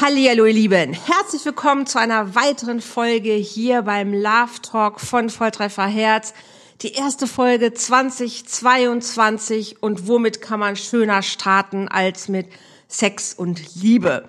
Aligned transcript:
Hallihallo, 0.00 0.46
ihr 0.46 0.54
Lieben. 0.54 0.94
Herzlich 0.94 1.44
willkommen 1.44 1.84
zu 1.84 2.00
einer 2.00 2.34
weiteren 2.34 2.80
Folge 2.80 3.34
hier 3.34 3.82
beim 3.82 4.14
Love 4.14 4.62
Talk 4.62 4.98
von 4.98 5.28
Volltreffer 5.28 5.86
Herz. 5.86 6.32
Die 6.80 6.94
erste 6.94 7.26
Folge 7.26 7.74
2022 7.74 9.82
und 9.82 10.08
womit 10.08 10.40
kann 10.40 10.58
man 10.58 10.76
schöner 10.76 11.20
starten 11.20 11.86
als 11.86 12.28
mit 12.28 12.46
Sex 12.88 13.34
und 13.34 13.74
Liebe? 13.74 14.26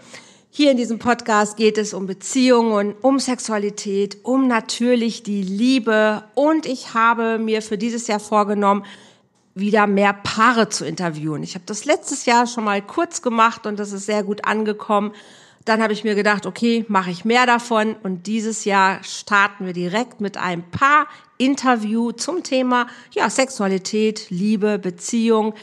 Hier 0.49 0.71
in 0.71 0.77
diesem 0.77 0.99
Podcast 0.99 1.55
geht 1.55 1.77
es 1.77 1.93
um 1.93 2.05
Beziehungen, 2.05 2.93
um 3.01 3.19
Sexualität, 3.19 4.17
um 4.23 4.49
natürlich 4.49 5.23
die 5.23 5.41
Liebe 5.41 6.25
und 6.35 6.65
ich 6.65 6.93
habe 6.93 7.37
mir 7.37 7.61
für 7.61 7.77
dieses 7.77 8.07
Jahr 8.07 8.19
vorgenommen, 8.19 8.83
wieder 9.55 9.87
mehr 9.87 10.11
Paare 10.11 10.67
zu 10.67 10.85
interviewen. 10.85 11.43
Ich 11.43 11.55
habe 11.55 11.63
das 11.65 11.85
letztes 11.85 12.25
Jahr 12.25 12.45
schon 12.45 12.65
mal 12.65 12.81
kurz 12.81 13.21
gemacht 13.21 13.65
und 13.65 13.79
das 13.79 13.93
ist 13.93 14.05
sehr 14.05 14.23
gut 14.23 14.43
angekommen. 14.43 15.13
Dann 15.65 15.81
habe 15.81 15.93
ich 15.93 16.03
mir 16.03 16.15
gedacht, 16.15 16.45
okay, 16.45 16.85
mache 16.87 17.11
ich 17.11 17.25
mehr 17.25 17.45
davon 17.45 17.95
und 18.01 18.25
dieses 18.27 18.65
Jahr 18.65 19.03
starten 19.03 19.65
wir 19.65 19.73
direkt 19.73 20.19
mit 20.19 20.37
einem 20.37 20.63
Paar-Interview 20.63 22.11
zum 22.11 22.43
Thema 22.43 22.87
ja, 23.11 23.29
Sexualität, 23.29 24.27
Liebe, 24.29 24.79
Beziehung. 24.79 25.53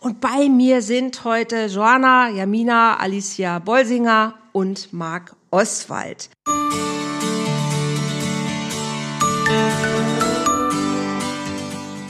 Und 0.00 0.20
bei 0.20 0.48
mir 0.48 0.82
sind 0.82 1.24
heute 1.24 1.66
Joanna, 1.66 2.28
Jamina, 2.30 2.96
Alicia 2.96 3.60
Bolsinger 3.60 4.34
und 4.52 4.92
Marc 4.92 5.36
Oswald. 5.50 6.30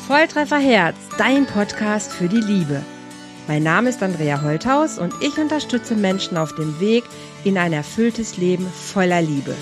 Volltreffer 0.06 0.58
Herz, 0.58 0.96
dein 1.18 1.46
Podcast 1.46 2.12
für 2.12 2.28
die 2.28 2.40
Liebe. 2.40 2.82
Mein 3.46 3.62
Name 3.62 3.90
ist 3.90 4.02
Andrea 4.02 4.40
Holthaus 4.40 4.98
und 4.98 5.12
ich 5.20 5.36
unterstütze 5.36 5.94
Menschen 5.94 6.38
auf 6.38 6.54
dem 6.54 6.80
Weg 6.80 7.04
in 7.44 7.58
ein 7.58 7.74
erfülltes 7.74 8.38
Leben 8.38 8.66
voller 8.66 9.20
Liebe. 9.20 9.54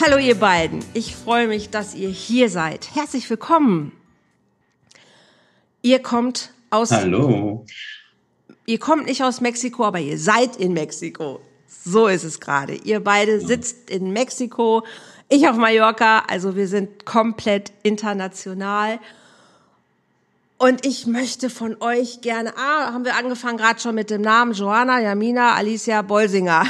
Hallo 0.00 0.18
ihr 0.18 0.34
beiden, 0.34 0.84
ich 0.94 1.14
freue 1.14 1.46
mich, 1.46 1.70
dass 1.70 1.94
ihr 1.94 2.08
hier 2.08 2.50
seid. 2.50 2.96
Herzlich 2.96 3.30
willkommen. 3.30 3.92
Ihr 5.80 6.02
kommt 6.02 6.52
aus. 6.70 6.90
Hallo. 6.90 7.64
Ihr 8.66 8.80
kommt 8.80 9.06
nicht 9.06 9.22
aus 9.22 9.40
Mexiko, 9.40 9.84
aber 9.84 10.00
ihr 10.00 10.18
seid 10.18 10.56
in 10.56 10.72
Mexiko. 10.72 11.40
So 11.82 12.06
ist 12.06 12.24
es 12.24 12.40
gerade. 12.40 12.74
Ihr 12.74 13.00
beide 13.00 13.40
sitzt 13.40 13.90
in 13.90 14.12
Mexiko, 14.12 14.84
ich 15.28 15.48
auf 15.48 15.56
Mallorca, 15.56 16.24
also 16.28 16.56
wir 16.56 16.68
sind 16.68 17.04
komplett 17.04 17.72
international. 17.82 19.00
Und 20.58 20.86
ich 20.86 21.06
möchte 21.06 21.50
von 21.50 21.76
euch 21.80 22.20
gerne, 22.20 22.54
ah, 22.56 22.92
haben 22.92 23.04
wir 23.04 23.16
angefangen 23.16 23.58
gerade 23.58 23.80
schon 23.80 23.94
mit 23.94 24.10
dem 24.10 24.22
Namen 24.22 24.52
Joanna, 24.52 25.00
Jamina, 25.00 25.54
Alicia 25.54 26.02
Bolsinger. 26.02 26.66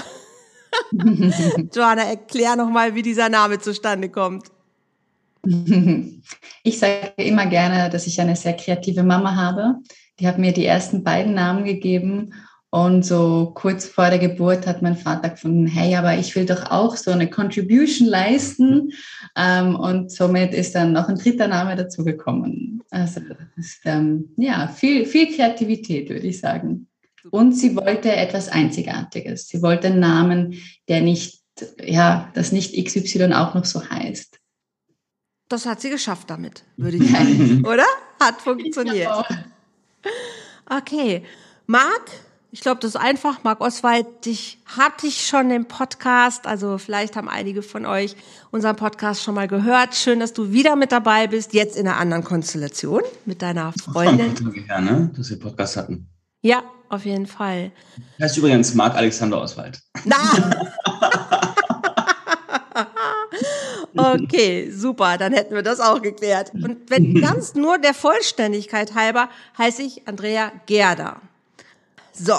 Joanna, 1.72 2.02
erklär 2.02 2.56
nochmal, 2.56 2.94
wie 2.94 3.02
dieser 3.02 3.28
Name 3.28 3.58
zustande 3.58 4.08
kommt. 4.08 4.46
Ich 6.66 6.78
sage 6.78 7.12
immer 7.18 7.44
gerne, 7.44 7.91
dass 7.91 8.06
ich 8.06 8.18
eine 8.18 8.36
sehr 8.36 8.55
kreative 8.55 9.02
Mama 9.02 9.36
habe. 9.36 9.74
Die 10.18 10.27
hat 10.27 10.39
mir 10.39 10.52
die 10.55 10.64
ersten 10.64 11.05
beiden 11.05 11.34
Namen 11.34 11.64
gegeben 11.64 12.33
und 12.75 13.05
so 13.05 13.53
kurz 13.55 13.86
vor 13.86 14.11
der 14.11 14.19
Geburt 14.19 14.67
hat 14.67 14.83
mein 14.83 14.97
Vater 14.97 15.30
gefunden, 15.30 15.69
hey, 15.69 15.94
aber 15.94 16.19
ich 16.19 16.34
will 16.34 16.44
doch 16.44 16.72
auch 16.72 16.97
so 16.97 17.12
eine 17.12 17.30
Contribution 17.30 18.08
leisten. 18.08 18.91
Ähm, 19.36 19.77
und 19.77 20.11
somit 20.11 20.53
ist 20.53 20.75
dann 20.75 20.92
noch 20.92 21.08
ein 21.08 21.14
dritter 21.14 21.47
Name 21.47 21.77
dazugekommen. 21.77 22.83
Also 22.91 23.20
das 23.20 23.39
ist 23.56 23.78
ähm, 23.84 24.34
ja 24.36 24.67
viel, 24.67 25.06
viel 25.06 25.33
Kreativität, 25.33 26.08
würde 26.08 26.27
ich 26.27 26.41
sagen. 26.41 26.89
Und 27.30 27.52
sie 27.52 27.77
wollte 27.77 28.11
etwas 28.11 28.48
Einzigartiges. 28.48 29.47
Sie 29.47 29.62
wollte 29.62 29.86
einen 29.86 30.01
Namen, 30.01 30.55
der 30.89 31.01
nicht, 31.01 31.42
ja, 31.80 32.33
das 32.35 32.51
nicht 32.51 32.74
XY 32.74 33.35
auch 33.35 33.55
noch 33.55 33.67
so 33.67 33.89
heißt. 33.89 34.41
Das 35.48 35.64
hat 35.64 35.80
sie 35.80 35.91
geschafft 35.91 36.29
damit, 36.29 36.64
würde 36.77 36.96
ich 36.96 37.08
sagen. 37.08 37.64
Oder? 37.68 37.86
Hat 38.18 38.41
funktioniert. 38.41 39.12
Okay. 40.68 41.23
Marc, 41.67 42.11
ich 42.55 42.61
glaube, 42.61 42.81
das 42.81 42.91
ist 42.91 43.01
einfach. 43.01 43.42
Marc 43.42 43.61
Oswald, 43.61 44.27
dich 44.27 44.59
hatte 44.65 45.09
ich 45.09 45.27
schon 45.27 45.51
im 45.51 45.67
Podcast. 45.67 46.47
Also 46.47 46.79
vielleicht 46.79 47.17
haben 47.17 47.29
einige 47.29 47.63
von 47.63 47.85
euch 47.85 48.15
unseren 48.53 48.77
Podcast 48.77 49.25
schon 49.25 49.35
mal 49.35 49.48
gehört. 49.48 49.97
Schön, 49.97 50.20
dass 50.20 50.35
du 50.35 50.53
wieder 50.53 50.77
mit 50.77 50.92
dabei 50.92 51.27
bist. 51.27 51.53
Jetzt 51.53 51.77
in 51.77 51.89
einer 51.89 51.97
anderen 51.97 52.23
Konstellation 52.23 53.03
mit 53.25 53.42
deiner 53.42 53.73
Freundin. 53.73 54.37
Schon 54.37 54.53
her, 54.53 54.81
ne? 54.81 55.11
dass 55.17 55.31
wir 55.31 55.41
Podcast 55.41 55.77
hatten. 55.77 56.07
Ja, 56.42 56.63
auf 56.91 57.05
jeden 57.05 57.27
Fall. 57.27 57.73
Heißt 58.20 58.39
übrigens 58.39 58.73
Marc 58.73 58.95
Alexander 58.95 59.42
Oswald. 59.42 59.81
Na! 60.05 60.17
Okay, 63.97 64.73
super, 64.73 65.19
dann 65.19 65.33
hätten 65.33 65.55
wir 65.55 65.63
das 65.63 65.79
auch 65.79 66.03
geklärt. 66.03 66.53
Und 66.53 66.91
wenn 66.91 67.21
ganz 67.21 67.55
nur 67.55 67.79
der 67.79 67.95
Vollständigkeit 67.95 68.97
halber, 68.97 69.29
heiße 69.57 69.83
ich 69.83 70.09
Andrea 70.09 70.51
Gerda. 70.67 71.21
So, 72.17 72.35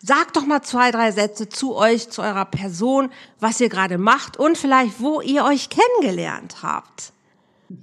sagt 0.00 0.36
doch 0.36 0.44
mal 0.44 0.60
zwei, 0.60 0.90
drei 0.90 1.10
Sätze 1.10 1.48
zu 1.48 1.74
euch, 1.76 2.10
zu 2.10 2.20
eurer 2.20 2.44
Person, 2.44 3.08
was 3.40 3.58
ihr 3.58 3.70
gerade 3.70 3.96
macht 3.96 4.36
und 4.36 4.58
vielleicht, 4.58 5.00
wo 5.00 5.22
ihr 5.22 5.44
euch 5.44 5.70
kennengelernt 5.70 6.56
habt. 6.62 7.14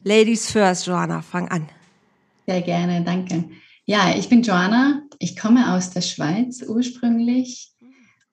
Ladies 0.03 0.51
first, 0.51 0.85
Joanna, 0.85 1.23
fang 1.23 1.47
an. 1.49 1.67
Sehr 2.45 2.61
gerne, 2.61 3.03
danke. 3.03 3.49
Ja, 3.85 4.13
ich 4.15 4.29
bin 4.29 4.43
Joanna. 4.43 5.01
Ich 5.17 5.35
komme 5.35 5.73
aus 5.73 5.89
der 5.89 6.01
Schweiz 6.01 6.63
ursprünglich 6.67 7.71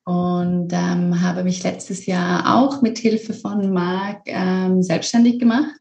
und 0.05 0.71
ähm, 0.73 1.23
habe 1.23 1.45
mich 1.45 1.63
letztes 1.63 2.05
Jahr 2.05 2.59
auch 2.59 2.83
mit 2.83 2.99
Hilfe 2.99 3.33
von 3.33 3.73
Marc 3.73 4.21
ähm, 4.27 4.83
selbstständig 4.83 5.39
gemacht. 5.39 5.81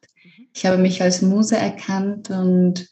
Ich 0.54 0.66
habe 0.66 0.78
mich 0.78 1.02
als 1.02 1.22
Muse 1.22 1.58
erkannt 1.58 2.30
und 2.30 2.88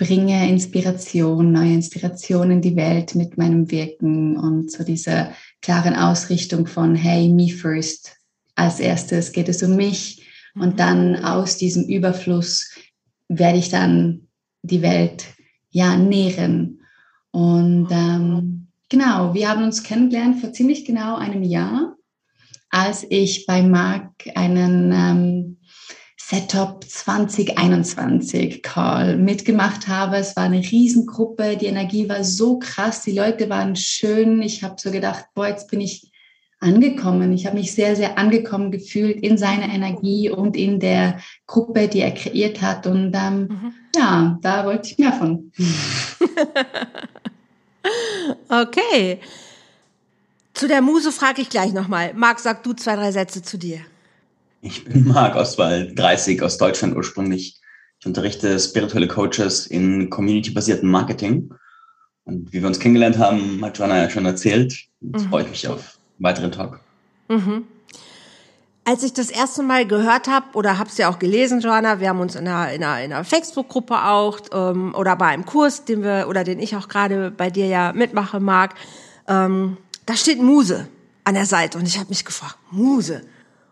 bringe 0.00 0.48
Inspiration, 0.48 1.52
neue 1.52 1.74
Inspiration 1.74 2.50
in 2.50 2.62
die 2.62 2.74
Welt 2.74 3.14
mit 3.14 3.36
meinem 3.36 3.70
Wirken 3.70 4.34
und 4.38 4.72
so 4.72 4.82
dieser 4.82 5.32
klaren 5.60 5.94
Ausrichtung 5.94 6.66
von, 6.66 6.94
hey, 6.94 7.28
me 7.28 7.50
first. 7.50 8.16
Als 8.54 8.80
erstes 8.80 9.30
geht 9.30 9.50
es 9.50 9.62
um 9.62 9.76
mich 9.76 10.26
und 10.54 10.72
mhm. 10.72 10.76
dann 10.76 11.16
aus 11.22 11.58
diesem 11.58 11.84
Überfluss 11.84 12.74
werde 13.28 13.58
ich 13.58 13.68
dann 13.68 14.28
die 14.62 14.80
Welt 14.80 15.26
ja 15.68 15.94
nähren. 15.96 16.80
Und 17.30 17.88
ähm, 17.90 18.68
genau, 18.88 19.34
wir 19.34 19.50
haben 19.50 19.64
uns 19.64 19.82
kennengelernt 19.82 20.40
vor 20.40 20.54
ziemlich 20.54 20.86
genau 20.86 21.16
einem 21.16 21.42
Jahr, 21.42 21.94
als 22.70 23.04
ich 23.10 23.44
bei 23.44 23.62
Marc 23.62 24.12
einen 24.34 24.92
ähm, 24.94 25.56
Setup 26.30 26.84
2021 26.84 28.62
Call 28.62 29.16
mitgemacht 29.16 29.88
habe. 29.88 30.18
Es 30.18 30.36
war 30.36 30.44
eine 30.44 30.60
Riesengruppe, 30.60 31.56
die 31.56 31.66
Energie 31.66 32.08
war 32.08 32.22
so 32.22 32.60
krass, 32.60 33.02
die 33.02 33.10
Leute 33.10 33.50
waren 33.50 33.74
schön. 33.74 34.40
Ich 34.40 34.62
habe 34.62 34.76
so 34.78 34.92
gedacht, 34.92 35.24
boah, 35.34 35.48
jetzt 35.48 35.68
bin 35.68 35.80
ich 35.80 36.12
angekommen. 36.60 37.32
Ich 37.32 37.46
habe 37.46 37.58
mich 37.58 37.72
sehr, 37.74 37.96
sehr 37.96 38.16
angekommen 38.16 38.70
gefühlt 38.70 39.20
in 39.24 39.38
seiner 39.38 39.74
Energie 39.74 40.30
und 40.30 40.56
in 40.56 40.78
der 40.78 41.18
Gruppe, 41.48 41.88
die 41.88 41.98
er 41.98 42.12
kreiert 42.12 42.62
hat. 42.62 42.86
Und 42.86 43.12
ähm, 43.12 43.48
mhm. 43.48 43.74
ja, 43.96 44.38
da 44.40 44.64
wollte 44.66 44.88
ich 44.88 44.98
mehr 44.98 45.12
von. 45.12 45.50
okay. 48.48 49.18
Zu 50.54 50.68
der 50.68 50.80
Muse 50.80 51.10
frage 51.10 51.42
ich 51.42 51.48
gleich 51.48 51.72
nochmal. 51.72 52.14
Marc, 52.14 52.38
sag 52.38 52.62
du 52.62 52.72
zwei, 52.72 52.94
drei 52.94 53.10
Sätze 53.10 53.42
zu 53.42 53.58
dir. 53.58 53.80
Ich 54.60 54.84
bin 54.84 55.08
Marc 55.12 55.36
Oswald, 55.36 55.98
30 55.98 56.42
aus 56.42 56.58
Deutschland 56.58 56.96
ursprünglich. 56.96 57.60
Ich 57.98 58.06
unterrichte 58.06 58.58
spirituelle 58.58 59.08
Coaches 59.08 59.66
in 59.66 60.10
community-basierten 60.10 60.88
Marketing. 60.88 61.52
Und 62.24 62.52
wie 62.52 62.60
wir 62.60 62.66
uns 62.66 62.78
kennengelernt 62.78 63.18
haben, 63.18 63.64
hat 63.64 63.78
Joanna 63.78 64.02
ja 64.02 64.10
schon 64.10 64.26
erzählt. 64.26 64.72
Jetzt 65.00 65.24
mhm. 65.24 65.28
freue 65.28 65.44
ich 65.44 65.50
mich 65.50 65.68
auf 65.68 65.98
weiteren 66.18 66.52
Talk. 66.52 66.80
Mhm. 67.28 67.64
Als 68.84 69.02
ich 69.02 69.12
das 69.12 69.30
erste 69.30 69.62
Mal 69.62 69.86
gehört 69.86 70.26
habe, 70.26 70.46
oder 70.54 70.78
habe 70.78 70.88
es 70.88 70.96
ja 70.96 71.10
auch 71.10 71.18
gelesen, 71.18 71.60
Joanna, 71.60 72.00
wir 72.00 72.08
haben 72.08 72.20
uns 72.20 72.34
in 72.34 72.48
einer, 72.48 72.72
in 72.72 72.82
einer, 72.82 73.04
in 73.04 73.12
einer 73.12 73.24
Facebook-Gruppe 73.24 74.04
auch 74.04 74.40
ähm, 74.52 74.94
oder 74.94 75.16
bei 75.16 75.26
einem 75.26 75.44
Kurs, 75.44 75.84
den 75.84 76.02
wir 76.02 76.26
oder 76.28 76.44
den 76.44 76.58
ich 76.58 76.74
auch 76.74 76.88
gerade 76.88 77.30
bei 77.30 77.50
dir 77.50 77.66
ja 77.66 77.92
mitmache, 77.92 78.40
mag, 78.40 78.74
ähm, 79.28 79.76
da 80.06 80.16
steht 80.16 80.42
Muse 80.42 80.88
an 81.24 81.34
der 81.34 81.46
Seite 81.46 81.78
und 81.78 81.86
ich 81.86 81.98
habe 81.98 82.08
mich 82.08 82.24
gefragt, 82.24 82.56
Muse, 82.70 83.22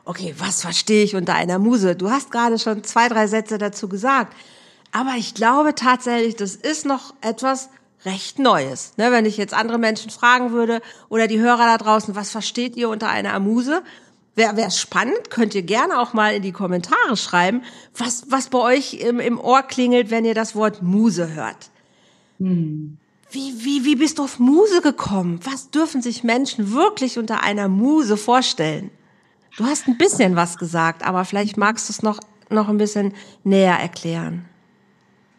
okay, 0.08 0.34
was 0.38 0.62
verstehe 0.62 1.04
ich 1.04 1.14
unter 1.14 1.34
einer 1.34 1.58
Muse? 1.58 1.94
Du 1.94 2.10
hast 2.10 2.30
gerade 2.30 2.58
schon 2.58 2.82
zwei, 2.82 3.08
drei 3.08 3.26
Sätze 3.26 3.58
dazu 3.58 3.88
gesagt. 3.88 4.34
Aber 4.90 5.12
ich 5.18 5.34
glaube 5.34 5.74
tatsächlich, 5.74 6.34
das 6.34 6.56
ist 6.56 6.86
noch 6.86 7.14
etwas 7.20 7.68
recht 8.06 8.38
Neues. 8.38 8.94
Ne, 8.96 9.12
wenn 9.12 9.26
ich 9.26 9.36
jetzt 9.36 9.52
andere 9.52 9.78
Menschen 9.78 10.10
fragen 10.10 10.50
würde 10.50 10.80
oder 11.10 11.26
die 11.26 11.38
Hörer 11.38 11.66
da 11.66 11.76
draußen, 11.76 12.16
was 12.16 12.30
versteht 12.30 12.74
ihr 12.74 12.88
unter 12.88 13.10
einer 13.10 13.38
Muse? 13.38 13.82
Wäre 14.34 14.56
wär 14.56 14.70
spannend, 14.70 15.28
könnt 15.28 15.54
ihr 15.54 15.62
gerne 15.62 16.00
auch 16.00 16.14
mal 16.14 16.34
in 16.34 16.42
die 16.42 16.52
Kommentare 16.52 17.16
schreiben, 17.16 17.62
was, 17.94 18.30
was 18.30 18.48
bei 18.48 18.58
euch 18.58 18.94
im, 18.94 19.20
im 19.20 19.38
Ohr 19.38 19.62
klingelt, 19.62 20.10
wenn 20.10 20.24
ihr 20.24 20.34
das 20.34 20.54
Wort 20.54 20.80
Muse 20.80 21.34
hört. 21.34 21.70
Hm. 22.38 22.96
Wie, 23.30 23.52
wie, 23.62 23.84
wie 23.84 23.96
bist 23.96 24.18
du 24.18 24.22
auf 24.22 24.38
Muse 24.38 24.80
gekommen? 24.80 25.40
Was 25.44 25.70
dürfen 25.70 26.00
sich 26.00 26.24
Menschen 26.24 26.72
wirklich 26.72 27.18
unter 27.18 27.42
einer 27.42 27.68
Muse 27.68 28.16
vorstellen? 28.16 28.90
Du 29.58 29.64
hast 29.64 29.88
ein 29.88 29.98
bisschen 29.98 30.36
was 30.36 30.56
gesagt, 30.56 31.04
aber 31.04 31.24
vielleicht 31.24 31.56
magst 31.56 31.88
du 31.88 31.92
es 31.92 32.00
noch, 32.00 32.20
noch 32.48 32.68
ein 32.68 32.78
bisschen 32.78 33.12
näher 33.42 33.74
erklären. 33.74 34.44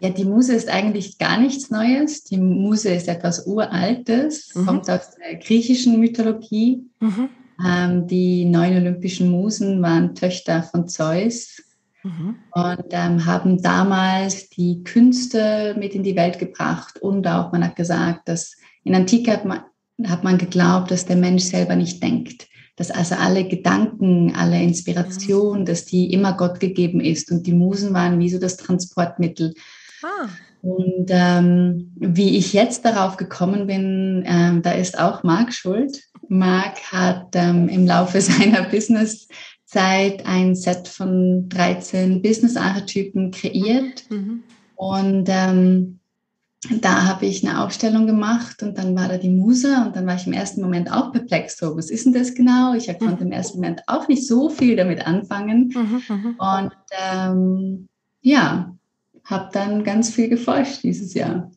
Ja, 0.02 0.10
die 0.10 0.26
Muse 0.26 0.54
ist 0.54 0.68
eigentlich 0.68 1.18
gar 1.18 1.40
nichts 1.40 1.72
Neues. 1.72 2.26
Die 2.26 2.38
Muse 2.38 2.90
ist 2.90 3.08
etwas 3.08 3.48
Uraltes, 3.48 4.54
mhm. 4.54 4.66
kommt 4.66 4.90
aus 4.90 5.16
der 5.16 5.38
griechischen 5.38 6.02
Mythologie. 6.02 6.84
Mhm. 7.00 7.30
Ähm, 7.66 8.08
die 8.08 8.44
neun 8.44 8.76
olympischen 8.76 9.32
Musen 9.32 9.82
waren 9.82 10.16
Töchter 10.16 10.64
von 10.64 10.90
Zeus 10.90 11.62
mhm. 12.04 12.36
und 12.52 12.88
ähm, 12.92 13.26
haben 13.26 13.62
damals 13.62 14.50
die 14.50 14.84
Künste 14.84 15.78
mit 15.80 15.96
in 15.96 16.04
die 16.04 16.18
Welt 16.18 16.40
gebracht. 16.40 17.02
Und 17.02 17.26
auch, 17.26 17.54
man 17.54 17.64
hat 17.64 17.78
gesagt, 17.78 18.28
dass 18.28 18.58
in 18.84 18.96
Antike 18.96 19.32
hat 19.32 19.46
man, 19.46 19.62
hat 20.06 20.26
man 20.26 20.38
geglaubt, 20.38 20.92
dass 20.92 21.06
der 21.06 21.16
Mensch 21.16 21.44
selber 21.44 21.78
nicht 21.78 22.04
denkt. 22.04 22.49
Dass 22.80 22.90
also 22.90 23.14
alle 23.16 23.48
Gedanken, 23.48 24.34
alle 24.36 24.60
Inspiration, 24.64 25.60
mhm. 25.60 25.66
dass 25.66 25.86
die 25.86 26.12
immer 26.12 26.34
Gott 26.34 26.60
gegeben 26.60 27.00
ist. 27.00 27.32
Und 27.32 27.46
die 27.46 27.54
Musen 27.54 27.94
waren 27.94 28.20
wie 28.20 28.30
so 28.30 28.40
das 28.40 28.58
Transportmittel 28.58 29.54
Ah. 30.04 30.30
Und 30.62 31.08
ähm, 31.10 31.92
wie 31.96 32.38
ich 32.38 32.54
jetzt 32.54 32.84
darauf 32.84 33.18
gekommen 33.18 33.68
bin, 33.68 34.24
ähm, 34.26 34.62
da 34.62 34.72
ist 34.72 35.00
auch 35.00 35.24
Marc 35.24 35.54
schuld. 35.54 36.04
Marc 36.28 36.92
hat 36.92 37.30
ähm, 37.36 37.70
im 37.70 37.88
Laufe 37.88 38.20
seiner 38.22 38.64
Businesszeit 38.64 40.26
ein 40.26 40.56
Set 40.56 40.88
von 40.88 41.48
13 41.50 42.22
Business-Archetypen 42.22 43.32
kreiert. 43.32 44.04
Mhm. 44.10 44.44
Und 44.76 45.28
ähm, 45.30 46.00
da 46.82 47.06
habe 47.06 47.26
ich 47.26 47.48
eine 47.48 47.64
Aufstellung 47.64 48.06
gemacht 48.06 48.62
und 48.64 48.78
dann 48.78 48.96
war 48.96 49.08
da 49.08 49.18
die 49.18 49.30
Muse 49.30 49.82
und 49.86 49.96
dann 49.96 50.06
war 50.06 50.16
ich 50.16 50.28
im 50.28 50.34
ersten 50.34 50.62
Moment 50.62 50.92
auch 50.92 51.12
perplex. 51.12 51.58
So, 51.58 51.78
was 51.78 51.90
ist 51.90 52.06
denn 52.06 52.14
das 52.14 52.34
genau? 52.34 52.74
Ich 52.74 52.88
konnte 53.00 53.24
im 53.24 53.32
ersten 53.32 53.60
Moment 53.60 53.82
auch 53.88 54.08
nicht 54.10 54.28
so 54.28 54.50
viel 54.50 54.76
damit 54.76 55.06
anfangen. 55.08 55.72
Mhm, 55.74 56.02
mhm. 56.08 56.36
und 56.38 56.74
ähm, 56.92 57.88
ja, 58.22 58.76
habe 59.24 59.50
dann 59.54 59.84
ganz 59.84 60.14
viel 60.14 60.28
geforscht 60.28 60.84
dieses 60.84 61.14
Jahr. 61.14 61.50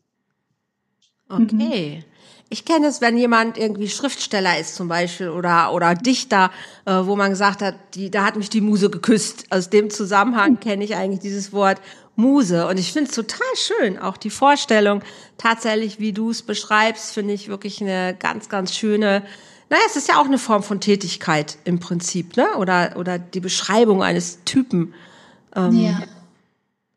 Okay. 1.27 1.97
Mhm. 1.97 2.12
Ich 2.49 2.65
kenne 2.65 2.87
es, 2.87 3.01
wenn 3.01 3.17
jemand 3.17 3.57
irgendwie 3.57 3.89
Schriftsteller 3.89 4.59
ist 4.59 4.75
zum 4.75 4.87
Beispiel 4.87 5.29
oder, 5.29 5.73
oder 5.73 5.95
Dichter, 5.95 6.51
äh, 6.85 6.93
wo 7.03 7.15
man 7.15 7.31
gesagt 7.31 7.61
hat, 7.61 7.75
die, 7.95 8.11
da 8.11 8.25
hat 8.25 8.35
mich 8.35 8.49
die 8.49 8.61
Muse 8.61 8.89
geküsst. 8.89 9.45
Aus 9.49 9.69
dem 9.69 9.89
Zusammenhang 9.89 10.59
kenne 10.59 10.83
ich 10.83 10.95
eigentlich 10.95 11.21
dieses 11.21 11.51
Wort 11.51 11.81
Muse. 12.15 12.67
Und 12.67 12.79
ich 12.79 12.93
finde 12.93 13.09
es 13.09 13.15
total 13.15 13.41
schön, 13.55 13.97
auch 13.97 14.17
die 14.17 14.29
Vorstellung, 14.29 15.01
tatsächlich, 15.37 15.99
wie 15.99 16.13
du 16.13 16.29
es 16.29 16.43
beschreibst, 16.43 17.13
finde 17.13 17.33
ich 17.33 17.47
wirklich 17.47 17.81
eine 17.81 18.15
ganz, 18.17 18.49
ganz 18.49 18.75
schöne, 18.75 19.23
naja, 19.69 19.81
es 19.87 19.95
ist 19.95 20.07
ja 20.07 20.21
auch 20.21 20.25
eine 20.25 20.37
Form 20.37 20.61
von 20.61 20.79
Tätigkeit 20.79 21.57
im 21.63 21.79
Prinzip, 21.79 22.37
ne? 22.37 22.45
Oder, 22.57 22.93
oder 22.97 23.17
die 23.17 23.39
Beschreibung 23.39 24.03
eines 24.03 24.43
Typen. 24.45 24.93
Ähm, 25.55 25.79
ja. 25.79 26.01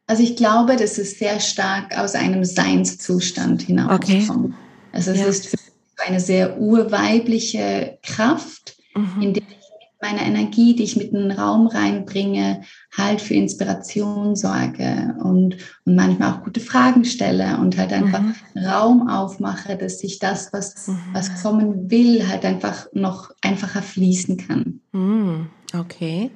Also 0.07 0.23
ich 0.23 0.37
glaube, 0.37 0.77
das 0.77 0.99
ist 0.99 1.19
sehr 1.19 1.41
stark 1.41 1.97
aus 1.99 2.15
einem 2.15 2.45
Seinszustand 2.45 3.63
hinausgekommen. 3.63 4.45
Okay. 4.45 4.66
Also 4.97 5.11
es 5.11 5.19
ja. 5.21 5.27
ist 5.27 5.47
für 5.49 5.59
eine 6.07 6.21
sehr 6.21 6.59
urweibliche 6.59 7.99
Kraft, 8.03 8.77
mhm. 8.95 9.21
in 9.21 9.35
der 9.35 9.43
ich 9.43 9.49
mit 9.51 10.01
meiner 10.01 10.23
Energie, 10.23 10.75
die 10.75 10.85
ich 10.85 10.97
mit 10.97 11.13
in 11.13 11.29
den 11.29 11.33
Raum 11.33 11.67
reinbringe, 11.67 12.63
halt 12.97 13.21
für 13.21 13.35
Inspiration 13.35 14.37
sorge 14.37 15.15
und, 15.23 15.57
und 15.85 15.95
manchmal 15.95 16.33
auch 16.33 16.45
gute 16.45 16.61
Fragen 16.61 17.05
stelle 17.05 17.59
und 17.59 17.77
halt 17.77 17.93
einfach 17.93 18.23
mhm. 18.23 18.35
Raum 18.57 19.09
aufmache, 19.11 19.77
dass 19.77 19.99
sich 19.99 20.19
das, 20.19 20.55
was, 20.55 20.89
mhm. 20.89 20.99
was 21.13 21.43
kommen 21.43 21.91
will, 21.91 22.27
halt 22.27 22.47
einfach 22.47 22.87
noch 22.95 23.31
einfacher 23.43 23.83
fließen 23.83 24.39
kann. 24.39 24.81
Mhm. 24.93 25.51
Okay. 25.79 26.31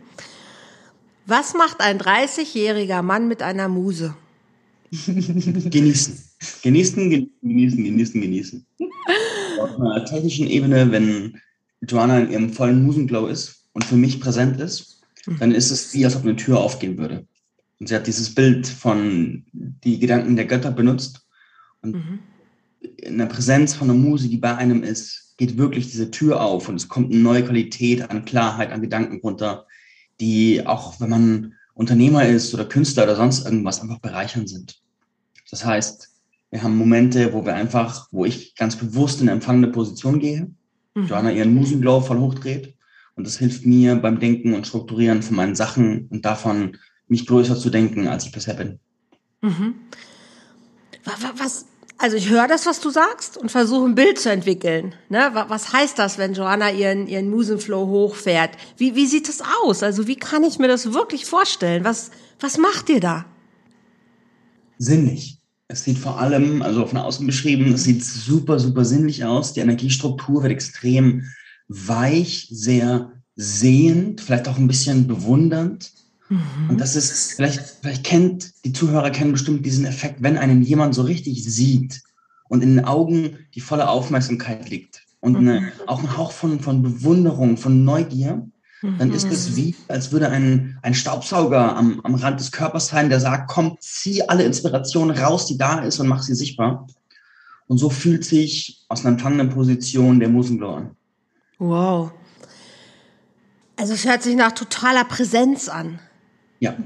Was 1.25 1.55
macht 1.55 1.81
ein 1.81 1.99
30-jähriger 1.99 3.01
Mann 3.01 3.27
mit 3.27 3.43
einer 3.43 3.69
Muse? 3.69 4.15
Genießen. 4.91 6.19
Genießen, 6.63 7.11
genießen, 7.43 7.85
genießen, 7.85 8.21
genießen. 8.21 8.67
Auf 9.61 9.79
einer 9.79 10.05
technischen 10.05 10.49
Ebene, 10.49 10.91
wenn 10.91 11.41
Joanna 11.83 12.21
in 12.21 12.31
ihrem 12.31 12.53
vollen 12.53 12.85
Musenglow 12.85 13.27
ist 13.27 13.67
und 13.73 13.85
für 13.85 13.97
mich 13.97 14.21
präsent 14.21 14.61
ist, 14.61 15.03
dann 15.39 15.53
ist 15.53 15.71
es 15.71 15.95
wie, 15.95 16.05
als 16.05 16.17
ob 16.17 16.23
eine 16.23 16.37
Tür 16.37 16.59
aufgehen 16.59 16.99
würde. 16.99 17.27
Und 17.79 17.89
sie 17.89 17.95
hat 17.95 18.07
dieses 18.07 18.35
Bild 18.35 18.67
von 18.67 19.45
die 19.53 19.99
Gedanken 19.99 20.37
der 20.37 20.47
Götter 20.47 20.71
benutzt. 20.71 21.27
Und 21.83 21.95
mhm. 21.95 22.19
in 22.97 23.19
der 23.19 23.27
Präsenz 23.27 23.75
von 23.75 23.91
einer 23.91 23.99
Muse, 23.99 24.29
die 24.29 24.39
bei 24.39 24.57
einem 24.57 24.83
ist, 24.83 25.35
geht 25.37 25.57
wirklich 25.57 25.91
diese 25.91 26.11
Tür 26.11 26.43
auf 26.43 26.69
und 26.69 26.77
es 26.77 26.89
kommt 26.89 27.13
eine 27.13 27.23
neue 27.23 27.45
Qualität 27.45 28.11
an 28.11 28.27
Klarheit, 28.27 28.73
an 28.73 28.83
Gedanken 28.83 29.21
runter, 29.21 29.67
die 30.21 30.67
auch, 30.67 31.01
wenn 31.01 31.09
man 31.09 31.55
Unternehmer 31.81 32.27
ist 32.27 32.53
oder 32.53 32.67
Künstler 32.67 33.05
oder 33.05 33.17
sonst 33.17 33.47
irgendwas, 33.47 33.81
einfach 33.81 34.01
bereichernd 34.01 34.51
sind. 34.51 34.83
Das 35.51 35.65
heißt, 35.65 36.11
wir 36.51 36.63
haben 36.63 36.77
Momente, 36.77 37.33
wo 37.33 37.47
wir 37.47 37.55
einfach, 37.55 38.07
wo 38.11 38.27
ich 38.27 38.55
ganz 38.55 38.77
bewusst 38.77 39.23
in 39.23 39.29
eine 39.29 39.37
empfangende 39.37 39.69
Position 39.69 40.19
gehe, 40.19 40.51
mhm. 40.95 41.07
Joanna 41.07 41.33
ihren 41.33 41.55
Musenglow 41.55 42.03
voll 42.03 42.19
hochdreht 42.19 42.75
und 43.15 43.27
das 43.27 43.39
hilft 43.39 43.65
mir 43.65 43.97
beim 43.97 44.21
Denken 44.21 44.53
und 44.53 44.67
Strukturieren 44.67 45.23
von 45.23 45.37
meinen 45.37 45.57
Sachen 45.57 46.07
und 46.09 46.27
davon, 46.27 46.77
mich 47.09 47.27
größer 47.27 47.57
zu 47.57 47.71
denken, 47.71 48.09
als 48.09 48.27
ich 48.27 48.33
bisher 48.33 48.55
bin. 48.55 48.79
Mhm. 49.41 49.75
Was, 51.37 51.65
also 52.01 52.17
ich 52.17 52.31
höre 52.31 52.49
das, 52.49 52.65
was 52.65 52.81
du 52.81 52.89
sagst 52.89 53.37
und 53.37 53.51
versuche 53.51 53.87
ein 53.87 53.95
Bild 53.95 54.19
zu 54.19 54.31
entwickeln. 54.31 54.95
Ne? 55.11 55.31
Was 55.49 55.75
heißt 55.75 55.99
das, 55.99 56.17
wenn 56.17 56.33
Joanna 56.33 56.71
ihren, 56.71 57.07
ihren 57.07 57.29
Musenflow 57.29 57.87
hochfährt? 57.87 58.53
Wie, 58.79 58.95
wie 58.95 59.07
sieht 59.07 59.29
das 59.29 59.43
aus? 59.63 59.83
Also 59.83 60.07
wie 60.07 60.17
kann 60.17 60.43
ich 60.43 60.59
mir 60.59 60.69
das 60.69 60.95
wirklich 60.95 61.27
vorstellen? 61.27 61.85
Was, 61.85 62.11
was 62.41 62.57
macht 62.57 62.89
ihr 62.89 63.01
da? 63.01 63.27
Sinnlich. 64.79 65.39
Es 65.69 65.85
sieht 65.85 65.99
vor 65.99 66.19
allem, 66.19 66.63
also 66.63 66.87
von 66.87 66.99
außen 66.99 67.27
beschrieben, 67.27 67.75
es 67.75 67.85
sieht 67.85 68.03
super, 68.03 68.59
super 68.59 68.87
sinnlich 68.87 69.25
aus. 69.25 69.53
Die 69.53 69.61
Energiestruktur 69.61 70.43
wird 70.43 70.53
extrem 70.53 71.27
weich, 71.69 72.49
sehr 72.51 73.13
sehend, 73.37 74.23
vielleicht 74.23 74.49
auch 74.49 74.57
ein 74.57 74.67
bisschen 74.67 75.07
bewundernd. 75.07 75.93
Mhm. 76.31 76.71
Und 76.71 76.81
das 76.81 76.97
ist, 76.97 77.35
vielleicht, 77.35 77.61
vielleicht 77.83 78.05
kennt, 78.05 78.65
die 78.65 78.73
Zuhörer 78.73 79.11
kennen 79.11 79.33
bestimmt 79.33 79.67
diesen 79.67 79.85
Effekt, 79.85 80.23
wenn 80.23 80.39
einen 80.39 80.63
jemand 80.63 80.95
so 80.95 81.03
richtig 81.03 81.45
sieht 81.45 82.01
und 82.49 82.63
in 82.63 82.77
den 82.77 82.85
Augen 82.85 83.37
die 83.55 83.61
volle 83.61 83.89
Aufmerksamkeit 83.89 84.71
liegt 84.71 85.03
und 85.21 85.37
eine, 85.37 85.61
mhm. 85.61 85.69
auch 85.87 86.03
ein 86.03 86.17
Hauch 86.17 86.33
von, 86.33 86.61
von 86.61 86.83
Bewunderung, 86.83 87.57
von 87.57 87.85
Neugier, 87.85 88.47
dann 88.83 89.13
ist 89.13 89.31
es 89.31 89.51
mhm. 89.51 89.57
wie, 89.57 89.77
als 89.89 90.11
würde 90.11 90.31
ein, 90.31 90.79
ein 90.81 90.95
Staubsauger 90.95 91.77
am, 91.77 92.01
am 92.01 92.15
Rand 92.15 92.41
des 92.41 92.51
Körpers 92.51 92.87
sein, 92.87 93.11
der 93.11 93.21
sagt, 93.21 93.51
komm, 93.51 93.77
zieh 93.79 94.27
alle 94.27 94.45
Inspiration 94.45 95.11
raus, 95.11 95.45
die 95.45 95.59
da 95.59 95.81
ist 95.81 96.01
und 96.01 96.09
mach 96.09 96.23
sie 96.23 96.35
sichtbar. 96.35 96.87
Und 97.67 97.77
so 97.77 97.91
fühlt 97.91 98.25
sich 98.25 98.87
aus 98.89 99.01
einer 99.01 99.11
empfangenen 99.11 99.51
Position 99.51 100.19
der 100.19 100.31
Musenglow 100.31 100.77
an. 100.77 100.91
Wow. 101.59 102.13
Also 103.77 103.93
es 103.93 104.07
hört 104.07 104.23
sich 104.23 104.35
nach 104.35 104.53
totaler 104.53 105.05
Präsenz 105.05 105.69
an. 105.69 106.01
Ja. 106.61 106.77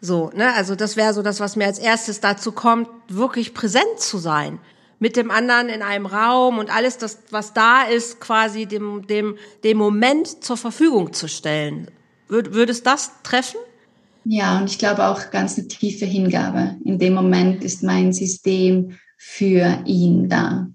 So, 0.00 0.30
ne? 0.34 0.52
Also 0.54 0.74
das 0.74 0.96
wäre 0.96 1.14
so 1.14 1.22
das, 1.22 1.40
was 1.40 1.56
mir 1.56 1.66
als 1.66 1.78
erstes 1.78 2.20
dazu 2.20 2.52
kommt, 2.52 2.88
wirklich 3.08 3.54
präsent 3.54 3.98
zu 3.98 4.18
sein. 4.18 4.58
Mit 4.98 5.16
dem 5.16 5.30
anderen 5.30 5.68
in 5.68 5.82
einem 5.82 6.06
Raum 6.06 6.58
und 6.58 6.74
alles, 6.74 6.98
das, 6.98 7.18
was 7.30 7.54
da 7.54 7.82
ist, 7.82 8.20
quasi 8.20 8.66
dem, 8.66 9.06
dem, 9.06 9.36
dem 9.64 9.78
Moment 9.78 10.44
zur 10.44 10.56
Verfügung 10.56 11.12
zu 11.12 11.28
stellen. 11.28 11.88
Würde 12.28 12.54
würdest 12.54 12.86
das 12.86 13.10
treffen? 13.22 13.58
Ja, 14.24 14.58
und 14.58 14.70
ich 14.70 14.78
glaube 14.78 15.06
auch 15.06 15.30
ganz 15.30 15.58
eine 15.58 15.68
tiefe 15.68 16.04
Hingabe. 16.04 16.76
In 16.84 16.98
dem 16.98 17.14
Moment 17.14 17.64
ist 17.64 17.82
mein 17.82 18.12
System 18.12 18.96
für 19.18 19.82
ihn 19.84 20.28
da 20.28 20.68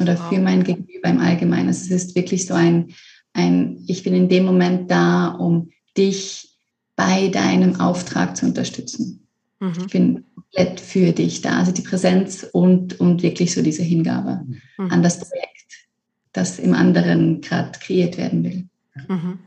oder 0.00 0.18
wow. 0.18 0.28
für 0.28 0.38
mein 0.38 0.64
Gegenüber 0.64 1.08
im 1.08 1.20
Allgemeinen. 1.20 1.68
Also 1.68 1.94
es 1.94 2.04
ist 2.04 2.16
wirklich 2.16 2.46
so 2.46 2.54
ein, 2.54 2.94
ein, 3.32 3.82
ich 3.86 4.02
bin 4.02 4.14
in 4.14 4.28
dem 4.28 4.44
Moment 4.44 4.90
da, 4.90 5.28
um 5.28 5.70
dich 5.96 6.51
bei 6.96 7.28
deinem 7.28 7.80
Auftrag 7.80 8.36
zu 8.36 8.46
unterstützen. 8.46 9.26
Mhm. 9.60 9.72
Ich 9.78 9.86
bin 9.92 10.24
komplett 10.34 10.80
für 10.80 11.12
dich 11.12 11.40
da. 11.40 11.58
Also 11.58 11.72
die 11.72 11.82
Präsenz 11.82 12.46
und, 12.52 13.00
und 13.00 13.22
wirklich 13.22 13.54
so 13.54 13.62
diese 13.62 13.82
Hingabe 13.82 14.44
mhm. 14.78 14.90
an 14.90 15.02
das 15.02 15.18
Projekt, 15.20 15.88
das 16.32 16.58
im 16.58 16.74
anderen 16.74 17.40
gerade 17.40 17.78
kreiert 17.78 18.16
werden 18.18 18.44
will. 18.44 18.68
Mhm. 19.08 19.38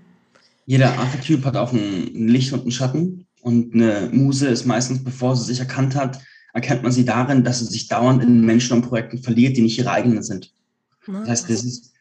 Jeder 0.65 0.97
Archetyp 0.97 1.45
hat 1.45 1.57
auch 1.57 1.73
ein 1.73 2.27
Licht 2.27 2.53
und 2.53 2.61
einen 2.61 2.71
Schatten. 2.71 3.27
Und 3.41 3.75
eine 3.75 4.09
Muse 4.11 4.47
ist 4.47 4.65
meistens, 4.65 5.03
bevor 5.03 5.35
sie 5.35 5.45
sich 5.45 5.59
erkannt 5.59 5.95
hat, 5.95 6.19
erkennt 6.53 6.81
man 6.81 6.91
sie 6.91 7.05
darin, 7.05 7.43
dass 7.43 7.59
sie 7.59 7.65
sich 7.65 7.87
dauernd 7.87 8.23
in 8.23 8.41
Menschen 8.43 8.73
und 8.73 8.87
Projekten 8.87 9.19
verliert, 9.19 9.57
die 9.57 9.61
nicht 9.61 9.77
ihre 9.77 9.91
eigenen 9.91 10.23
sind. 10.23 10.51
Das 11.05 11.29
heißt, 11.29 11.49
das 11.49 11.63
ist, 11.63 11.93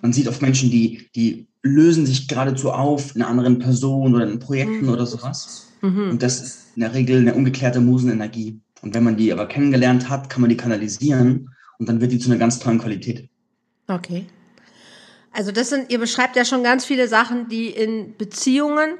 man 0.00 0.12
sieht 0.12 0.28
oft 0.28 0.40
Menschen, 0.40 0.70
die, 0.70 1.10
die 1.14 1.46
lösen 1.66 2.06
sich 2.06 2.28
geradezu 2.28 2.72
auf 2.72 3.14
in 3.14 3.22
anderen 3.22 3.58
Personen 3.58 4.14
oder 4.14 4.26
in 4.26 4.38
Projekten 4.38 4.86
mhm. 4.86 4.92
oder 4.92 5.06
sowas. 5.06 5.68
Mhm. 5.82 6.10
Und 6.10 6.22
das 6.22 6.40
ist 6.40 6.58
in 6.76 6.82
der 6.82 6.94
Regel 6.94 7.20
eine 7.20 7.34
ungeklärte 7.34 7.80
Musenenergie. 7.80 8.60
Und 8.82 8.94
wenn 8.94 9.04
man 9.04 9.16
die 9.16 9.32
aber 9.32 9.46
kennengelernt 9.46 10.08
hat, 10.08 10.30
kann 10.30 10.40
man 10.40 10.50
die 10.50 10.56
kanalisieren 10.56 11.50
und 11.78 11.88
dann 11.88 12.00
wird 12.00 12.12
die 12.12 12.18
zu 12.18 12.30
einer 12.30 12.38
ganz 12.38 12.58
tollen 12.58 12.78
Qualität. 12.78 13.28
Okay. 13.88 14.26
Also 15.32 15.52
das 15.52 15.68
sind, 15.68 15.90
ihr 15.90 15.98
beschreibt 15.98 16.36
ja 16.36 16.44
schon 16.44 16.62
ganz 16.62 16.84
viele 16.84 17.08
Sachen, 17.08 17.48
die 17.48 17.68
in 17.68 18.16
Beziehungen 18.16 18.94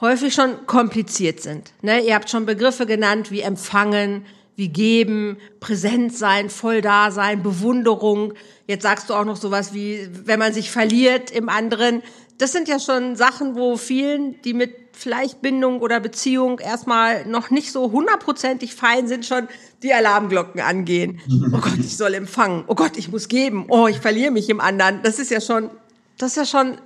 häufig 0.00 0.34
schon 0.34 0.66
kompliziert 0.66 1.40
sind. 1.40 1.72
Ne? 1.82 2.00
Ihr 2.00 2.14
habt 2.14 2.30
schon 2.30 2.46
Begriffe 2.46 2.86
genannt 2.86 3.30
wie 3.30 3.40
empfangen, 3.40 4.24
wie 4.56 4.68
geben, 4.68 5.38
präsent 5.60 6.16
sein, 6.16 6.48
voll 6.50 6.80
da 6.80 7.10
sein, 7.10 7.42
Bewunderung. 7.42 8.34
Jetzt 8.66 8.82
sagst 8.82 9.10
du 9.10 9.14
auch 9.14 9.24
noch 9.24 9.36
sowas 9.36 9.74
wie, 9.74 10.08
wenn 10.24 10.38
man 10.38 10.52
sich 10.52 10.70
verliert 10.70 11.30
im 11.30 11.48
anderen. 11.48 12.02
Das 12.38 12.52
sind 12.52 12.68
ja 12.68 12.78
schon 12.78 13.16
Sachen, 13.16 13.56
wo 13.56 13.76
vielen, 13.76 14.40
die 14.42 14.54
mit 14.54 14.74
vielleicht 14.92 15.42
Bindung 15.42 15.80
oder 15.80 16.00
Beziehung 16.00 16.60
erstmal 16.60 17.26
noch 17.26 17.50
nicht 17.50 17.72
so 17.72 17.90
hundertprozentig 17.90 18.74
fein 18.74 19.08
sind, 19.08 19.26
schon 19.26 19.48
die 19.82 19.92
Alarmglocken 19.92 20.60
angehen. 20.60 21.20
Oh 21.52 21.58
Gott, 21.58 21.78
ich 21.78 21.96
soll 21.96 22.14
empfangen. 22.14 22.64
Oh 22.68 22.74
Gott, 22.74 22.96
ich 22.96 23.10
muss 23.10 23.28
geben. 23.28 23.66
Oh, 23.68 23.88
ich 23.88 23.98
verliere 23.98 24.30
mich 24.30 24.48
im 24.48 24.60
anderen. 24.60 25.02
Das 25.02 25.18
ist 25.18 25.30
ja 25.30 25.40
schon, 25.40 25.70
das 26.16 26.30
ist 26.30 26.36
ja 26.36 26.46
schon 26.46 26.78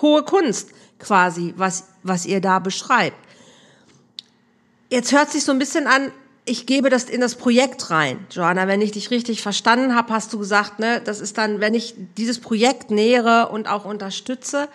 hohe 0.00 0.22
Kunst 0.22 0.70
quasi, 0.98 1.54
was, 1.56 1.88
was 2.02 2.26
ihr 2.26 2.40
da 2.40 2.58
beschreibt. 2.58 3.16
Jetzt 4.88 5.12
hört 5.12 5.30
sich 5.30 5.44
so 5.44 5.52
ein 5.52 5.58
bisschen 5.58 5.86
an, 5.86 6.12
ich 6.44 6.66
gebe 6.66 6.90
das 6.90 7.04
in 7.04 7.20
das 7.20 7.34
Projekt 7.34 7.90
rein. 7.90 8.26
Joanna, 8.30 8.66
wenn 8.66 8.80
ich 8.80 8.92
dich 8.92 9.10
richtig 9.10 9.42
verstanden 9.42 9.94
habe, 9.94 10.12
hast 10.12 10.32
du 10.32 10.38
gesagt, 10.38 10.78
ne, 10.78 11.00
das 11.04 11.20
ist 11.20 11.38
dann, 11.38 11.60
wenn 11.60 11.74
ich 11.74 11.94
dieses 12.16 12.40
Projekt 12.40 12.90
nähere 12.90 13.48
und 13.50 13.68
auch 13.68 13.84
unterstütze. 13.84 14.68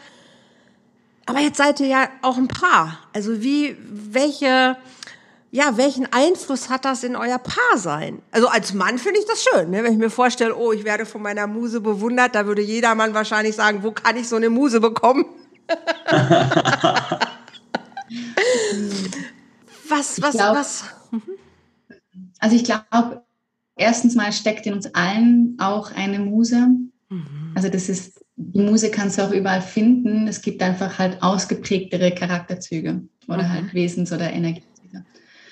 Aber 1.26 1.40
jetzt 1.40 1.58
seid 1.58 1.80
ihr 1.80 1.88
ja 1.88 2.08
auch 2.22 2.38
ein 2.38 2.48
Paar. 2.48 3.00
Also 3.14 3.42
wie, 3.42 3.76
welche, 3.80 4.78
ja, 5.52 5.76
welchen 5.76 6.12
Einfluss 6.14 6.70
hat 6.70 6.86
das 6.86 7.04
in 7.04 7.16
euer 7.16 7.40
Paarsein? 7.40 8.22
Also 8.32 8.48
als 8.48 8.74
Mann 8.74 9.00
finde 9.00 9.20
ich 9.20 9.26
das 9.26 9.44
schön, 9.44 9.72
ne? 9.72 9.84
wenn 9.84 9.94
ich 9.94 9.98
mir 9.98 10.12
vorstelle, 10.12 10.56
oh, 10.56 10.72
ich 10.72 10.84
werde 10.84 11.06
von 11.08 11.24
meiner 11.24 11.48
Muse 11.48 11.82
bewundert, 11.82 12.36
da 12.36 12.46
würde 12.46 12.62
jeder 12.62 12.94
Mann 12.94 13.16
wahrscheinlich 13.16 13.56
sagen, 13.56 13.82
wo 13.82 13.92
kann 13.92 14.18
ich 14.18 14.30
so 14.30 14.36
eine 14.36 14.52
Muse 14.52 14.80
bekommen? 14.80 15.26
was, 19.90 20.22
was, 20.22 20.32
glaub, 20.36 20.56
was? 20.56 20.84
Mhm. 21.10 21.22
Also 22.46 22.58
ich 22.58 22.64
glaube, 22.64 23.24
erstens 23.76 24.14
mal 24.14 24.32
steckt 24.32 24.68
in 24.68 24.76
uns 24.76 24.94
allen 24.94 25.58
auch 25.58 25.92
eine 25.92 26.20
Muse. 26.20 26.68
Mhm. 27.10 27.54
Also 27.56 27.70
das 27.70 27.90
ist, 27.90 28.24
die 28.36 28.62
Muse 28.62 28.92
kannst 28.92 29.18
du 29.18 29.24
auch 29.24 29.32
überall 29.32 29.64
finden. 29.64 30.28
Es 30.28 30.44
gibt 30.44 30.62
einfach 30.62 31.00
halt 31.00 31.24
ausgeprägtere 31.24 32.12
Charakterzüge 32.12 33.02
oder 33.28 33.42
mhm. 33.42 33.50
halt 33.50 33.74
Wesens- 33.74 34.14
oder 34.14 34.32
Energiezüge. 34.32 35.06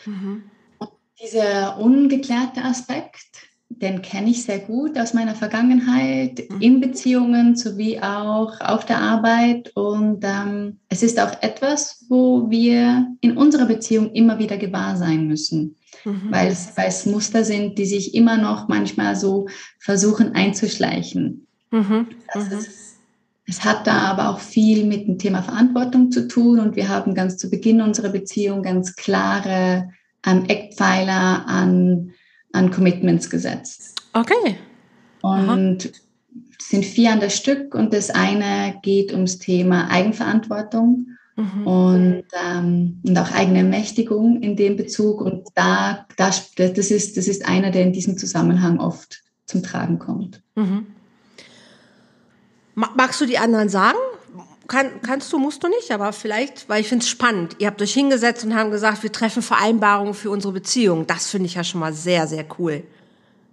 Mhm. 0.05 0.43
Und 0.77 0.91
dieser 1.19 1.79
ungeklärte 1.79 2.61
Aspekt, 2.61 3.49
den 3.69 4.03
kenne 4.03 4.29
ich 4.29 4.43
sehr 4.43 4.59
gut 4.59 4.95
aus 4.99 5.15
meiner 5.15 5.33
Vergangenheit, 5.33 6.43
mhm. 6.47 6.61
in 6.61 6.79
Beziehungen 6.79 7.55
sowie 7.55 7.99
auch 8.01 8.61
auf 8.61 8.85
der 8.85 8.99
Arbeit. 8.99 9.71
Und 9.75 10.19
ähm, 10.21 10.77
es 10.89 11.01
ist 11.01 11.19
auch 11.19 11.41
etwas, 11.41 12.05
wo 12.07 12.51
wir 12.51 13.07
in 13.21 13.35
unserer 13.35 13.65
Beziehung 13.65 14.11
immer 14.11 14.37
wieder 14.37 14.57
gewahr 14.57 14.95
sein 14.95 15.25
müssen 15.25 15.75
mhm. 16.05 16.27
weil, 16.29 16.47
es, 16.51 17.05
Muster 17.05 17.43
sind, 17.43 17.77
die 17.77 17.85
sich 17.85 18.13
immer 18.15 18.37
noch 18.37 18.67
manchmal 18.67 19.15
so 19.15 19.47
versuchen 19.79 20.33
einzuschleichen. 20.35 21.47
Mhm. 21.71 22.07
Also 22.27 22.55
es, 22.55 22.97
es 23.45 23.65
hat 23.65 23.87
da 23.87 23.99
aber 23.99 24.29
auch 24.29 24.39
viel 24.39 24.85
mit 24.85 25.07
dem 25.07 25.17
Thema 25.17 25.41
Verantwortung 25.41 26.11
zu 26.11 26.27
tun 26.27 26.59
und 26.59 26.75
wir 26.75 26.87
haben 26.87 27.13
ganz 27.13 27.37
zu 27.37 27.49
Beginn 27.49 27.81
unserer 27.81 28.09
Beziehung 28.09 28.63
ganz 28.63 28.95
klare 28.95 29.89
ähm, 30.25 30.45
Eckpfeiler 30.47 31.45
an, 31.47 32.11
an 32.53 32.71
Commitments 32.71 33.29
gesetzt. 33.29 34.01
Okay. 34.13 34.57
Und 35.21 35.85
es 36.59 36.69
sind 36.69 36.85
vier 36.85 37.11
an 37.11 37.19
das 37.19 37.35
Stück 37.35 37.75
und 37.75 37.93
das 37.93 38.09
eine 38.09 38.79
geht 38.81 39.11
ums 39.11 39.39
Thema 39.39 39.89
Eigenverantwortung 39.89 41.07
Mhm. 41.35 41.67
Und, 41.67 42.23
ähm, 42.47 43.01
und 43.05 43.17
auch 43.17 43.31
eigene 43.31 43.63
Mächtigung 43.63 44.41
in 44.41 44.55
dem 44.55 44.77
Bezug. 44.77 45.21
Und 45.21 45.47
da, 45.55 46.05
das, 46.17 46.53
das, 46.55 46.91
ist, 46.91 47.17
das 47.17 47.27
ist 47.27 47.47
einer, 47.47 47.71
der 47.71 47.83
in 47.83 47.93
diesem 47.93 48.17
Zusammenhang 48.17 48.79
oft 48.79 49.21
zum 49.45 49.63
Tragen 49.63 49.99
kommt. 49.99 50.41
Mhm. 50.55 50.87
Magst 52.75 53.21
du 53.21 53.25
die 53.25 53.37
anderen 53.37 53.69
sagen? 53.69 53.97
Kann, 54.67 55.01
kannst 55.01 55.31
du, 55.33 55.37
musst 55.37 55.63
du 55.63 55.67
nicht, 55.67 55.91
aber 55.91 56.13
vielleicht, 56.13 56.69
weil 56.69 56.81
ich 56.81 56.87
finde 56.87 57.03
es 57.03 57.09
spannend. 57.09 57.57
Ihr 57.59 57.67
habt 57.67 57.81
euch 57.81 57.93
hingesetzt 57.93 58.45
und 58.45 58.55
haben 58.55 58.71
gesagt, 58.71 59.03
wir 59.03 59.11
treffen 59.11 59.43
Vereinbarungen 59.43 60.13
für 60.13 60.31
unsere 60.31 60.53
Beziehung. 60.53 61.05
Das 61.05 61.29
finde 61.29 61.47
ich 61.47 61.55
ja 61.55 61.63
schon 61.63 61.81
mal 61.81 61.93
sehr, 61.93 62.27
sehr 62.27 62.45
cool. 62.57 62.83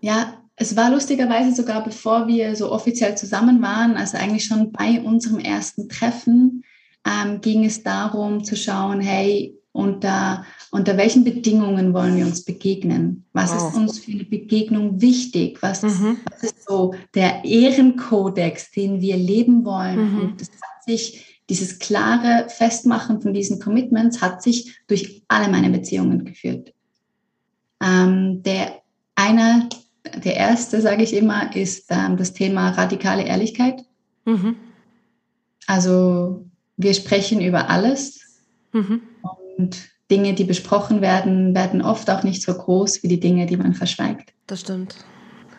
Ja, 0.00 0.34
es 0.56 0.76
war 0.76 0.90
lustigerweise 0.90 1.54
sogar 1.54 1.82
bevor 1.82 2.26
wir 2.28 2.54
so 2.54 2.70
offiziell 2.70 3.16
zusammen 3.16 3.60
waren, 3.60 3.96
also 3.96 4.16
eigentlich 4.18 4.44
schon 4.44 4.72
bei 4.72 5.00
unserem 5.00 5.38
ersten 5.38 5.88
Treffen, 5.88 6.62
ähm, 7.06 7.40
ging 7.40 7.64
es 7.64 7.82
darum 7.82 8.44
zu 8.44 8.56
schauen, 8.56 9.00
hey, 9.00 9.56
unter, 9.72 10.44
unter 10.72 10.96
welchen 10.96 11.22
Bedingungen 11.22 11.94
wollen 11.94 12.16
wir 12.16 12.26
uns 12.26 12.44
begegnen? 12.44 13.24
Was 13.32 13.52
wow. 13.52 13.68
ist 13.68 13.76
uns 13.76 13.98
für 14.00 14.10
eine 14.10 14.24
Begegnung 14.24 15.00
wichtig? 15.00 15.62
Was, 15.62 15.82
mhm. 15.82 16.18
was 16.28 16.42
ist 16.42 16.68
so 16.68 16.94
der 17.14 17.44
Ehrenkodex, 17.44 18.72
den 18.72 19.00
wir 19.00 19.16
leben 19.16 19.64
wollen? 19.64 20.12
Mhm. 20.12 20.20
Und 20.20 20.40
das 20.40 20.48
hat 20.48 20.84
sich, 20.84 21.42
dieses 21.48 21.78
klare 21.78 22.48
Festmachen 22.48 23.20
von 23.20 23.32
diesen 23.32 23.60
Commitments 23.60 24.20
hat 24.20 24.42
sich 24.42 24.76
durch 24.86 25.22
alle 25.28 25.48
meine 25.48 25.70
Beziehungen 25.70 26.24
geführt. 26.24 26.72
Ähm, 27.82 28.42
der 28.42 28.82
einer, 29.14 29.68
der 30.24 30.36
erste, 30.36 30.80
sage 30.80 31.02
ich 31.02 31.14
immer, 31.14 31.54
ist 31.54 31.86
ähm, 31.90 32.16
das 32.16 32.32
Thema 32.32 32.70
radikale 32.70 33.24
Ehrlichkeit. 33.24 33.84
Mhm. 34.24 34.56
Also 35.66 36.49
wir 36.82 36.94
sprechen 36.94 37.40
über 37.40 37.68
alles 37.70 38.20
mhm. 38.72 39.02
und 39.56 39.90
Dinge, 40.10 40.34
die 40.34 40.44
besprochen 40.44 41.00
werden, 41.00 41.54
werden 41.54 41.82
oft 41.82 42.10
auch 42.10 42.22
nicht 42.22 42.42
so 42.42 42.52
groß 42.52 43.02
wie 43.02 43.08
die 43.08 43.20
Dinge, 43.20 43.46
die 43.46 43.56
man 43.56 43.74
verschweigt. 43.74 44.32
Das 44.46 44.60
stimmt. 44.60 44.96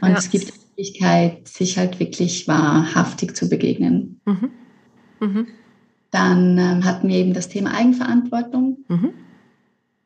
Und 0.02 0.10
ja. 0.10 0.18
es 0.18 0.30
gibt 0.30 0.48
die 0.48 0.60
Möglichkeit, 0.70 1.48
sich 1.48 1.78
halt 1.78 2.00
wirklich 2.00 2.48
wahrhaftig 2.48 3.36
zu 3.36 3.48
begegnen. 3.48 4.20
Mhm. 4.26 4.52
Mhm. 5.20 5.48
Dann 6.10 6.58
ähm, 6.58 6.84
hatten 6.84 7.08
wir 7.08 7.16
eben 7.16 7.34
das 7.34 7.48
Thema 7.48 7.74
Eigenverantwortung. 7.74 8.80
Mhm. 8.90 9.14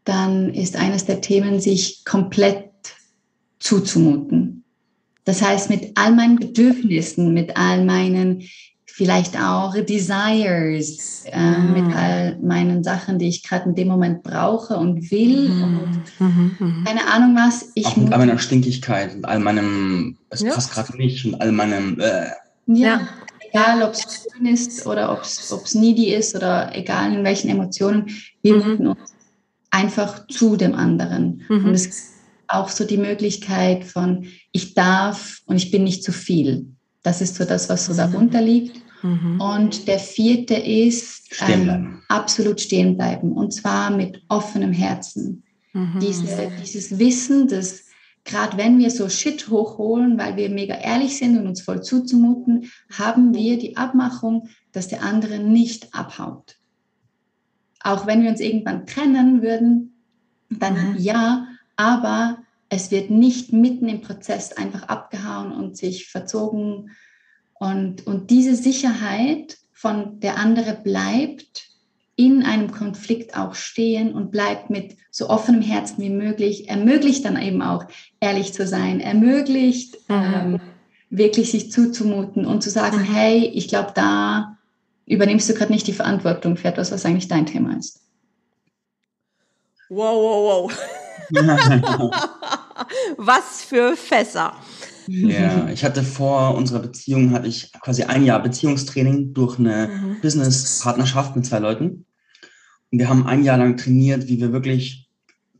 Dann 0.04 0.54
ist 0.54 0.76
eines 0.76 1.06
der 1.06 1.22
Themen, 1.22 1.60
sich 1.60 2.06
komplett 2.06 2.70
zuzumuten. 3.58 4.64
Das 5.24 5.42
heißt, 5.42 5.72
mit 5.72 5.94
all 5.96 6.14
meinen 6.14 6.36
Bedürfnissen, 6.36 7.34
mit 7.34 7.58
all 7.58 7.84
meinen 7.84 8.44
vielleicht 8.96 9.38
auch 9.38 9.76
Desires 9.76 11.26
äh, 11.26 11.38
mhm. 11.38 11.74
mit 11.74 11.96
all 11.98 12.40
meinen 12.42 12.82
Sachen, 12.82 13.20
die 13.20 13.28
ich 13.28 13.44
gerade 13.44 13.68
in 13.68 13.76
dem 13.76 13.90
Moment 13.90 14.24
brauche 14.24 14.78
und 14.78 15.12
will 15.12 15.50
mhm. 15.50 15.80
und 15.80 16.02
mhm. 16.20 16.56
mhm. 16.58 16.84
keine 16.86 17.06
Ahnung 17.06 17.36
was. 17.36 17.72
Ich 17.76 17.88
auch 17.88 17.98
mit 17.98 18.14
all 18.14 18.20
meiner 18.20 18.38
Stinkigkeit 18.38 19.14
und 19.14 19.26
all 19.26 19.40
meinem, 19.40 20.16
es 20.30 20.40
ja. 20.40 20.54
passt 20.54 20.72
gerade 20.72 20.96
nicht 20.96 21.26
und 21.26 21.36
all 21.42 21.52
meinem. 21.52 22.00
Äh. 22.00 22.28
Ja, 22.68 22.88
ja, 22.88 23.08
egal 23.52 23.84
ob 23.84 23.96
es 23.96 24.28
schön 24.32 24.46
ist 24.46 24.88
oder 24.88 25.12
ob 25.12 25.24
es 25.24 25.76
needy 25.76 26.14
ist 26.14 26.34
oder 26.34 26.74
egal 26.74 27.12
in 27.14 27.26
welchen 27.26 27.50
Emotionen, 27.50 28.10
wir 28.44 28.56
mhm. 28.56 28.70
muten 28.70 28.88
uns 28.88 29.14
einfach 29.72 30.26
zu 30.28 30.56
dem 30.56 30.74
anderen. 30.74 31.44
Mhm. 31.50 31.66
Und 31.66 31.74
es 31.74 31.86
ist 31.86 32.12
auch 32.48 32.70
so 32.70 32.86
die 32.86 32.98
Möglichkeit 32.98 33.84
von, 33.84 34.26
ich 34.54 34.74
darf 34.74 35.42
und 35.48 35.58
ich 35.58 35.70
bin 35.70 35.84
nicht 35.84 36.02
zu 36.02 36.14
viel. 36.14 36.68
Das 37.04 37.20
ist 37.20 37.36
so 37.36 37.44
das, 37.44 37.68
was 37.68 37.88
so 37.88 37.94
darunter 37.94 38.42
liegt. 38.42 38.85
Mhm. 39.06 39.40
Und 39.40 39.88
der 39.88 40.00
vierte 40.00 40.56
ist 40.56 41.34
stehen 41.36 41.70
ähm, 41.70 42.02
absolut 42.08 42.60
stehen 42.60 42.98
bleiben 42.98 43.34
und 43.34 43.54
zwar 43.54 43.92
mit 43.92 44.24
offenem 44.30 44.74
Herzen. 44.74 45.44
Mhm. 45.74 46.00
Diese, 46.02 46.52
dieses 46.60 46.98
Wissen, 46.98 47.48
dass 47.48 47.84
gerade 48.24 48.58
wenn 48.58 48.80
wir 48.80 48.90
so 48.90 49.08
Shit 49.08 49.48
hochholen, 49.50 50.18
weil 50.18 50.38
wir 50.38 50.50
mega 50.50 50.74
ehrlich 50.74 51.18
sind 51.18 51.38
und 51.38 51.46
uns 51.46 51.62
voll 51.62 51.84
zuzumuten, 51.84 52.72
haben 52.92 53.36
wir 53.36 53.60
die 53.60 53.78
Abmachung, 53.78 54.50
dass 54.72 54.88
der 54.88 55.04
andere 55.04 55.38
nicht 55.38 55.94
abhaut. 55.94 56.56
Auch 57.82 58.08
wenn 58.08 58.24
wir 58.24 58.32
uns 58.32 58.40
irgendwann 58.40 58.88
trennen 58.88 59.44
würden, 59.44 60.02
dann 60.50 60.94
mhm. 60.94 60.98
ja, 60.98 61.48
aber 61.76 62.40
es 62.70 62.90
wird 62.90 63.12
nicht 63.12 63.54
mitten 63.54 63.88
im 63.88 64.02
Prozess 64.02 64.52
einfach 64.54 64.84
abgehauen 64.84 65.52
und 65.52 65.78
sich 65.78 66.08
verzogen 66.08 66.90
und, 67.60 68.06
und 68.06 68.30
diese 68.30 68.56
Sicherheit 68.56 69.58
von 69.72 70.20
der 70.20 70.38
andere 70.38 70.74
bleibt 70.74 71.70
in 72.18 72.44
einem 72.44 72.72
Konflikt 72.72 73.38
auch 73.38 73.56
stehen 73.56 74.14
und 74.14 74.32
bleibt 74.32 74.70
mit 74.70 74.96
so 75.12 75.30
offenem 75.30 75.62
Herzen 75.62 76.02
wie 76.02 76.10
möglich, 76.10 76.70
ermöglicht 76.70 77.26
dann 77.26 77.42
eben 77.42 77.62
auch 77.62 77.86
ehrlich 78.20 78.54
zu 78.54 78.66
sein, 78.68 79.00
ermöglicht 79.02 79.98
mhm. 80.10 80.34
ähm, 80.34 80.62
wirklich 81.10 81.52
sich 81.52 81.72
zuzumuten 81.72 82.46
und 82.46 82.64
zu 82.64 82.70
sagen, 82.70 83.02
hey, 83.02 83.46
ich 83.54 83.68
glaube, 83.68 83.92
da 83.94 84.58
übernimmst 85.06 85.50
du 85.50 85.54
gerade 85.54 85.72
nicht 85.72 85.88
die 85.88 85.94
Verantwortung 85.94 86.58
für 86.58 86.70
etwas, 86.70 86.92
was 86.92 87.06
eigentlich 87.06 87.28
dein 87.28 87.46
Thema 87.46 87.78
ist. 87.78 88.02
Wow, 89.90 90.16
wow, 90.16 90.72
wow. 90.72 91.32
was 93.18 93.64
für 93.64 93.96
Fässer. 93.96 94.54
Ja, 95.08 95.70
ich 95.74 95.84
hatte 95.84 96.04
vor 96.04 96.56
unserer 96.56 96.80
Beziehung, 96.80 97.32
hatte 97.32 97.48
ich 97.48 97.72
quasi 97.82 98.04
ein 98.04 98.26
Jahr 98.26 98.42
Beziehungstraining 98.42 99.34
durch 99.34 99.60
eine 99.60 99.88
mhm. 99.88 100.22
Business-Partnerschaft 100.22 101.36
mit 101.36 101.46
zwei 101.46 101.60
Leuten. 101.60 102.06
Und 102.92 103.00
wir 103.00 103.10
haben 103.10 103.26
ein 103.26 103.44
Jahr 103.44 103.58
lang 103.58 103.78
trainiert, 103.78 104.28
wie 104.28 104.40
wir 104.40 104.52
wirklich 104.52 105.10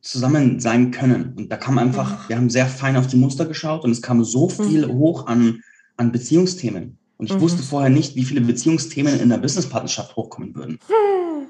zusammen 0.02 0.60
sein 0.60 0.92
können. 0.92 1.34
Und 1.36 1.52
da 1.52 1.58
kam 1.58 1.78
einfach, 1.78 2.12
mhm. 2.12 2.30
wir 2.30 2.38
haben 2.38 2.50
sehr 2.50 2.68
fein 2.68 2.96
auf 2.96 3.08
die 3.08 3.18
Muster 3.18 3.46
geschaut 3.46 3.84
und 3.84 3.92
es 3.92 4.02
kam 4.02 4.24
so 4.24 4.50
viel 4.50 4.88
mhm. 4.88 4.94
hoch 4.94 5.28
an, 5.28 5.62
an 5.98 6.12
Beziehungsthemen. 6.12 6.98
Und 7.18 7.26
ich 7.28 7.36
mhm. 7.36 7.42
wusste 7.42 7.64
vorher 7.64 7.90
nicht, 7.90 8.16
wie 8.16 8.24
viele 8.24 8.42
Beziehungsthemen 8.42 9.20
in 9.20 9.30
der 9.30 9.38
Businesspartnerschaft 9.38 10.16
hochkommen 10.16 10.56
würden. 10.56 10.80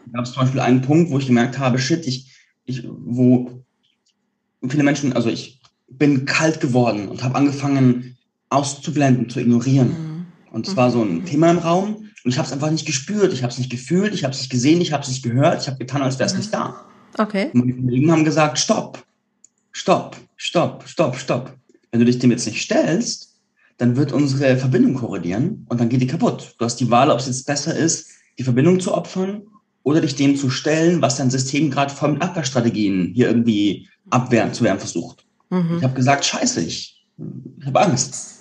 Da 0.07 0.19
gab 0.19 0.25
es 0.25 0.33
zum 0.33 0.43
Beispiel 0.43 0.59
einen 0.59 0.83
Punkt, 0.83 1.09
wo 1.09 1.17
ich 1.17 1.25
gemerkt 1.25 1.57
habe, 1.57 1.79
shit, 1.79 2.05
ich, 2.05 2.31
ich, 2.63 2.87
wo 2.87 3.65
viele 4.69 4.83
Menschen, 4.83 5.13
also 5.13 5.29
ich 5.29 5.54
bin 5.87 6.25
kalt 6.25 6.59
geworden 6.59 7.07
und 7.07 7.23
habe 7.23 7.35
angefangen 7.35 8.17
auszublenden, 8.49 9.29
zu 9.29 9.39
ignorieren. 9.39 9.87
Mhm. 9.89 10.25
Und 10.51 10.67
es 10.67 10.75
war 10.75 10.91
so 10.91 11.01
ein 11.01 11.19
mhm. 11.19 11.25
Thema 11.25 11.51
im 11.51 11.57
Raum 11.57 11.95
und 12.23 12.31
ich 12.31 12.37
habe 12.37 12.47
es 12.47 12.53
einfach 12.53 12.71
nicht 12.71 12.85
gespürt, 12.85 13.33
ich 13.33 13.43
habe 13.43 13.51
es 13.51 13.57
nicht 13.57 13.69
gefühlt, 13.69 14.13
ich 14.13 14.23
habe 14.23 14.33
es 14.33 14.39
nicht 14.39 14.51
gesehen, 14.51 14.81
ich 14.81 14.93
habe 14.93 15.03
es 15.03 15.09
nicht 15.09 15.23
gehört, 15.23 15.61
ich 15.61 15.67
habe 15.67 15.77
getan, 15.77 16.01
als 16.01 16.17
wäre 16.17 16.27
es 16.27 16.33
mhm. 16.33 16.39
nicht 16.39 16.53
da. 16.53 16.85
Okay. 17.17 17.49
Und 17.53 17.59
meine 17.59 17.73
Kollegen 17.73 18.11
haben 18.11 18.25
gesagt, 18.25 18.57
stopp, 18.59 19.05
stopp, 19.71 20.17
stopp, 20.35 20.87
stopp, 20.87 21.15
stopp. 21.15 21.53
Wenn 21.91 21.99
du 21.99 22.05
dich 22.05 22.19
dem 22.19 22.31
jetzt 22.31 22.45
nicht 22.45 22.61
stellst, 22.61 23.35
dann 23.77 23.95
wird 23.95 24.11
unsere 24.11 24.57
Verbindung 24.57 24.95
korrodieren 24.95 25.65
und 25.69 25.79
dann 25.79 25.89
geht 25.89 26.01
die 26.01 26.07
kaputt. 26.07 26.55
Du 26.57 26.65
hast 26.65 26.77
die 26.77 26.89
Wahl, 26.89 27.11
ob 27.11 27.19
es 27.19 27.27
jetzt 27.27 27.45
besser 27.45 27.75
ist, 27.75 28.09
die 28.37 28.43
Verbindung 28.43 28.79
zu 28.79 28.93
opfern 28.93 29.43
oder 29.83 30.01
dich 30.01 30.15
dem 30.15 30.35
zu 30.35 30.49
stellen, 30.49 31.01
was 31.01 31.17
dein 31.17 31.29
System 31.29 31.69
gerade 31.71 31.93
mit 32.07 32.21
Abwehrstrategien 32.21 33.11
hier 33.13 33.27
irgendwie 33.27 33.87
abwehren 34.09 34.53
zu 34.53 34.63
werden 34.63 34.79
versucht. 34.79 35.24
Mhm. 35.49 35.77
Ich 35.77 35.83
habe 35.83 35.93
gesagt, 35.93 36.25
scheiße, 36.25 36.61
ich, 36.61 37.05
ich 37.59 37.65
habe 37.65 37.81
Angst. 37.81 38.39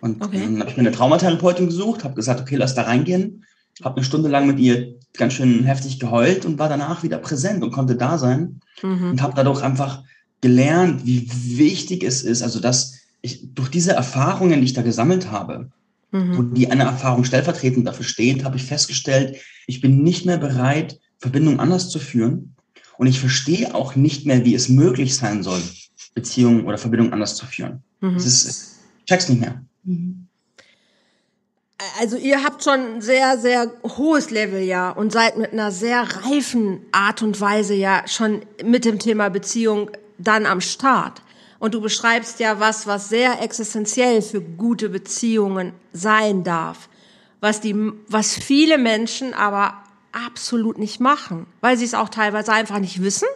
Und 0.00 0.22
okay. 0.24 0.40
dann 0.40 0.60
habe 0.60 0.70
ich 0.70 0.76
mir 0.76 0.82
eine 0.82 0.92
Traumatherapeutin 0.92 1.66
gesucht, 1.66 2.04
habe 2.04 2.14
gesagt, 2.14 2.40
okay, 2.40 2.56
lass 2.56 2.74
da 2.74 2.82
reingehen. 2.82 3.44
Habe 3.82 3.96
eine 3.96 4.04
Stunde 4.04 4.28
lang 4.28 4.46
mit 4.46 4.58
ihr 4.58 4.94
ganz 5.14 5.34
schön 5.34 5.64
heftig 5.64 5.98
geheult 5.98 6.44
und 6.44 6.58
war 6.58 6.68
danach 6.68 7.02
wieder 7.02 7.18
präsent 7.18 7.62
und 7.62 7.72
konnte 7.72 7.96
da 7.96 8.18
sein. 8.18 8.60
Mhm. 8.82 9.10
Und 9.10 9.22
habe 9.22 9.34
dadurch 9.34 9.62
einfach 9.62 10.02
gelernt, 10.40 11.04
wie 11.04 11.28
wichtig 11.58 12.02
es 12.02 12.22
ist, 12.22 12.42
also 12.42 12.60
dass 12.60 13.00
ich 13.22 13.54
durch 13.54 13.68
diese 13.68 13.92
Erfahrungen, 13.92 14.60
die 14.60 14.66
ich 14.66 14.72
da 14.72 14.82
gesammelt 14.82 15.30
habe, 15.30 15.70
mhm. 16.10 16.36
wo 16.36 16.42
die 16.42 16.70
eine 16.70 16.84
Erfahrung 16.84 17.24
stellvertretend 17.24 17.86
dafür 17.86 18.04
steht, 18.04 18.44
habe 18.44 18.56
ich 18.56 18.64
festgestellt, 18.64 19.36
ich 19.66 19.80
bin 19.80 20.02
nicht 20.02 20.24
mehr 20.24 20.38
bereit, 20.38 20.98
Verbindungen 21.18 21.60
anders 21.60 21.90
zu 21.90 21.98
führen. 21.98 22.54
Und 22.96 23.06
ich 23.06 23.20
verstehe 23.20 23.74
auch 23.74 23.96
nicht 23.96 24.26
mehr, 24.26 24.44
wie 24.44 24.54
es 24.54 24.68
möglich 24.68 25.16
sein 25.16 25.42
soll, 25.42 25.62
Beziehungen 26.14 26.66
oder 26.66 26.78
Verbindungen 26.78 27.12
anders 27.12 27.36
zu 27.36 27.46
führen. 27.46 27.82
Mhm. 28.00 28.14
Das 28.14 28.26
ist, 28.26 28.78
ich 28.98 29.04
check's 29.06 29.28
nicht 29.28 29.40
mehr. 29.40 29.62
Mhm. 29.84 30.26
Also 31.98 32.16
ihr 32.16 32.44
habt 32.44 32.62
schon 32.62 32.96
ein 32.96 33.00
sehr, 33.00 33.38
sehr 33.38 33.72
hohes 33.96 34.30
Level 34.30 34.60
ja 34.60 34.90
und 34.90 35.12
seid 35.12 35.38
mit 35.38 35.52
einer 35.52 35.72
sehr 35.72 36.02
reifen 36.02 36.82
Art 36.92 37.22
und 37.22 37.40
Weise 37.40 37.74
ja 37.74 38.02
schon 38.06 38.42
mit 38.62 38.84
dem 38.84 38.98
Thema 38.98 39.30
Beziehung 39.30 39.90
dann 40.18 40.44
am 40.44 40.60
Start. 40.60 41.22
Und 41.58 41.74
du 41.74 41.80
beschreibst 41.80 42.38
ja 42.38 42.60
was, 42.60 42.86
was 42.86 43.08
sehr 43.08 43.42
existenziell 43.42 44.20
für 44.20 44.42
gute 44.42 44.90
Beziehungen 44.90 45.72
sein 45.92 46.44
darf. 46.44 46.88
Was 47.40 47.62
die, 47.62 47.74
was 48.08 48.34
viele 48.34 48.76
Menschen 48.76 49.32
aber 49.32 49.74
absolut 50.12 50.78
nicht 50.78 51.00
machen, 51.00 51.46
weil 51.62 51.78
sie 51.78 51.84
es 51.86 51.94
auch 51.94 52.10
teilweise 52.10 52.52
einfach 52.52 52.78
nicht 52.78 53.02
wissen, 53.02 53.28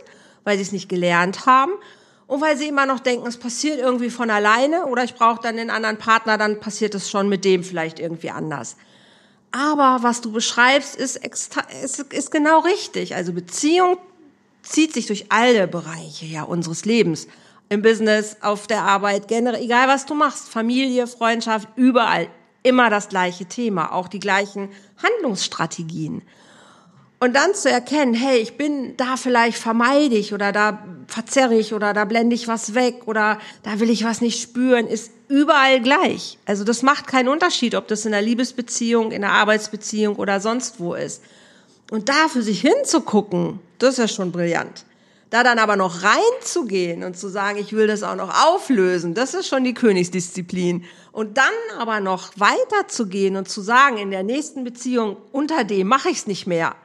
weil 0.43 0.57
sie 0.57 0.63
es 0.63 0.73
nicht 0.73 0.91
gelernt 0.91 1.47
haben 1.47 1.73
und 2.27 2.41
weil 2.41 2.57
sie 2.57 2.69
immer 2.69 2.87
noch 2.87 3.01
denken, 3.01 3.27
es 3.27 3.37
passiert 3.37 3.79
irgendwie 3.79 4.11
von 4.11 4.31
alleine 4.31 4.87
oder 4.87 5.05
ich 5.05 5.15
brauche 5.15 5.43
dann 5.43 5.57
den 5.57 5.71
anderen 5.71 5.99
Partner, 5.99 6.39
dann 6.39 6.61
passiert 6.61 6.95
es 6.95 7.11
schon 7.11 7.29
mit 7.29 7.45
dem 7.45 7.63
vielleicht 7.63 7.99
irgendwie 7.99 8.31
anders. 8.31 8.77
Aber 9.53 10.03
was 10.03 10.21
du 10.21 10.33
beschreibst, 10.33 10.97
ist, 10.97 11.17
ist, 11.17 11.57
ist 12.13 12.31
genau 12.31 12.61
richtig. 12.61 13.15
Also 13.15 13.33
Beziehung 13.33 13.99
zieht 14.63 14.93
sich 14.95 15.07
durch 15.07 15.27
alle 15.31 15.69
Bereiche 15.69 16.27
ja, 16.27 16.43
unseres 16.43 16.85
Lebens. 16.85 17.29
Im 17.69 17.83
Business, 17.83 18.37
auf 18.41 18.67
der 18.67 18.83
Arbeit, 18.83 19.29
generell, 19.29 19.63
egal 19.63 19.89
was 19.89 20.07
du 20.07 20.15
machst, 20.15 20.49
Familie, 20.49 21.07
Freundschaft, 21.07 21.69
überall 21.77 22.29
immer 22.63 22.91
das 22.91 23.09
gleiche 23.09 23.45
Thema, 23.45 23.93
auch 23.93 24.09
die 24.09 24.19
gleichen 24.19 24.71
Handlungsstrategien. 25.03 26.23
Und 27.25 27.33
dann 27.33 27.55
zu 27.55 27.71
erkennen, 27.71 28.13
hey, 28.13 28.37
ich 28.37 28.59
bin 28.59 28.99
da 28.99 29.17
vielleicht 29.17 29.57
vermeide 29.57 30.15
ich 30.15 30.35
oder 30.35 30.53
da 30.53 30.85
verzerre 31.07 31.55
ich 31.55 31.73
oder 31.73 31.95
da 31.95 32.05
blende 32.05 32.35
ich 32.35 32.49
was 32.49 32.75
weg 32.75 33.05
oder 33.07 33.39
da 33.63 33.81
will 33.81 33.89
ich 33.89 34.05
was 34.05 34.21
nicht 34.21 34.43
spüren, 34.43 34.87
ist 34.87 35.11
überall 35.29 35.81
gleich. 35.81 36.37
Also 36.45 36.65
das 36.65 36.83
macht 36.83 37.07
keinen 37.07 37.29
Unterschied, 37.29 37.77
ob 37.77 37.89
das 37.89 38.05
in 38.05 38.13
einer 38.13 38.21
Liebesbeziehung, 38.21 39.11
in 39.11 39.25
einer 39.25 39.33
Arbeitsbeziehung 39.33 40.17
oder 40.17 40.39
sonst 40.39 40.81
wo 40.81 40.93
ist. 40.93 41.23
Und 41.91 42.11
da 42.11 42.29
für 42.29 42.43
sich 42.43 42.61
hinzugucken, 42.61 43.59
das 43.79 43.93
ist 43.93 43.99
ja 44.01 44.09
schon 44.09 44.31
brillant. 44.31 44.85
Da 45.31 45.43
dann 45.43 45.59
aber 45.59 45.77
noch 45.77 46.03
reinzugehen 46.03 47.05
und 47.05 47.17
zu 47.17 47.29
sagen, 47.29 47.59
ich 47.59 47.73
will 47.73 47.87
das 47.87 48.03
auch 48.03 48.17
noch 48.17 48.45
auflösen, 48.49 49.15
das 49.15 49.33
ist 49.33 49.49
schon 49.49 49.65
die 49.65 49.73
Königsdisziplin. 49.73 50.85
Und 51.11 51.39
dann 51.39 51.79
aber 51.79 52.01
noch 52.01 52.33
weiterzugehen 52.37 53.37
und 53.37 53.49
zu 53.49 53.63
sagen, 53.63 53.97
in 53.97 54.11
der 54.11 54.25
nächsten 54.25 54.63
Beziehung, 54.63 55.17
unter 55.33 55.65
dem 55.65 55.87
mache 55.87 56.11
ich 56.11 56.19
es 56.19 56.27
nicht 56.27 56.47
mehr 56.47 56.77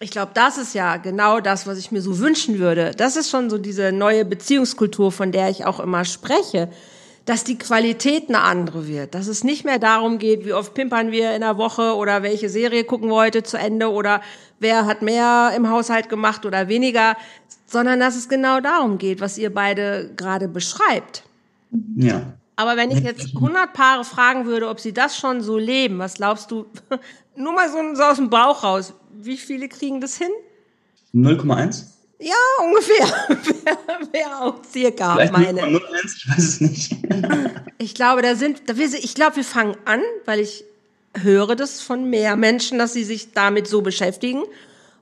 ich 0.00 0.10
glaube, 0.10 0.32
das 0.34 0.58
ist 0.58 0.74
ja 0.74 0.96
genau 0.96 1.40
das, 1.40 1.66
was 1.66 1.78
ich 1.78 1.92
mir 1.92 2.02
so 2.02 2.18
wünschen 2.18 2.58
würde. 2.58 2.92
Das 2.96 3.16
ist 3.16 3.30
schon 3.30 3.48
so 3.48 3.58
diese 3.58 3.92
neue 3.92 4.24
Beziehungskultur, 4.24 5.12
von 5.12 5.32
der 5.32 5.50
ich 5.50 5.64
auch 5.64 5.80
immer 5.80 6.04
spreche, 6.04 6.68
dass 7.24 7.44
die 7.44 7.56
Qualität 7.56 8.28
eine 8.28 8.42
andere 8.42 8.86
wird, 8.86 9.14
dass 9.14 9.28
es 9.28 9.44
nicht 9.44 9.64
mehr 9.64 9.78
darum 9.78 10.18
geht, 10.18 10.44
wie 10.44 10.52
oft 10.52 10.74
pimpern 10.74 11.10
wir 11.10 11.34
in 11.34 11.40
der 11.40 11.56
Woche 11.56 11.94
oder 11.96 12.22
welche 12.22 12.50
Serie 12.50 12.84
gucken 12.84 13.08
wir 13.08 13.16
heute 13.16 13.42
zu 13.42 13.56
Ende 13.56 13.90
oder 13.90 14.20
wer 14.58 14.84
hat 14.84 15.00
mehr 15.00 15.52
im 15.56 15.70
Haushalt 15.70 16.08
gemacht 16.08 16.44
oder 16.44 16.68
weniger, 16.68 17.16
sondern 17.66 17.98
dass 17.98 18.14
es 18.14 18.28
genau 18.28 18.60
darum 18.60 18.98
geht, 18.98 19.20
was 19.20 19.38
ihr 19.38 19.52
beide 19.54 20.10
gerade 20.16 20.48
beschreibt. 20.48 21.22
Ja. 21.96 22.34
Aber 22.56 22.76
wenn 22.76 22.90
ich 22.90 23.00
jetzt 23.00 23.34
100 23.34 23.72
Paare 23.72 24.04
fragen 24.04 24.46
würde, 24.46 24.68
ob 24.68 24.78
sie 24.78 24.92
das 24.92 25.16
schon 25.16 25.40
so 25.40 25.58
leben, 25.58 25.98
was 25.98 26.14
glaubst 26.14 26.50
du, 26.50 26.66
nur 27.36 27.52
mal 27.52 27.68
so, 27.70 28.02
aus 28.02 28.16
dem 28.16 28.30
Bauch 28.30 28.62
raus, 28.62 28.94
wie 29.12 29.36
viele 29.36 29.68
kriegen 29.68 30.00
das 30.00 30.16
hin? 30.16 30.30
0,1? 31.14 31.84
Ja, 32.20 32.34
ungefähr. 32.64 33.06
Wäre 34.12 34.40
auch 34.40 34.64
circa 34.70 35.14
Vielleicht 35.14 35.32
meine. 35.32 35.62
0,1, 35.62 36.16
ich 36.16 36.28
weiß 36.28 36.38
es 36.38 36.60
nicht. 36.60 36.96
ich 37.78 37.94
glaube, 37.94 38.22
da 38.22 38.36
sind, 38.36 38.62
ich 38.70 39.14
glaube, 39.14 39.36
wir 39.36 39.44
fangen 39.44 39.76
an, 39.84 40.00
weil 40.24 40.40
ich 40.40 40.64
höre 41.20 41.56
das 41.56 41.80
von 41.80 42.08
mehr 42.08 42.36
Menschen, 42.36 42.78
dass 42.78 42.92
sie 42.92 43.04
sich 43.04 43.32
damit 43.32 43.66
so 43.66 43.82
beschäftigen. 43.82 44.42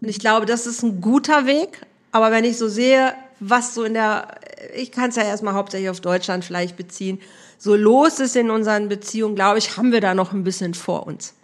Und 0.00 0.08
ich 0.08 0.18
glaube, 0.18 0.46
das 0.46 0.66
ist 0.66 0.82
ein 0.82 1.00
guter 1.00 1.46
Weg. 1.46 1.82
Aber 2.12 2.30
wenn 2.30 2.44
ich 2.44 2.58
so 2.58 2.68
sehe, 2.68 3.14
was 3.40 3.74
so 3.74 3.84
in 3.84 3.94
der, 3.94 4.40
ich 4.74 4.92
kann 4.92 5.10
es 5.10 5.16
ja 5.16 5.22
erstmal 5.22 5.54
hauptsächlich 5.54 5.90
auf 5.90 6.00
Deutschland 6.00 6.44
vielleicht 6.44 6.76
beziehen, 6.76 7.20
so 7.62 7.76
los 7.76 8.18
ist 8.18 8.34
in 8.34 8.50
unseren 8.50 8.88
Beziehungen, 8.88 9.36
glaube 9.36 9.58
ich, 9.58 9.76
haben 9.76 9.92
wir 9.92 10.00
da 10.00 10.14
noch 10.14 10.32
ein 10.32 10.42
bisschen 10.42 10.74
vor 10.74 11.06
uns. 11.06 11.34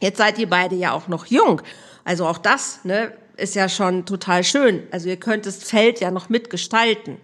Jetzt 0.00 0.18
seid 0.18 0.36
ihr 0.36 0.50
beide 0.50 0.74
ja 0.74 0.90
auch 0.90 1.06
noch 1.06 1.26
jung. 1.26 1.62
Also 2.02 2.26
auch 2.26 2.38
das 2.38 2.80
ne, 2.82 3.12
ist 3.36 3.54
ja 3.54 3.68
schon 3.68 4.04
total 4.04 4.42
schön. 4.42 4.82
Also 4.90 5.08
ihr 5.08 5.16
könnt 5.16 5.46
das 5.46 5.62
Feld 5.62 6.00
ja 6.00 6.10
noch 6.10 6.28
mitgestalten. 6.28 7.18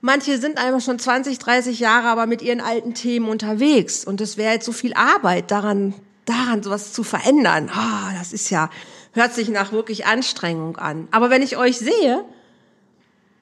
Manche 0.00 0.38
sind 0.38 0.58
einfach 0.58 0.80
schon 0.80 0.98
20, 0.98 1.38
30 1.38 1.78
Jahre 1.78 2.08
aber 2.08 2.26
mit 2.26 2.42
ihren 2.42 2.60
alten 2.60 2.92
Themen 2.92 3.28
unterwegs. 3.28 4.04
Und 4.04 4.20
es 4.20 4.36
wäre 4.36 4.54
jetzt 4.54 4.66
so 4.66 4.72
viel 4.72 4.94
Arbeit 4.94 5.52
daran, 5.52 5.94
daran 6.24 6.64
sowas 6.64 6.92
zu 6.92 7.04
verändern. 7.04 7.70
Ah, 7.72 8.08
oh, 8.08 8.18
das 8.18 8.32
ist 8.32 8.50
ja, 8.50 8.68
hört 9.12 9.32
sich 9.32 9.48
nach 9.48 9.70
wirklich 9.70 10.06
Anstrengung 10.06 10.76
an. 10.76 11.06
Aber 11.12 11.30
wenn 11.30 11.42
ich 11.42 11.56
euch 11.56 11.78
sehe, 11.78 12.24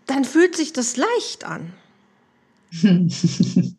dann 0.05 0.27
fühlt 0.27 0.55
sich 0.55 0.75
das 0.75 0.99
leicht 0.99 1.45
an. 1.47 1.73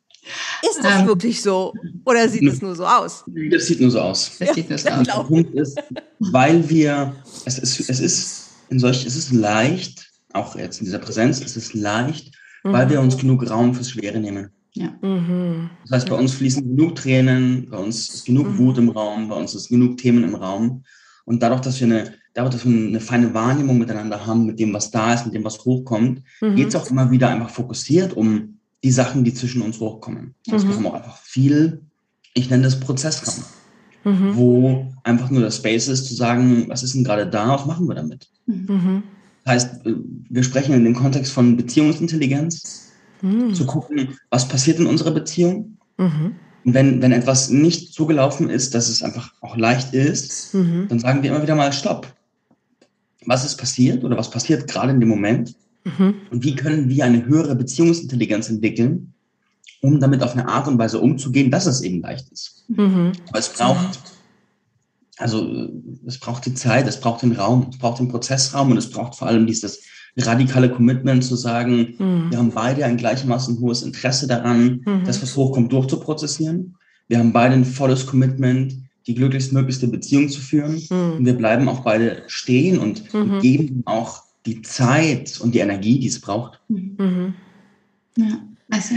Ist 0.61 0.83
das 0.83 1.01
ähm, 1.01 1.07
wirklich 1.07 1.41
so? 1.41 1.73
Oder 2.05 2.27
sieht 2.27 2.43
es 2.43 2.61
nur 2.61 2.75
so 2.75 2.85
aus? 2.85 3.23
Das 3.51 3.67
sieht 3.67 3.79
nur 3.79 3.91
so 3.91 3.99
aus. 3.99 4.37
Das 4.39 4.53
sieht 4.55 4.69
nur 4.69 4.77
so 4.77 4.89
aus. 4.89 5.05
Der 5.05 5.23
Punkt 5.23 5.53
ist, 5.55 5.79
weil 6.19 6.67
wir, 6.69 7.15
es 7.45 7.59
ist, 7.59 7.89
es 7.89 7.99
ist 7.99 8.49
in 8.69 8.79
solch, 8.79 9.05
es 9.05 9.15
ist 9.15 9.31
leicht, 9.31 10.11
auch 10.33 10.55
jetzt 10.55 10.79
in 10.79 10.85
dieser 10.85 10.99
Präsenz, 10.99 11.41
es 11.41 11.55
ist 11.55 11.73
leicht, 11.73 12.35
mhm. 12.63 12.73
weil 12.73 12.89
wir 12.89 12.99
uns 12.99 13.17
genug 13.17 13.49
Raum 13.49 13.73
fürs 13.73 13.91
Schwere 13.91 14.19
nehmen. 14.19 14.49
Ja. 14.73 14.93
Mhm. 15.01 15.69
Das 15.83 15.91
heißt, 15.91 16.09
bei 16.09 16.15
uns 16.15 16.33
fließen 16.33 16.75
genug 16.75 16.95
Tränen, 16.95 17.69
bei 17.69 17.77
uns 17.77 18.09
ist 18.09 18.25
genug 18.25 18.47
mhm. 18.47 18.57
Wut 18.57 18.77
im 18.77 18.89
Raum, 18.89 19.29
bei 19.29 19.35
uns 19.35 19.55
ist 19.55 19.69
genug 19.69 19.97
Themen 19.97 20.23
im 20.23 20.35
Raum. 20.35 20.83
Und 21.25 21.41
dadurch, 21.41 21.61
dass 21.61 21.79
wir 21.79 21.87
eine, 21.87 22.13
dadurch, 22.33 22.55
dass 22.55 22.65
wir 22.65 22.71
eine 22.71 23.01
feine 23.01 23.33
Wahrnehmung 23.33 23.77
miteinander 23.77 24.25
haben, 24.25 24.45
mit 24.45 24.59
dem, 24.59 24.73
was 24.73 24.91
da 24.91 25.13
ist, 25.13 25.25
mit 25.25 25.35
dem, 25.35 25.43
was 25.43 25.59
hochkommt, 25.59 26.21
mhm. 26.41 26.55
geht 26.55 26.67
es 26.67 26.75
auch 26.75 26.89
immer 26.89 27.09
wieder 27.09 27.29
einfach 27.29 27.49
fokussiert 27.49 28.13
um 28.13 28.56
die 28.83 28.91
Sachen, 28.91 29.23
die 29.23 29.33
zwischen 29.33 29.61
uns 29.61 29.79
hochkommen. 29.79 30.35
Also 30.49 30.65
mhm. 30.65 30.69
wir 30.69 30.75
haben 30.77 30.87
auch 30.87 30.93
einfach 30.93 31.17
viel, 31.17 31.81
ich 32.33 32.49
nenne 32.49 32.63
das 32.63 32.79
Prozessraum, 32.79 33.43
mhm. 34.03 34.35
wo 34.35 34.93
einfach 35.03 35.29
nur 35.29 35.41
das 35.41 35.57
Space 35.57 35.87
ist, 35.87 36.05
zu 36.05 36.13
sagen, 36.13 36.65
was 36.69 36.83
ist 36.83 36.93
denn 36.93 37.03
gerade 37.03 37.27
da, 37.27 37.49
was 37.49 37.65
machen 37.65 37.87
wir 37.87 37.95
damit? 37.95 38.29
Mhm. 38.45 39.03
Das 39.43 39.53
heißt, 39.53 39.85
äh, 39.85 39.95
wir 40.29 40.43
sprechen 40.43 40.73
in 40.73 40.83
dem 40.83 40.95
Kontext 40.95 41.31
von 41.31 41.57
Beziehungsintelligenz, 41.57 42.87
mhm. 43.21 43.53
zu 43.53 43.65
gucken, 43.65 44.17
was 44.29 44.47
passiert 44.47 44.79
in 44.79 44.87
unserer 44.87 45.11
Beziehung. 45.11 45.77
Mhm. 45.97 46.35
Und 46.65 46.73
wenn, 46.73 47.01
wenn 47.01 47.11
etwas 47.11 47.49
nicht 47.49 47.93
so 47.93 48.05
gelaufen 48.05 48.49
ist, 48.49 48.75
dass 48.75 48.89
es 48.89 49.01
einfach 49.01 49.33
auch 49.41 49.55
leicht 49.55 49.93
ist, 49.93 50.53
mhm. 50.53 50.87
dann 50.89 50.99
sagen 50.99 51.23
wir 51.23 51.29
immer 51.29 51.41
wieder 51.41 51.55
mal 51.55 51.71
Stopp. 51.71 52.13
Was 53.25 53.45
ist 53.45 53.57
passiert 53.57 54.03
oder 54.03 54.17
was 54.17 54.29
passiert 54.29 54.67
gerade 54.67 54.91
in 54.91 54.99
dem 54.99 55.09
Moment? 55.09 55.55
Mhm. 55.97 56.15
Und 56.31 56.43
wie 56.43 56.55
können 56.55 56.89
wir 56.89 57.05
eine 57.05 57.25
höhere 57.25 57.55
Beziehungsintelligenz 57.55 58.49
entwickeln, 58.49 59.13
um 59.81 59.99
damit 59.99 60.23
auf 60.23 60.33
eine 60.33 60.47
Art 60.47 60.67
und 60.67 60.77
Weise 60.77 60.99
umzugehen, 60.99 61.51
dass 61.51 61.65
es 61.65 61.81
eben 61.81 62.01
leicht 62.01 62.29
ist. 62.31 62.65
Mhm. 62.69 63.11
Aber 63.29 63.39
es 63.39 63.49
braucht, 63.49 63.99
also 65.17 65.69
es 66.05 66.19
braucht 66.19 66.45
die 66.45 66.53
Zeit, 66.53 66.87
es 66.87 66.99
braucht 66.99 67.21
den 67.21 67.33
Raum, 67.33 67.67
es 67.69 67.77
braucht 67.77 67.99
den 67.99 68.07
Prozessraum 68.07 68.71
und 68.71 68.77
es 68.77 68.89
braucht 68.89 69.15
vor 69.15 69.27
allem 69.27 69.45
dieses 69.45 69.83
radikale 70.17 70.69
Commitment 70.69 71.23
zu 71.23 71.35
sagen, 71.35 71.95
mhm. 71.99 72.31
wir 72.31 72.39
haben 72.39 72.51
beide 72.51 72.85
ein 72.85 72.97
gleichermaßen 72.97 73.59
hohes 73.59 73.83
Interesse 73.83 74.27
daran, 74.27 74.81
mhm. 74.83 75.03
das, 75.05 75.21
was 75.21 75.35
hochkommt, 75.35 75.71
durchzuprozessieren. 75.71 76.75
Wir 77.07 77.19
haben 77.19 77.31
beide 77.31 77.53
ein 77.53 77.65
volles 77.65 78.05
Commitment, 78.05 78.75
die 79.05 79.15
glücklichstmöglichste 79.15 79.87
Beziehung 79.87 80.27
zu 80.27 80.41
führen. 80.41 80.81
Mhm. 80.89 81.17
Und 81.17 81.25
wir 81.25 81.33
bleiben 81.33 81.69
auch 81.69 81.81
beide 81.81 82.23
stehen 82.27 82.79
und, 82.79 83.13
mhm. 83.13 83.39
geben 83.39 83.83
auch 83.85 84.23
die 84.47 84.61
Zeit 84.61 85.39
und 85.41 85.53
die 85.53 85.59
Energie, 85.59 85.99
die 85.99 86.07
es 86.07 86.19
braucht. 86.19 86.59
Mhm. 86.69 87.33
Ja, 88.17 88.39
also 88.71 88.95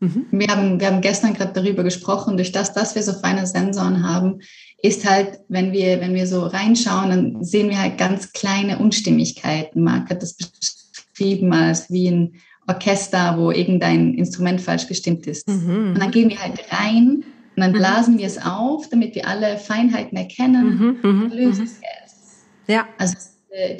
mhm. 0.00 0.26
wir, 0.30 0.48
haben, 0.48 0.80
wir 0.80 0.86
haben 0.88 1.00
gestern 1.00 1.34
gerade 1.34 1.52
darüber 1.52 1.84
gesprochen, 1.84 2.36
durch 2.36 2.50
das, 2.50 2.72
dass 2.72 2.94
wir 2.94 3.02
so 3.02 3.12
feine 3.12 3.46
Sensoren 3.46 4.02
haben, 4.02 4.40
ist 4.82 5.08
halt, 5.08 5.40
wenn 5.48 5.72
wir, 5.72 6.00
wenn 6.00 6.14
wir 6.14 6.26
so 6.26 6.46
reinschauen, 6.46 7.10
dann 7.10 7.44
sehen 7.44 7.70
wir 7.70 7.80
halt 7.80 7.98
ganz 7.98 8.32
kleine 8.32 8.78
Unstimmigkeiten. 8.78 9.82
Marc 9.82 10.10
hat 10.10 10.22
das 10.22 10.34
beschrieben 10.34 11.52
als 11.52 11.90
wie 11.90 12.08
ein 12.08 12.34
Orchester, 12.66 13.38
wo 13.38 13.50
irgendein 13.50 14.14
Instrument 14.14 14.60
falsch 14.60 14.88
gestimmt 14.88 15.26
ist. 15.26 15.48
Mhm. 15.48 15.92
Und 15.94 15.98
dann 16.00 16.10
gehen 16.10 16.30
wir 16.30 16.42
halt 16.42 16.60
rein 16.72 17.24
und 17.56 17.62
dann 17.62 17.72
mhm. 17.72 17.76
blasen 17.76 18.18
wir 18.18 18.26
es 18.26 18.38
auf, 18.38 18.88
damit 18.88 19.14
wir 19.14 19.28
alle 19.28 19.58
Feinheiten 19.58 20.16
erkennen 20.16 20.98
mhm. 21.02 21.10
und 21.10 21.34
lösen 21.34 21.64
es. 21.64 21.80
Ja. 22.66 22.86
Also 22.98 23.14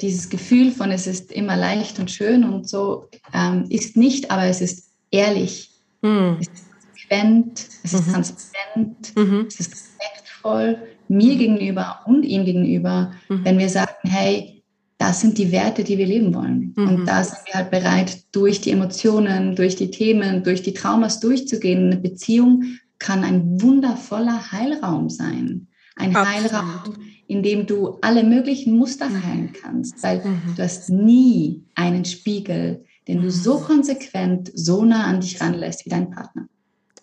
dieses 0.01 0.29
Gefühl 0.29 0.71
von 0.71 0.91
es 0.91 1.07
ist 1.07 1.31
immer 1.31 1.55
leicht 1.55 1.99
und 1.99 2.09
schön 2.09 2.43
und 2.43 2.67
so 2.67 3.09
ähm, 3.33 3.65
ist 3.69 3.97
nicht, 3.97 4.31
aber 4.31 4.45
es 4.45 4.61
ist 4.61 4.91
ehrlich. 5.11 5.71
Mhm. 6.01 6.37
Es 6.39 6.47
ist 6.47 6.65
konsequent, 6.71 7.67
es 7.83 7.93
ist 7.93 8.07
mhm. 8.07 8.11
transparent, 8.13 9.15
mhm. 9.15 9.45
es 9.47 9.59
ist 9.59 9.71
respektvoll 9.71 10.77
mir 11.07 11.35
gegenüber 11.35 11.99
und 12.05 12.23
ihm 12.23 12.45
gegenüber, 12.45 13.11
mhm. 13.29 13.45
wenn 13.45 13.57
wir 13.57 13.69
sagen, 13.69 13.93
hey, 14.03 14.63
das 14.97 15.21
sind 15.21 15.37
die 15.37 15.51
Werte, 15.51 15.83
die 15.83 15.97
wir 15.97 16.07
leben 16.07 16.33
wollen. 16.33 16.73
Und 16.75 17.01
mhm. 17.01 17.05
da 17.05 17.23
sind 17.23 17.39
wir 17.45 17.53
halt 17.53 17.69
bereit, 17.69 18.23
durch 18.31 18.61
die 18.61 18.71
Emotionen, 18.71 19.55
durch 19.55 19.75
die 19.75 19.91
Themen, 19.91 20.43
durch 20.43 20.63
die 20.63 20.73
Traumas 20.73 21.19
durchzugehen. 21.19 21.91
Eine 21.91 21.97
Beziehung 21.97 22.63
kann 22.97 23.23
ein 23.23 23.61
wundervoller 23.61 24.51
Heilraum 24.51 25.09
sein. 25.09 25.67
Ein 25.95 26.15
Absolut. 26.15 26.51
Heilraum, 26.51 26.95
in 27.27 27.43
dem 27.43 27.65
du 27.65 27.97
alle 28.01 28.23
möglichen 28.23 28.77
Muster 28.77 29.09
mhm. 29.09 29.23
heilen 29.25 29.53
kannst, 29.53 30.01
weil 30.01 30.23
mhm. 30.23 30.55
du 30.55 30.63
hast 30.63 30.89
nie 30.89 31.63
einen 31.75 32.05
Spiegel, 32.05 32.85
den 33.07 33.21
du 33.21 33.31
so 33.31 33.59
mhm. 33.59 33.63
konsequent, 33.63 34.51
so 34.53 34.83
nah 34.83 35.05
an 35.05 35.21
dich 35.21 35.39
ranlässt 35.41 35.85
wie 35.85 35.89
dein 35.89 36.09
Partner. 36.09 36.47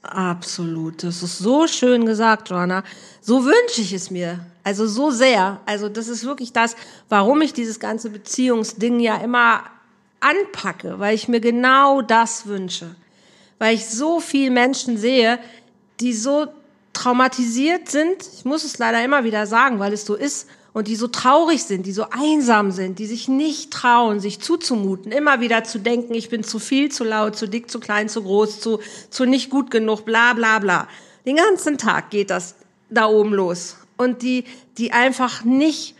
Absolut. 0.03 1.03
Das 1.03 1.23
ist 1.23 1.39
so 1.39 1.67
schön 1.67 2.05
gesagt, 2.05 2.51
Joanna. 2.51 2.85
So 3.23 3.45
wünsche 3.45 3.81
ich 3.81 3.93
es 3.93 4.11
mir. 4.11 4.45
Also 4.63 4.87
so 4.87 5.11
sehr. 5.11 5.61
Also 5.65 5.89
das 5.89 6.09
ist 6.09 6.25
wirklich 6.25 6.53
das, 6.53 6.77
warum 7.09 7.41
ich 7.41 7.55
dieses 7.55 7.81
ganze 7.81 8.11
Beziehungsding 8.11 9.01
ja 9.01 9.17
immer 9.17 9.63
anpacke, 10.21 10.99
weil 10.99 11.15
ich 11.15 11.29
mir 11.29 11.41
genau 11.41 12.03
das 12.03 12.47
wünsche. 12.47 12.95
Weil 13.59 13.75
ich 13.75 13.87
so 13.87 14.21
viele 14.21 14.51
Menschen 14.51 14.99
sehe, 14.99 15.39
die 16.01 16.13
so 16.13 16.49
traumatisiert 16.95 17.91
sind, 17.91 18.17
ich 18.35 18.45
muss 18.45 18.65
es 18.65 18.79
leider 18.79 19.05
immer 19.05 19.25
wieder 19.25 19.47
sagen, 19.47 19.79
weil 19.79 19.93
es 19.93 20.07
so 20.07 20.15
ist, 20.15 20.49
und 20.75 20.89
die 20.89 20.97
so 20.97 21.07
traurig 21.07 21.63
sind, 21.63 21.87
die 21.87 21.93
so 21.93 22.07
einsam 22.11 22.73
sind, 22.73 22.99
die 22.99 23.07
sich 23.07 23.29
nicht 23.29 23.73
trauen, 23.73 24.19
sich 24.19 24.41
zuzumuten, 24.41 25.13
immer 25.13 25.41
wieder 25.41 25.63
zu 25.63 25.79
denken, 25.79 26.15
ich 26.15 26.29
bin 26.29 26.43
zu 26.43 26.59
viel, 26.59 26.91
zu 26.91 27.05
laut, 27.05 27.37
zu 27.37 27.47
dick, 27.47 27.71
zu 27.71 27.79
klein, 27.79 28.09
zu 28.09 28.25
groß, 28.25 28.61
zu, 28.61 28.81
zu 29.09 29.25
nicht 29.25 29.51
gut 29.51 29.71
genug, 29.71 30.05
bla 30.05 30.33
bla 30.33 30.59
bla. 30.59 30.89
Den 31.25 31.37
ganzen 31.37 31.79
Tag 31.79 32.11
geht 32.11 32.29
das 32.29 32.57
da 32.91 33.07
oben 33.07 33.33
los. 33.33 33.77
Und 33.97 34.23
die, 34.23 34.45
die 34.77 34.91
einfach 34.91 35.45
nicht 35.45 35.95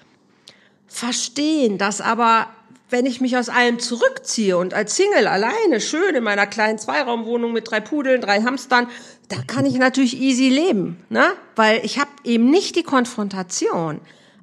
verstehen, 0.89 1.79
dass 1.79 2.01
aber 2.01 2.49
wenn 2.91 3.07
ich 3.07 3.21
mich 3.21 3.37
aus 3.37 3.49
allem 3.49 3.79
zurückziehe 3.79 4.57
und 4.57 4.75
als 4.75 4.97
Single 4.97 5.27
alleine 5.27 5.81
schön 5.81 6.15
in 6.15 6.23
meiner 6.23 6.47
kleinen 6.47 6.79
Zweiraumwohnung 6.79 7.53
mit 7.53 7.71
drei 7.71 7.81
Pudeln, 7.81 8.21
drei 8.21 8.43
Hamstern, 8.43 8.89
da 9.29 9.37
kann 9.47 9.67
ich 9.67 9.75
natürlich 9.75 10.21
easy 10.21 10.49
leben, 10.49 11.03
ne? 11.09 11.25
Weil 11.57 11.85
ich 11.85 11.99
habe 11.99 12.11
eben 12.25 12.51
nicht 12.51 12.77
die 12.77 12.83
Konfrontation. 12.83 14.01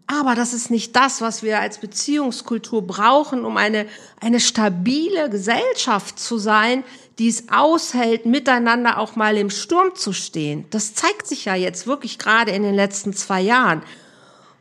Aber 0.07 0.35
das 0.35 0.51
ist 0.53 0.69
nicht 0.69 0.95
das, 0.95 1.21
was 1.21 1.41
wir 1.41 1.59
als 1.59 1.77
Beziehungskultur 1.77 2.85
brauchen, 2.85 3.45
um 3.45 3.55
eine, 3.55 3.85
eine 4.19 4.41
stabile 4.41 5.29
Gesellschaft 5.29 6.19
zu 6.19 6.37
sein, 6.37 6.83
die 7.17 7.29
es 7.29 7.49
aushält, 7.49 8.25
miteinander 8.25 8.97
auch 8.97 9.15
mal 9.15 9.37
im 9.37 9.49
Sturm 9.49 9.95
zu 9.95 10.11
stehen. 10.11 10.65
Das 10.69 10.95
zeigt 10.95 11.27
sich 11.27 11.45
ja 11.45 11.55
jetzt 11.55 11.87
wirklich 11.87 12.17
gerade 12.17 12.51
in 12.51 12.63
den 12.63 12.75
letzten 12.75 13.13
zwei 13.13 13.39
Jahren. 13.41 13.83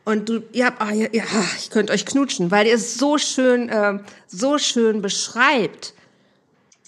Und 0.05 0.29
du, 0.29 0.43
ihr 0.53 0.67
habt, 0.67 0.81
ah, 0.81 0.93
ja, 0.93 1.07
ja, 1.11 1.23
ich 1.57 1.69
könnte 1.69 1.91
euch 1.91 2.05
knutschen, 2.05 2.49
weil 2.49 2.67
ihr 2.67 2.75
es 2.75 2.95
so 2.95 3.17
schön, 3.17 3.69
äh, 3.69 3.99
so 4.27 4.57
schön 4.57 5.01
beschreibt. 5.01 5.93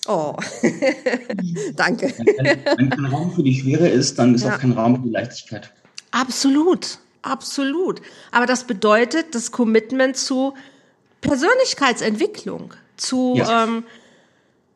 Oh, 0.08 0.36
danke. 1.76 2.14
Wenn, 2.78 2.90
kein 2.90 3.06
Raum 3.06 3.32
für 3.32 3.44
die 3.44 3.60
Schwere 3.60 3.88
ist, 3.88 4.20
dann 4.20 4.36
ist 4.36 4.44
ja. 4.44 4.56
auch 4.56 4.60
kein 4.60 4.74
Raum 4.74 4.98
für 4.98 5.04
die 5.04 5.10
Leichtigkeit. 5.10 5.72
Absolut, 6.12 7.00
absolut. 7.22 8.02
Aber 8.32 8.46
das 8.46 8.66
bedeutet 8.66 9.34
das 9.34 9.52
Commitment 9.52 10.18
zu 10.18 10.54
Persönlichkeitsentwicklung, 11.22 12.74
zu, 12.98 13.36
ja. 13.38 13.64
ähm, 13.64 13.86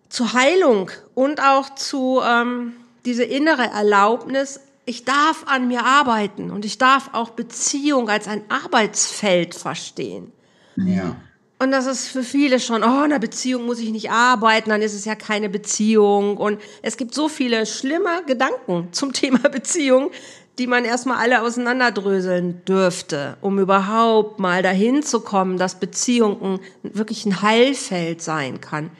zu 0.07 0.33
Heilung 0.33 0.91
und 1.13 1.41
auch 1.41 1.75
zu 1.75 2.21
ähm, 2.23 2.73
diese 3.05 3.23
innere 3.23 3.63
Erlaubnis, 3.63 4.61
ich 4.85 5.03
darf 5.03 5.43
an 5.47 5.67
mir 5.67 5.83
arbeiten 5.83 6.51
und 6.51 6.63
ich 6.63 6.77
darf 6.77 7.09
auch 7.13 7.31
Beziehung 7.31 8.09
als 8.09 8.29
ein 8.29 8.43
Arbeitsfeld 8.47 9.53
verstehen. 9.53 10.31
Ja. 10.77 11.17
Und 11.59 11.71
das 11.71 11.87
ist 11.87 12.09
für 12.09 12.23
viele 12.23 12.59
schon, 12.59 12.83
oh, 12.83 12.85
in 12.99 13.05
einer 13.05 13.19
Beziehung 13.19 13.65
muss 13.65 13.79
ich 13.79 13.91
nicht 13.91 14.11
arbeiten, 14.11 14.69
dann 14.69 14.81
ist 14.81 14.93
es 14.93 15.05
ja 15.05 15.15
keine 15.15 15.49
Beziehung. 15.49 16.37
Und 16.37 16.61
es 16.83 16.97
gibt 16.97 17.15
so 17.15 17.29
viele 17.29 17.65
schlimme 17.65 18.23
Gedanken 18.27 18.89
zum 18.91 19.13
Thema 19.13 19.49
Beziehung, 19.49 20.11
die 20.59 20.67
man 20.67 20.85
erstmal 20.85 21.17
alle 21.17 21.41
auseinanderdröseln 21.41 22.63
dürfte, 22.65 23.37
um 23.41 23.59
überhaupt 23.59 24.39
mal 24.39 24.61
dahin 24.61 25.03
zu 25.03 25.19
kommen, 25.19 25.57
dass 25.57 25.79
Beziehung 25.79 26.59
wirklich 26.83 27.25
ein 27.25 27.41
Heilfeld 27.41 28.21
sein 28.21 28.61
kann. 28.61 28.91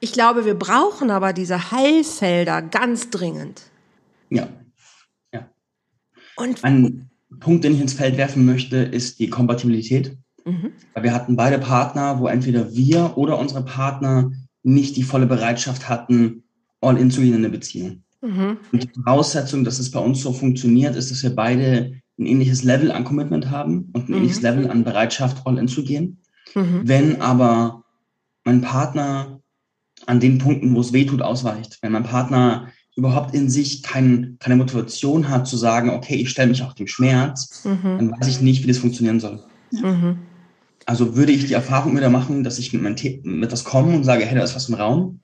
Ich 0.00 0.12
glaube, 0.12 0.44
wir 0.44 0.54
brauchen 0.54 1.10
aber 1.10 1.32
diese 1.32 1.70
Heilfelder 1.72 2.62
ganz 2.62 3.10
dringend. 3.10 3.62
Ja, 4.28 4.48
und 6.36 6.62
Ein 6.62 7.10
Punkt, 7.40 7.64
den 7.64 7.74
ich 7.74 7.80
ins 7.80 7.94
Feld 7.94 8.16
werfen 8.18 8.44
möchte, 8.46 8.76
ist 8.76 9.18
die 9.18 9.30
Kompatibilität. 9.30 10.16
Mhm. 10.46 10.72
Weil 10.94 11.02
wir 11.02 11.12
hatten 11.12 11.36
beide 11.36 11.58
Partner, 11.58 12.18
wo 12.20 12.28
entweder 12.28 12.72
wir 12.74 13.18
oder 13.18 13.38
unsere 13.38 13.64
Partner 13.64 14.30
nicht 14.62 14.96
die 14.96 15.02
volle 15.02 15.26
Bereitschaft 15.26 15.88
hatten, 15.88 16.44
all 16.80 16.96
in 16.96 17.10
zu 17.10 17.20
gehen 17.20 17.34
in 17.34 17.40
eine 17.40 17.50
Beziehung. 17.50 18.02
Mhm. 18.22 18.58
Und 18.72 18.82
die 18.82 18.88
Voraussetzung, 18.88 19.64
dass 19.64 19.78
es 19.78 19.90
bei 19.90 20.00
uns 20.00 20.22
so 20.22 20.32
funktioniert, 20.32 20.96
ist, 20.96 21.10
dass 21.10 21.22
wir 21.22 21.34
beide 21.34 22.00
ein 22.18 22.26
ähnliches 22.26 22.62
Level 22.62 22.90
an 22.90 23.04
Commitment 23.04 23.50
haben 23.50 23.90
und 23.92 24.08
ein 24.08 24.12
mhm. 24.12 24.18
ähnliches 24.18 24.42
Level 24.42 24.70
an 24.70 24.84
Bereitschaft, 24.84 25.42
all 25.44 25.58
in 25.58 25.68
zu 25.68 25.84
gehen. 25.84 26.18
Mhm. 26.54 26.82
Wenn 26.84 27.20
aber 27.20 27.84
mein 28.44 28.60
Partner 28.60 29.40
an 30.06 30.20
den 30.20 30.38
Punkten, 30.38 30.74
wo 30.74 30.80
es 30.80 30.92
weh 30.92 31.04
tut, 31.04 31.22
ausweicht, 31.22 31.78
wenn 31.82 31.92
mein 31.92 32.04
Partner 32.04 32.68
überhaupt 32.94 33.34
in 33.34 33.50
sich 33.50 33.82
kein, 33.82 34.36
keine 34.38 34.56
Motivation 34.56 35.28
hat 35.28 35.46
zu 35.46 35.56
sagen, 35.56 35.90
okay, 35.90 36.14
ich 36.14 36.30
stelle 36.30 36.48
mich 36.48 36.62
auch 36.62 36.72
dem 36.72 36.86
Schmerz, 36.86 37.64
mhm. 37.64 37.98
dann 37.98 38.12
weiß 38.12 38.28
ich 38.28 38.40
nicht, 38.40 38.62
wie 38.62 38.68
das 38.68 38.78
funktionieren 38.78 39.20
soll. 39.20 39.42
Mhm. 39.70 40.18
Also 40.86 41.16
würde 41.16 41.32
ich 41.32 41.46
die 41.46 41.52
Erfahrung 41.52 41.96
wieder 41.96 42.10
machen, 42.10 42.44
dass 42.44 42.58
ich 42.58 42.72
mit, 42.72 42.82
mein 42.82 42.96
mit 43.24 43.52
das 43.52 43.64
komme 43.64 43.94
und 43.94 44.04
sage, 44.04 44.24
hey, 44.24 44.36
da 44.36 44.44
ist 44.44 44.54
was 44.54 44.68
im 44.68 44.76
Raum. 44.76 45.20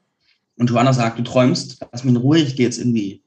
Und 0.57 0.69
Joanna 0.69 0.93
sagt, 0.93 1.19
du 1.19 1.23
träumst, 1.23 1.79
lass 1.93 2.05
mich 2.05 2.15
in 2.15 2.21
Ruhe, 2.21 2.39
ich 2.39 2.57
gehe 2.57 2.67
jetzt 2.67 2.79
irgendwie 2.79 3.23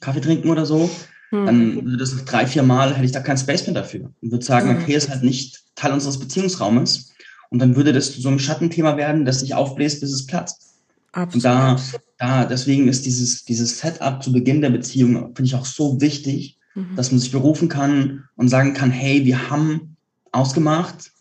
Kaffee 0.00 0.20
trinken 0.20 0.48
oder 0.48 0.64
so. 0.64 0.90
Mhm. 1.30 1.46
Dann 1.46 1.84
würde 1.84 1.96
das 1.98 2.14
noch 2.14 2.24
drei, 2.24 2.46
vier 2.46 2.62
Mal, 2.62 2.94
hätte 2.94 3.04
ich 3.04 3.12
da 3.12 3.20
kein 3.20 3.36
Space 3.36 3.66
mehr 3.66 3.74
dafür. 3.74 4.10
Und 4.22 4.32
würde 4.32 4.44
sagen, 4.44 4.70
mhm. 4.70 4.82
okay, 4.82 4.94
ist 4.94 5.10
halt 5.10 5.22
nicht 5.22 5.62
Teil 5.74 5.92
unseres 5.92 6.18
Beziehungsraumes. 6.18 7.12
Und 7.50 7.58
dann 7.58 7.76
würde 7.76 7.92
das 7.92 8.12
zu 8.12 8.20
so 8.20 8.28
einem 8.28 8.38
Schattenthema 8.38 8.96
werden, 8.96 9.24
das 9.26 9.40
sich 9.40 9.54
aufbläst, 9.54 10.00
bis 10.00 10.10
es 10.10 10.26
platzt. 10.26 10.74
Absolut. 11.12 11.34
Und 11.34 11.44
da, 11.44 11.80
da, 12.18 12.44
deswegen 12.46 12.88
ist 12.88 13.04
dieses, 13.06 13.44
dieses 13.44 13.78
Setup 13.78 14.22
zu 14.22 14.32
Beginn 14.32 14.62
der 14.62 14.70
Beziehung, 14.70 15.34
finde 15.34 15.44
ich 15.44 15.54
auch 15.54 15.66
so 15.66 16.00
wichtig, 16.00 16.58
mhm. 16.74 16.96
dass 16.96 17.12
man 17.12 17.20
sich 17.20 17.30
berufen 17.30 17.68
kann 17.68 18.24
und 18.36 18.48
sagen 18.48 18.74
kann, 18.74 18.90
hey, 18.90 19.24
wir 19.24 19.50
haben 19.50 19.96
ausgemacht, 20.32 21.12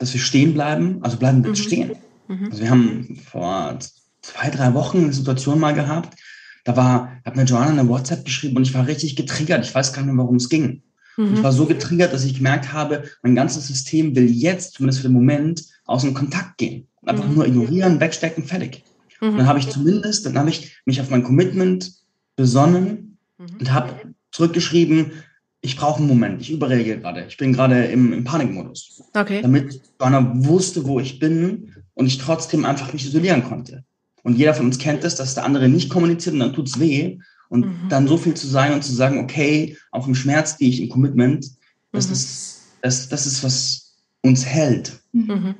dass 0.00 0.12
wir 0.12 0.20
stehen 0.20 0.54
bleiben, 0.54 0.98
also 1.02 1.16
bleiben 1.16 1.44
wir 1.44 1.50
mhm. 1.50 1.56
stehen. 1.56 1.92
Mhm. 2.26 2.46
Also 2.46 2.62
wir 2.62 2.70
haben 2.70 3.20
vor 3.30 3.78
zwei, 4.22 4.50
drei 4.50 4.74
Wochen 4.74 4.98
eine 4.98 5.12
Situation 5.12 5.60
mal 5.60 5.74
gehabt, 5.74 6.18
da 6.64 6.76
war, 6.76 7.12
hat 7.24 7.36
mir 7.36 7.44
Joanna 7.44 7.80
eine 7.80 7.88
WhatsApp 7.88 8.24
geschrieben 8.24 8.56
und 8.56 8.62
ich 8.64 8.74
war 8.74 8.86
richtig 8.86 9.16
getriggert. 9.16 9.64
Ich 9.64 9.74
weiß 9.74 9.92
gar 9.92 10.02
nicht 10.02 10.12
mehr, 10.12 10.24
worum 10.24 10.36
es 10.36 10.48
ging. 10.48 10.82
Mhm. 11.16 11.34
Ich 11.34 11.42
war 11.42 11.52
so 11.52 11.66
getriggert, 11.66 12.12
dass 12.12 12.24
ich 12.24 12.34
gemerkt 12.34 12.72
habe, 12.72 13.04
mein 13.22 13.34
ganzes 13.34 13.66
System 13.66 14.14
will 14.14 14.30
jetzt, 14.30 14.74
zumindest 14.74 15.00
für 15.00 15.08
den 15.08 15.14
Moment, 15.14 15.64
aus 15.86 16.02
dem 16.02 16.14
Kontakt 16.14 16.58
gehen. 16.58 16.86
Einfach 17.04 17.26
mhm. 17.26 17.34
nur 17.34 17.46
ignorieren, 17.46 18.00
wegstecken, 18.00 18.44
fertig. 18.44 18.84
Mhm. 19.20 19.38
Dann 19.38 19.46
habe 19.46 19.58
ich 19.58 19.68
zumindest, 19.68 20.26
dann 20.26 20.38
habe 20.38 20.50
ich 20.50 20.76
mich 20.84 21.00
auf 21.00 21.10
mein 21.10 21.22
Commitment 21.22 21.92
besonnen 22.36 23.18
mhm. 23.38 23.46
und 23.58 23.72
habe 23.72 23.94
zurückgeschrieben, 24.30 25.12
ich 25.62 25.76
brauche 25.76 25.98
einen 25.98 26.08
Moment, 26.08 26.40
ich 26.40 26.50
überreagiere 26.50 27.00
gerade, 27.00 27.26
ich 27.28 27.36
bin 27.36 27.52
gerade 27.52 27.84
im, 27.84 28.12
im 28.12 28.24
Panikmodus. 28.24 29.02
Okay. 29.14 29.42
Damit 29.42 29.80
Joanna 30.00 30.32
wusste, 30.44 30.86
wo 30.86 31.00
ich 31.00 31.18
bin 31.18 31.74
und 31.94 32.06
ich 32.06 32.18
trotzdem 32.18 32.64
einfach 32.64 32.92
mich 32.92 33.04
isolieren 33.04 33.44
konnte. 33.44 33.84
Und 34.22 34.36
jeder 34.36 34.54
von 34.54 34.66
uns 34.66 34.78
kennt 34.78 35.04
es, 35.04 35.16
dass 35.16 35.34
der 35.34 35.44
andere 35.44 35.68
nicht 35.68 35.90
kommuniziert 35.90 36.34
und 36.34 36.40
dann 36.40 36.52
tut's 36.52 36.78
weh. 36.78 37.18
Und 37.48 37.66
mhm. 37.66 37.88
dann 37.88 38.06
so 38.06 38.16
viel 38.16 38.34
zu 38.34 38.46
sein 38.46 38.72
und 38.72 38.84
zu 38.84 38.92
sagen, 38.92 39.18
okay, 39.18 39.76
auch 39.90 40.06
im 40.06 40.14
Schmerz 40.14 40.56
gehe 40.56 40.68
ich 40.68 40.80
im 40.80 40.88
Commitment, 40.88 41.50
das, 41.90 42.06
mhm. 42.06 42.12
ist, 42.12 42.60
das, 42.80 43.08
das 43.08 43.26
ist, 43.26 43.42
was 43.42 43.96
uns 44.22 44.46
hält. 44.46 45.00
Mhm. 45.12 45.56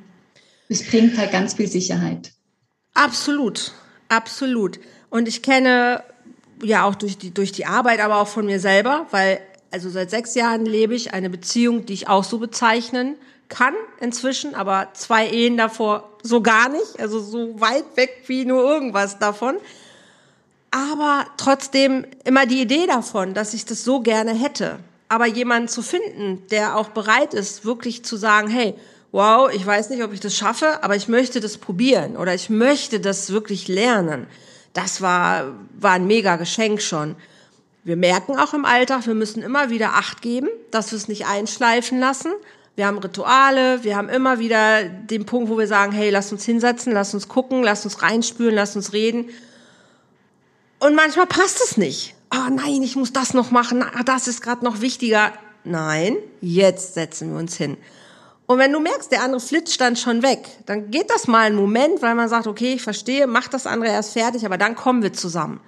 Es 0.69 0.87
bringt 0.87 1.19
halt 1.19 1.33
ganz 1.33 1.55
viel 1.55 1.67
Sicherheit. 1.67 2.33
Absolut, 2.95 3.73
absolut. 4.09 4.79
Und 5.11 5.27
ich 5.27 5.43
kenne 5.43 6.05
ja 6.63 6.85
auch 6.85 6.95
durch 6.95 7.19
die, 7.19 7.33
durch 7.33 7.51
die 7.51 7.67
Arbeit, 7.67 8.01
aber 8.01 8.19
auch 8.19 8.29
von 8.29 8.47
mir 8.47 8.61
selber, 8.61 9.07
weil 9.11 9.41
also 9.71 9.89
seit 9.91 10.11
sechs 10.11 10.35
Jahren 10.35 10.67
lebe 10.67 10.95
ich 10.95 11.13
eine 11.15 11.31
Beziehung, 11.31 11.87
die 11.87 11.95
ich 11.95 12.09
auch 12.09 12.25
so 12.25 12.39
bezeichnen 12.39 13.17
kann 13.49 13.75
inzwischen, 14.01 14.55
aber 14.55 14.89
zwei 14.95 15.29
Ehen 15.29 15.57
davor 15.57 16.09
so 16.23 16.41
gar 16.41 16.69
nicht, 16.69 16.99
also 16.99 17.21
so 17.21 17.61
weit 17.61 17.85
weg 17.97 18.23
wie 18.27 18.45
nur 18.45 18.63
irgendwas 18.63 19.19
davon. 19.19 19.57
Aber 20.71 21.27
trotzdem 21.37 22.07
immer 22.25 22.47
die 22.47 22.61
Idee 22.61 22.87
davon, 22.87 23.35
dass 23.35 23.55
ich 23.55 23.65
das 23.65 23.83
so 23.85 24.01
gerne 24.01 24.33
hätte. 24.35 24.79
Aber 25.09 25.27
jemanden 25.27 25.69
zu 25.69 25.83
finden, 25.83 26.47
der 26.51 26.77
auch 26.77 26.91
bereit 26.91 27.35
ist, 27.35 27.65
wirklich 27.65 28.05
zu 28.05 28.17
sagen, 28.17 28.49
hey, 28.49 28.75
wow, 29.11 29.51
ich 29.53 29.67
weiß 29.67 29.91
nicht, 29.91 30.05
ob 30.05 30.13
ich 30.13 30.21
das 30.21 30.37
schaffe, 30.37 30.85
aber 30.85 30.95
ich 30.95 31.09
möchte 31.09 31.41
das 31.41 31.59
probieren 31.59 32.17
oder 32.17 32.35
ich 32.35 32.49
möchte 32.49 33.01
das 33.01 33.31
wirklich 33.31 33.67
lernen. 33.67 34.29
Das 34.73 35.01
war, 35.01 35.53
war 35.79 35.93
ein 35.93 36.07
mega 36.07 36.37
Geschenk 36.37 36.81
schon. 36.81 37.17
Wir 37.83 37.97
merken 37.97 38.39
auch 38.39 38.53
im 38.53 38.65
Alltag, 38.65 39.07
wir 39.07 39.15
müssen 39.15 39.43
immer 39.43 39.71
wieder 39.71 39.95
Acht 39.95 40.21
geben, 40.21 40.49
dass 40.71 40.93
wir 40.93 40.99
es 40.99 41.09
nicht 41.09 41.27
einschleifen 41.27 41.99
lassen. 41.99 42.33
Wir 42.77 42.87
haben 42.87 42.99
Rituale, 42.99 43.83
wir 43.85 43.97
haben 43.97 44.09
immer 44.09 44.39
wieder 44.39 44.85
den 44.85 45.27
Punkt, 45.27 45.51
wo 45.51 45.59
wir 45.59 45.67
sagen, 45.67 45.93
hey, 45.93 46.11
lass 46.11 46.31
uns 46.31 46.45
hinsetzen, 46.45 46.93
lass 46.93 47.15
uns 47.15 47.29
gucken, 47.29 47.63
lass 47.63 47.85
uns 47.85 48.03
reinspüren, 48.03 48.55
lass 48.55 48.77
uns 48.77 48.93
reden. 48.93 49.31
Und 50.79 50.95
manchmal 50.95 51.27
passt 51.27 51.61
es 51.63 51.77
nicht. 51.77 52.15
Oh 52.33 52.51
nein, 52.51 52.83
ich 52.83 52.97
muss 52.97 53.13
das 53.13 53.35
noch 53.35 53.51
machen, 53.51 53.85
das 54.05 54.29
ist 54.29 54.41
gerade 54.41 54.65
noch 54.65 54.81
wichtiger. 54.81 55.33
Nein, 55.65 56.17
jetzt 56.41 56.95
setzen 56.95 57.33
wir 57.33 57.39
uns 57.39 57.57
hin. 57.57 57.77
Und 58.47 58.59
wenn 58.59 58.73
du 58.73 58.81
merkst, 58.81 59.13
der 59.13 59.23
andere 59.23 59.41
flitscht 59.41 59.81
dann 59.81 59.97
schon 59.97 60.23
weg, 60.23 60.47
dann 60.67 60.91
geht 60.91 61.11
das 61.11 61.29
mal 61.29 61.47
einen 61.47 61.57
Moment, 61.57 62.03
weil 62.03 62.15
man 62.15 62.29
sagt, 62.29 62.47
okay, 62.47 62.75
ich 62.75 62.83
verstehe, 62.83 63.27
mach 63.27 63.49
das 63.49 63.67
andere 63.67 63.91
erst 63.91 64.13
fertig, 64.13 64.45
aber 64.45 64.59
dann 64.59 64.75
kommen 64.75 65.03
wir 65.03 65.13
zusammen. 65.13 65.61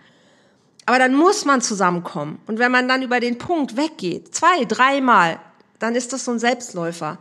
Aber 0.87 0.99
dann 0.99 1.15
muss 1.15 1.45
man 1.45 1.61
zusammenkommen. 1.61 2.39
Und 2.47 2.59
wenn 2.59 2.73
man 2.73 2.89
dann 2.89 3.03
über 3.03 3.21
den 3.21 3.39
Punkt 3.39 3.77
weggeht, 3.77 4.35
zwei, 4.35 4.65
dreimal, 4.65 5.39
dann 5.79 5.95
ist 5.95 6.13
das 6.13 6.25
so 6.25 6.33
ein 6.33 6.39
Selbstläufer. 6.39 7.19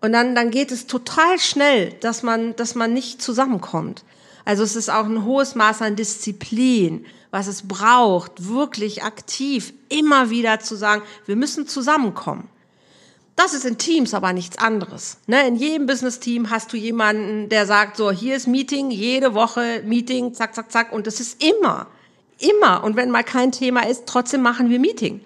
Und 0.00 0.12
dann, 0.12 0.34
dann 0.34 0.50
geht 0.50 0.70
es 0.70 0.86
total 0.86 1.38
schnell, 1.38 1.92
dass 2.00 2.22
man, 2.22 2.54
dass 2.56 2.74
man 2.74 2.92
nicht 2.92 3.22
zusammenkommt. 3.22 4.04
Also 4.44 4.62
es 4.62 4.76
ist 4.76 4.90
auch 4.90 5.06
ein 5.06 5.24
hohes 5.24 5.54
Maß 5.54 5.80
an 5.82 5.96
Disziplin, 5.96 7.06
was 7.30 7.46
es 7.46 7.66
braucht, 7.66 8.48
wirklich 8.48 9.02
aktiv 9.02 9.72
immer 9.88 10.30
wieder 10.30 10.60
zu 10.60 10.76
sagen, 10.76 11.02
wir 11.26 11.36
müssen 11.36 11.66
zusammenkommen. 11.66 12.48
Das 13.36 13.54
ist 13.54 13.64
in 13.64 13.78
Teams 13.78 14.14
aber 14.14 14.32
nichts 14.32 14.58
anderes. 14.58 15.18
Ne? 15.26 15.48
In 15.48 15.56
jedem 15.56 15.86
Business-Team 15.86 16.50
hast 16.50 16.72
du 16.72 16.76
jemanden, 16.76 17.48
der 17.48 17.66
sagt, 17.66 17.96
so, 17.96 18.12
hier 18.12 18.36
ist 18.36 18.46
Meeting, 18.46 18.90
jede 18.90 19.34
Woche 19.34 19.82
Meeting, 19.84 20.34
zack, 20.34 20.54
zack, 20.54 20.70
zack. 20.70 20.92
Und 20.92 21.08
das 21.08 21.18
ist 21.18 21.42
immer, 21.42 21.88
immer. 22.38 22.84
Und 22.84 22.96
wenn 22.96 23.10
mal 23.10 23.24
kein 23.24 23.52
Thema 23.52 23.86
ist, 23.86 24.06
trotzdem 24.06 24.42
machen 24.42 24.70
wir 24.70 24.78
Meeting. 24.78 25.20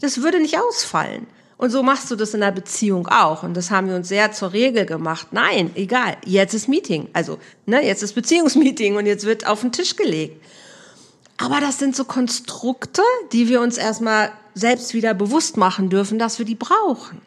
Das 0.00 0.22
würde 0.22 0.40
nicht 0.40 0.58
ausfallen. 0.58 1.26
Und 1.56 1.70
so 1.70 1.82
machst 1.82 2.10
du 2.10 2.16
das 2.16 2.34
in 2.34 2.40
der 2.40 2.50
Beziehung 2.50 3.06
auch. 3.08 3.42
Und 3.42 3.56
das 3.56 3.70
haben 3.70 3.88
wir 3.88 3.96
uns 3.96 4.08
sehr 4.08 4.32
zur 4.32 4.52
Regel 4.52 4.86
gemacht. 4.86 5.28
Nein, 5.30 5.70
egal, 5.76 6.16
jetzt 6.24 6.52
ist 6.52 6.68
Meeting. 6.68 7.08
Also, 7.12 7.38
ne, 7.66 7.84
jetzt 7.84 8.02
ist 8.02 8.14
Beziehungsmeeting 8.14 8.96
und 8.96 9.06
jetzt 9.06 9.24
wird 9.24 9.46
auf 9.46 9.60
den 9.60 9.72
Tisch 9.72 9.96
gelegt. 9.96 10.44
Aber 11.36 11.60
das 11.60 11.78
sind 11.78 11.96
so 11.96 12.04
Konstrukte, 12.04 13.02
die 13.32 13.48
wir 13.48 13.60
uns 13.60 13.78
erstmal 13.78 14.32
selbst 14.54 14.94
wieder 14.94 15.14
bewusst 15.14 15.56
machen 15.56 15.90
dürfen, 15.90 16.18
dass 16.18 16.38
wir 16.38 16.46
die 16.46 16.54
brauchen. 16.54 17.20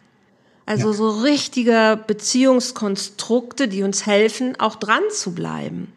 Also 0.66 0.92
ja. 0.92 0.94
so 0.94 1.10
richtige 1.10 2.00
Beziehungskonstrukte, 2.08 3.68
die 3.68 3.84
uns 3.84 4.06
helfen, 4.06 4.60
auch 4.60 4.76
dran 4.76 5.04
zu 5.12 5.34
bleiben. 5.34 5.94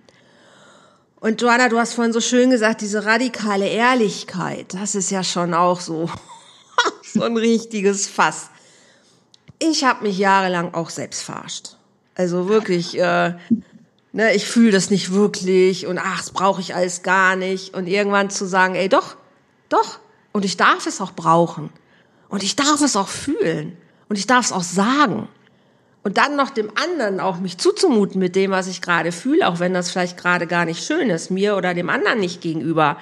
Und 1.21 1.43
Joanna, 1.43 1.69
du 1.69 1.79
hast 1.79 1.93
vorhin 1.93 2.15
so 2.15 2.21
schön 2.21 2.49
gesagt, 2.51 2.81
diese 2.81 3.05
radikale 3.05 3.69
Ehrlichkeit, 3.69 4.73
das 4.73 4.95
ist 4.95 5.11
ja 5.11 5.23
schon 5.23 5.53
auch 5.53 5.81
so 5.81 6.11
so 7.03 7.23
ein 7.23 7.37
richtiges 7.37 8.07
Fass. 8.07 8.49
Ich 9.59 9.85
habe 9.85 10.05
mich 10.05 10.17
jahrelang 10.17 10.73
auch 10.73 10.89
selbst 10.89 11.23
verarscht. 11.23 11.77
Also 12.15 12.49
wirklich, 12.49 12.99
äh, 12.99 13.35
ne, 14.13 14.35
ich 14.35 14.47
fühle 14.47 14.73
das 14.73 14.89
nicht 14.89 15.13
wirklich 15.13 15.87
und 15.87 15.99
ach, 15.99 16.19
das 16.19 16.31
brauche 16.31 16.63
ich 16.63 16.75
alles 16.75 17.03
gar 17.03 17.37
nicht. 17.37 17.75
Und 17.75 17.87
irgendwann 17.87 18.31
zu 18.31 18.47
sagen, 18.47 18.75
ey, 18.75 18.89
doch, 18.89 19.17
doch. 19.69 19.99
Und 20.33 20.47
ich 20.47 20.57
darf 20.57 20.87
es 20.87 21.03
auch 21.03 21.13
brauchen. 21.13 21.71
Und 22.31 22.43
ich 22.43 22.57
darf 22.57 22.81
es 22.81 22.97
auch 22.97 23.09
fühlen. 23.09 23.77
Und 24.09 24.17
ich 24.17 24.27
darf 24.27 24.47
es 24.47 24.53
auch 24.53 24.63
sagen. 24.63 25.29
Und 26.03 26.17
dann 26.17 26.35
noch 26.35 26.51
dem 26.51 26.71
anderen 26.77 27.21
auch 27.21 27.41
mich 27.41 27.59
zuzumuten 27.59 28.19
mit 28.19 28.35
dem, 28.35 28.51
was 28.51 28.69
ich 28.69 28.81
gerade 28.81 29.13
fühle, 29.13 29.47
auch 29.47 29.59
wenn 29.59 29.75
das 29.75 29.91
vielleicht 29.91 30.17
gerade 30.17 30.47
gar 30.47 30.65
nicht 30.65 30.85
schön 30.85 31.11
ist, 31.11 31.31
mir 31.31 31.57
oder 31.57 31.75
dem 31.75 31.91
anderen 31.91 32.21
nicht 32.21 32.41
gegenüber 32.41 32.97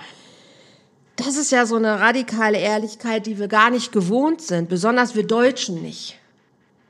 das 1.19 1.37
ist 1.37 1.51
ja 1.51 1.67
so 1.67 1.77
eine 1.77 1.99
radikale 1.99 2.59
Ehrlichkeit, 2.59 3.27
die 3.27 3.41
wir 3.41 3.49
gar 3.49 3.71
nicht 3.71 3.91
gewohnt 3.91 4.41
sind, 4.41 4.69
besonders 4.69 5.17
wir 5.17 5.27
Deutschen 5.27 5.83
nicht. 5.83 6.17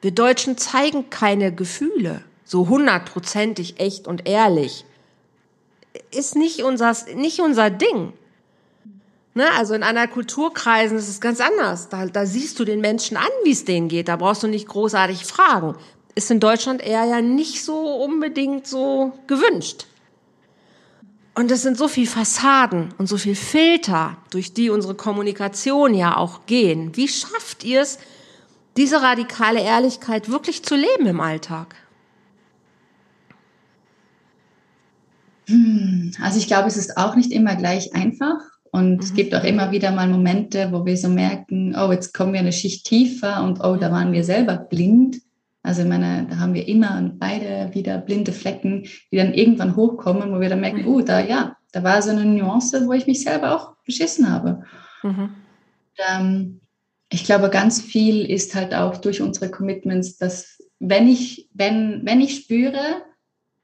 Wir 0.03 0.11
Deutschen 0.11 0.59
zeigen 0.59 1.09
keine 1.09 1.53
Gefühle, 1.53 2.23
so 2.45 2.69
hundertprozentig 2.69 3.81
echt 3.81 4.07
und 4.07 4.29
ehrlich. 4.29 4.85
Ist 6.11 6.37
nicht 6.37 6.63
unser, 6.63 6.95
nicht 7.15 7.41
unser 7.41 7.71
Ding. 7.71 8.13
Ne? 9.33 9.47
Also 9.57 9.73
in 9.73 9.83
anderen 9.83 10.11
Kulturkreisen 10.11 10.99
ist 10.99 11.09
es 11.09 11.23
ganz 11.23 11.41
anders. 11.41 11.89
Da, 11.89 12.05
da 12.05 12.27
siehst 12.27 12.61
du 12.61 12.67
den 12.67 12.83
Menschen 12.83 13.17
an, 13.17 13.29
wie 13.45 13.53
es 13.53 13.65
denen 13.65 13.89
geht. 13.89 14.09
Da 14.09 14.17
brauchst 14.17 14.43
du 14.43 14.47
nicht 14.47 14.69
großartig 14.69 15.25
fragen. 15.25 15.75
Ist 16.19 16.33
in 16.33 16.41
Deutschland 16.41 16.83
eher 16.85 17.05
ja 17.05 17.21
nicht 17.21 17.65
so 17.65 17.79
unbedingt 17.79 18.67
so 18.67 19.13
gewünscht. 19.29 19.87
Und 21.37 21.49
es 21.53 21.63
sind 21.63 21.79
so 21.79 21.87
viel 21.87 22.09
Fassaden 22.09 22.93
und 22.99 23.09
so 23.09 23.17
viel 23.17 23.37
Filter, 23.37 24.17
durch 24.31 24.53
die 24.53 24.69
unsere 24.69 24.97
Kommunikation 24.97 25.95
ja 25.95 26.17
auch 26.17 26.45
gehen. 26.47 26.97
Wie 26.97 27.07
schafft 27.07 27.63
ihr 27.63 27.83
es, 27.83 28.01
diese 28.77 29.01
radikale 29.01 29.61
Ehrlichkeit 29.61 30.29
wirklich 30.29 30.65
zu 30.65 30.75
leben 30.75 31.07
im 31.07 31.21
Alltag? 31.21 31.77
Hm, 35.47 36.11
also 36.21 36.41
ich 36.41 36.49
glaube, 36.49 36.67
es 36.67 36.77
ist 36.77 36.97
auch 36.97 37.15
nicht 37.15 37.31
immer 37.31 37.55
gleich 37.55 37.95
einfach. 37.95 38.41
Und 38.73 38.95
mhm. 38.95 39.01
es 39.05 39.15
gibt 39.15 39.37
auch 39.37 39.45
immer 39.45 39.71
wieder 39.71 39.93
mal 39.93 40.09
Momente, 40.09 40.73
wo 40.73 40.85
wir 40.85 40.97
so 40.97 41.09
merken, 41.09 41.77
oh, 41.79 41.93
jetzt 41.93 42.13
kommen 42.13 42.33
wir 42.33 42.41
eine 42.41 42.53
Schicht 42.53 42.87
tiefer 42.87 43.45
und 43.45 43.61
oh, 43.61 43.77
da 43.77 43.93
waren 43.93 44.11
wir 44.11 44.25
selber 44.25 44.57
blind. 44.57 45.19
Also 45.69 45.83
ich 45.83 45.89
meine, 45.89 46.27
da 46.31 46.39
haben 46.39 46.55
wir 46.55 46.67
immer 46.67 47.11
beide 47.19 47.75
wieder 47.75 47.99
blinde 47.99 48.33
Flecken, 48.33 48.87
die 49.13 49.19
dann 49.19 49.35
irgendwann 49.35 49.77
hochkommen, 49.77 50.35
wo 50.35 50.41
wir 50.41 50.49
dann 50.49 50.63
merken, 50.63 50.87
oh, 50.87 51.03
da 51.03 51.21
ja, 51.21 51.59
da 51.73 51.85
war 51.85 52.01
so 52.01 52.09
eine 52.09 52.25
Nuance, 52.25 52.87
wo 52.87 52.95
ich 52.95 53.07
mich 53.07 53.23
selber 53.23 53.55
auch 53.55 53.75
beschissen 53.85 54.33
habe. 54.33 54.63
Mhm. 55.03 55.19
Und, 55.19 55.31
ähm, 56.11 56.61
ich 57.11 57.25
glaube, 57.25 57.51
ganz 57.51 57.83
viel 57.83 58.25
ist 58.25 58.55
halt 58.55 58.73
auch 58.73 58.97
durch 58.97 59.21
unsere 59.21 59.51
Commitments, 59.51 60.17
dass 60.17 60.59
wenn 60.81 61.07
ich, 61.07 61.51
wenn, 61.53 62.01
wenn 62.07 62.23
ich 62.23 62.37
spüre, 62.37 63.03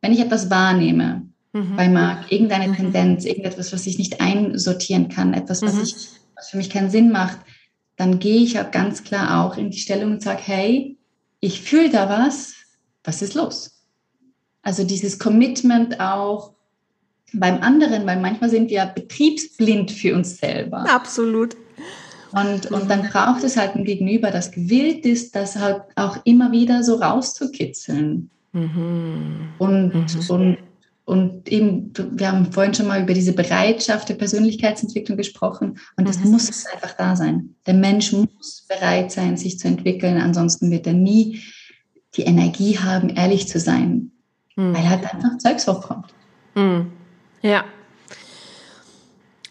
wenn 0.03 0.13
ich 0.13 0.21
etwas 0.21 0.51
wahrnehme 0.51 1.31
mhm. 1.55 1.75
bei 1.75 1.89
Marc, 1.89 2.31
irgendeine 2.31 2.69
mhm. 2.69 2.77
Tendenz, 2.77 3.25
irgendetwas, 3.25 3.73
was 3.73 3.87
ich 3.87 3.97
nicht 3.97 4.21
einsortieren 4.21 5.09
kann, 5.09 5.33
etwas, 5.33 5.63
was, 5.63 5.77
mhm. 5.77 5.83
ich, 5.85 5.95
was 6.37 6.51
für 6.51 6.59
mich 6.59 6.69
keinen 6.69 6.91
Sinn 6.91 7.11
macht, 7.11 7.39
dann 7.97 8.19
gehe 8.19 8.43
ich 8.43 8.61
auch 8.61 8.71
ganz 8.71 9.05
klar 9.05 9.43
auch 9.43 9.57
in 9.57 9.71
die 9.71 9.79
Stellung 9.79 10.13
und 10.13 10.23
sage, 10.23 10.43
hey, 10.43 10.99
ich 11.45 11.61
fühle 11.61 11.91
da 11.91 12.09
was, 12.09 12.55
was 13.05 13.21
ist 13.21 13.35
los? 13.35 13.83
Also 14.63 14.83
dieses 14.85 15.19
Commitment 15.19 16.01
auch, 16.01 16.55
beim 17.35 17.61
anderen, 17.63 18.07
weil 18.07 18.21
manchmal 18.21 18.49
sind 18.49 18.71
wir 18.71 18.87
betriebsblind 18.87 19.91
für 19.91 20.15
uns 20.15 20.39
selber. 20.39 20.89
Absolut. 20.89 21.57
Und, 22.33 22.71
und 22.71 22.89
dann 22.89 23.03
braucht 23.03 23.45
es 23.45 23.57
halt 23.57 23.75
ein 23.75 23.85
Gegenüber, 23.85 24.31
das 24.31 24.53
gewillt 24.53 25.05
ist, 25.05 25.37
das 25.37 25.57
halt 25.57 25.83
auch 25.97 26.17
immer 26.25 26.53
wieder 26.53 26.83
so 26.83 26.95
rauszukitzeln. 26.95 28.31
Mhm. 28.53 29.49
Und, 29.59 29.95
mhm. 29.95 30.31
und, 30.31 30.59
und 31.07 31.49
eben, 31.51 31.93
wir 32.13 32.33
haben 32.33 32.51
vorhin 32.51 32.73
schon 32.73 32.87
mal 32.87 33.03
über 33.03 33.13
diese 33.13 33.35
Bereitschaft 33.35 34.09
der 34.09 34.15
Persönlichkeitsentwicklung 34.15 35.19
gesprochen 35.19 35.79
und 35.97 36.09
das 36.09 36.19
mhm. 36.19 36.31
muss 36.31 36.67
einfach 36.67 36.97
da 36.97 37.15
sein. 37.15 37.55
Der 37.67 37.75
Mensch 37.75 38.13
muss 38.13 38.65
bereit 38.69 39.13
sein, 39.13 39.37
sich 39.37 39.59
zu 39.59 39.69
entwickeln, 39.69 40.17
ansonsten 40.17 40.71
wird 40.71 40.87
er 40.87 40.95
nie 40.95 41.43
die 42.17 42.23
Energie 42.23 42.79
haben, 42.79 43.11
ehrlich 43.11 43.49
zu 43.49 43.61
sein, 43.61 44.13
mhm. 44.57 44.75
weil 44.75 44.89
halt 44.89 45.13
einfach 45.13 45.37
Zeugs 45.39 45.67
hochkommt. 45.67 46.15
Mhm. 46.55 46.91
Ja. 47.43 47.65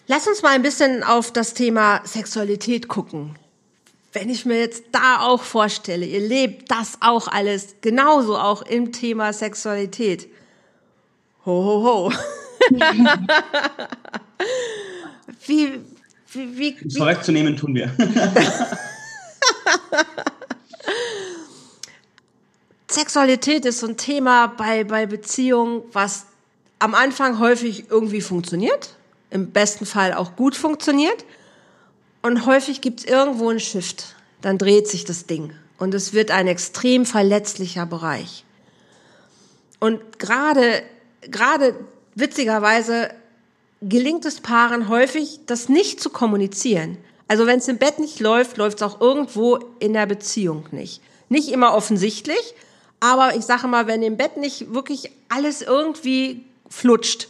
Lass 0.08 0.28
uns 0.28 0.42
mal 0.42 0.54
ein 0.54 0.64
bisschen 0.64 1.04
auf 1.04 1.32
das 1.32 1.54
Thema 1.54 2.02
Sexualität 2.04 2.88
gucken. 2.88 3.38
Wenn 4.12 4.30
ich 4.30 4.46
mir 4.46 4.60
jetzt 4.60 4.86
da 4.92 5.22
auch 5.22 5.42
vorstelle, 5.42 6.06
ihr 6.06 6.20
lebt 6.20 6.72
das 6.72 6.98
auch 7.02 7.28
alles 7.28 7.76
genauso 7.82 8.38
auch 8.38 8.64
im 8.64 8.92
Thema 8.92 9.34
Sexualität. 9.34 10.28
Ho, 11.46 11.52
ho, 11.52 11.84
ho. 11.84 12.12
wie, 15.46 15.82
wie, 16.32 16.58
wie, 16.58 16.78
wie 16.80 16.98
vorwegzunehmen 16.98 17.58
tun 17.58 17.76
wir. 17.76 17.94
Sexualität 22.90 23.66
ist 23.66 23.80
so 23.80 23.88
ein 23.88 23.98
Thema 23.98 24.48
bei, 24.48 24.86
bei 24.86 25.06
Beziehungen, 25.06 25.82
was 25.92 26.28
am 26.80 26.96
Anfang 26.96 27.40
häufig 27.40 27.90
irgendwie 27.90 28.22
funktioniert, 28.22 28.96
im 29.30 29.52
besten 29.52 29.86
Fall 29.86 30.14
auch 30.14 30.36
gut 30.36 30.56
funktioniert. 30.56 31.26
Und 32.22 32.46
häufig 32.46 32.82
gibt 32.82 33.02
es 33.02 33.06
irgendwo 33.06 33.50
einen 33.50 33.60
Shift. 33.60 34.16
Dann 34.42 34.58
dreht 34.58 34.88
sich 34.88 35.04
das 35.04 35.26
Ding. 35.26 35.54
Und 35.78 35.94
es 35.94 36.14
wird 36.14 36.32
ein 36.32 36.48
extrem 36.48 37.06
verletzlicher 37.06 37.86
Bereich. 37.86 38.46
Und 39.80 40.20
gerade, 40.20 40.84
gerade 41.30 41.76
witzigerweise 42.16 43.10
gelingt 43.82 44.26
es 44.26 44.42
Paaren 44.42 44.88
häufig, 44.88 45.42
das 45.46 45.70
nicht 45.70 46.00
zu 46.00 46.10
kommunizieren. 46.10 46.98
Also 47.28 47.48
wenn 47.48 47.60
es 47.60 47.68
im 47.68 47.78
Bett 47.78 48.00
nicht 48.00 48.20
läuft, 48.20 48.58
läuft 48.58 48.78
es 48.78 48.84
auch 48.84 49.02
irgendwo 49.02 49.60
in 49.80 49.94
der 49.94 50.06
Beziehung 50.06 50.68
nicht. 50.72 51.02
Nicht 51.30 51.50
immer 51.50 51.74
offensichtlich, 51.74 52.54
aber 53.00 53.36
ich 53.36 53.44
sage 53.44 53.68
mal, 53.68 53.88
wenn 53.88 54.04
im 54.04 54.18
Bett 54.18 54.38
nicht 54.38 54.74
wirklich 54.74 55.12
alles 55.30 55.62
irgendwie 55.62 56.46
flutscht, 56.70 57.28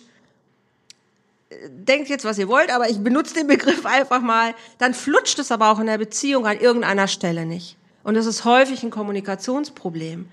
denkt 1.69 2.09
jetzt, 2.09 2.25
was 2.25 2.37
ihr 2.37 2.47
wollt, 2.47 2.71
aber 2.71 2.89
ich 2.89 2.99
benutze 2.99 3.33
den 3.33 3.47
Begriff 3.47 3.85
einfach 3.85 4.21
mal, 4.21 4.53
dann 4.77 4.93
flutscht 4.93 5.39
es 5.39 5.51
aber 5.51 5.71
auch 5.71 5.79
in 5.79 5.87
der 5.87 5.97
Beziehung 5.97 6.45
an 6.45 6.59
irgendeiner 6.59 7.07
Stelle 7.07 7.45
nicht. 7.45 7.77
Und 8.03 8.15
das 8.15 8.25
ist 8.25 8.45
häufig 8.45 8.83
ein 8.83 8.89
Kommunikationsproblem. 8.89 10.27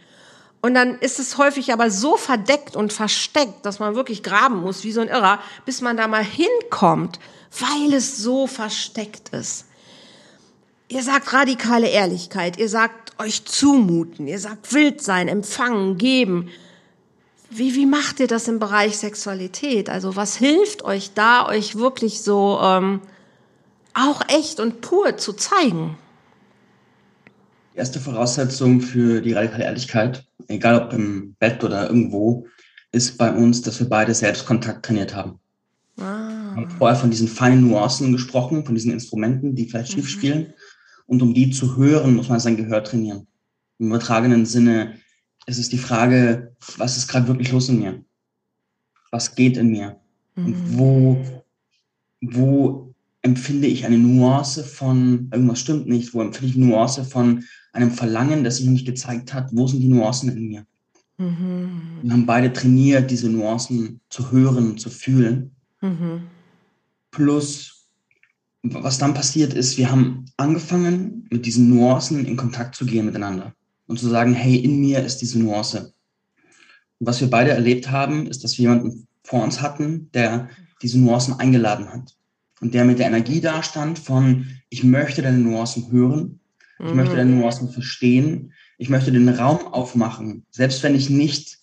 Und 0.63 0.75
dann 0.75 0.99
ist 0.99 1.19
es 1.19 1.39
häufig 1.39 1.73
aber 1.73 1.91
so 1.91 2.17
verdeckt 2.17 2.77
und 2.77 2.93
versteckt, 2.93 3.65
dass 3.65 3.79
man 3.79 3.95
wirklich 3.95 4.23
graben 4.23 4.61
muss, 4.61 4.85
wie 4.85 4.93
so 4.93 5.01
ein 5.01 5.09
Irrer, 5.09 5.41
bis 5.65 5.81
man 5.81 5.97
da 5.97 6.07
mal 6.07 6.25
hinkommt, 6.25 7.19
weil 7.59 7.95
es 7.95 8.19
so 8.19 8.47
versteckt 8.47 9.31
ist. 9.31 9.67
Ihr 10.89 11.03
sagt 11.03 11.33
radikale 11.33 11.89
Ehrlichkeit, 11.89 12.59
ihr 12.59 12.69
sagt 12.69 13.19
euch 13.19 13.45
zumuten, 13.45 14.27
ihr 14.27 14.39
sagt 14.39 14.73
wild 14.75 15.03
sein, 15.03 15.29
empfangen, 15.29 15.97
geben. 15.97 16.51
Wie, 17.49 17.75
wie 17.75 17.87
macht 17.87 18.21
ihr 18.21 18.27
das 18.27 18.49
im 18.49 18.59
Bereich 18.59 18.99
Sexualität? 18.99 19.89
Also 19.89 20.17
was 20.17 20.37
hilft 20.37 20.85
euch 20.85 21.15
da, 21.15 21.47
euch 21.47 21.77
wirklich 21.77 22.23
so 22.23 22.59
ähm, 22.63 23.01
auch 23.95 24.23
echt 24.29 24.61
und 24.61 24.81
pur 24.81 25.17
zu 25.17 25.33
zeigen? 25.33 25.97
Die 27.81 27.83
erste 27.83 27.99
Voraussetzung 27.99 28.83
für 28.83 29.23
die 29.23 29.33
radikale 29.33 29.65
Ehrlichkeit, 29.65 30.23
egal 30.49 30.83
ob 30.83 30.93
im 30.93 31.35
Bett 31.39 31.65
oder 31.65 31.87
irgendwo, 31.87 32.47
ist 32.93 33.17
bei 33.17 33.33
uns, 33.33 33.63
dass 33.63 33.81
wir 33.81 33.89
beide 33.89 34.13
Selbstkontakt 34.13 34.85
trainiert 34.85 35.15
haben. 35.15 35.41
Ah. 35.97 36.53
Wir 36.55 36.63
haben 36.65 36.71
vorher 36.73 36.99
von 36.99 37.11
diesen 37.11 37.27
feinen 37.27 37.67
Nuancen 37.67 38.13
gesprochen, 38.13 38.67
von 38.67 38.75
diesen 38.75 38.93
Instrumenten, 38.93 39.55
die 39.55 39.65
vielleicht 39.65 39.93
schief 39.93 40.05
mhm. 40.05 40.09
spielen. 40.09 40.53
Und 41.07 41.23
um 41.23 41.33
die 41.33 41.53
zu 41.53 41.79
hören, 41.79 42.17
muss 42.17 42.29
man 42.29 42.39
sein 42.39 42.59
Gehör 42.59 42.85
trainieren. 42.85 43.27
Im 43.79 43.87
übertragenen 43.87 44.45
Sinne 44.45 44.97
ist 45.47 45.59
es 45.59 45.71
die 45.71 45.79
Frage, 45.79 46.55
was 46.77 46.99
ist 46.99 47.09
gerade 47.09 47.29
wirklich 47.29 47.51
los 47.51 47.71
in 47.71 47.79
mir? 47.79 48.05
Was 49.11 49.35
geht 49.35 49.57
in 49.57 49.71
mir? 49.71 49.97
Mhm. 50.35 50.45
Und 50.45 50.79
wo, 50.79 51.25
wo 52.21 52.95
empfinde 53.23 53.69
ich 53.69 53.87
eine 53.87 53.97
Nuance 53.97 54.65
von, 54.65 55.31
irgendwas 55.33 55.61
stimmt 55.61 55.89
nicht, 55.89 56.13
wo 56.13 56.21
empfinde 56.21 56.51
ich 56.51 56.57
eine 56.57 56.67
Nuance 56.67 57.05
von 57.05 57.43
einem 57.73 57.91
Verlangen, 57.91 58.45
das 58.45 58.57
sich 58.57 58.67
nicht 58.67 58.87
gezeigt 58.87 59.33
hat? 59.33 59.51
Wo 59.53 59.67
sind 59.67 59.81
die 59.81 59.89
Nuancen 59.89 60.31
in 60.31 60.49
mir? 60.49 60.67
Mhm. 61.19 61.99
Wir 62.03 62.13
haben 62.13 62.27
beide 62.27 62.53
trainiert, 62.53 63.11
diese 63.11 63.29
Nuancen 63.29 64.01
zu 64.09 64.31
hören, 64.33 64.79
zu 64.79 64.91
fühlen. 64.91 65.53
Mhm. 65.81 66.23
Plus 67.11 67.81
was 68.63 68.99
dann 68.99 69.15
passiert 69.15 69.55
ist, 69.55 69.79
wir 69.79 69.91
haben 69.91 70.27
angefangen, 70.37 71.27
mit 71.31 71.47
diesen 71.47 71.71
Nuancen 71.71 72.27
in 72.27 72.37
Kontakt 72.37 72.75
zu 72.75 72.85
gehen 72.85 73.07
miteinander 73.07 73.55
und 73.87 73.99
zu 73.99 74.09
sagen, 74.09 74.35
hey, 74.35 74.57
in 74.57 74.81
mir 74.81 75.03
ist 75.05 75.19
diese 75.19 75.39
Nuance. 75.39 75.95
Und 76.99 77.07
was 77.07 77.21
wir 77.21 77.31
beide 77.31 77.53
erlebt 77.53 77.91
haben, 77.91 78.27
ist, 78.27 78.45
dass 78.45 78.59
wir 78.59 78.65
jemanden 78.65 79.07
vor 79.25 79.43
uns 79.43 79.63
hatten, 79.63 80.11
der 80.13 80.51
diese 80.83 80.99
Nuancen 80.99 81.35
eingeladen 81.41 81.89
hat 81.89 82.17
und 82.61 82.75
der 82.75 82.85
mit 82.85 82.99
der 82.99 83.07
Energie 83.07 83.41
dastand 83.41 83.99
von, 83.99 84.47
ich 84.69 84.85
möchte 84.85 85.23
deine 85.23 85.39
Nuancen 85.39 85.91
hören, 85.91 86.40
ich 86.83 86.91
mhm. 86.91 86.97
möchte 86.97 87.17
deine 87.17 87.31
Nuancen 87.31 87.71
verstehen, 87.71 88.53
ich 88.79 88.89
möchte 88.89 89.13
den 89.13 89.29
Raum 89.29 89.67
aufmachen, 89.67 90.47
selbst 90.51 90.83
wenn 90.83 90.95
ich 90.95 91.11
nicht 91.11 91.59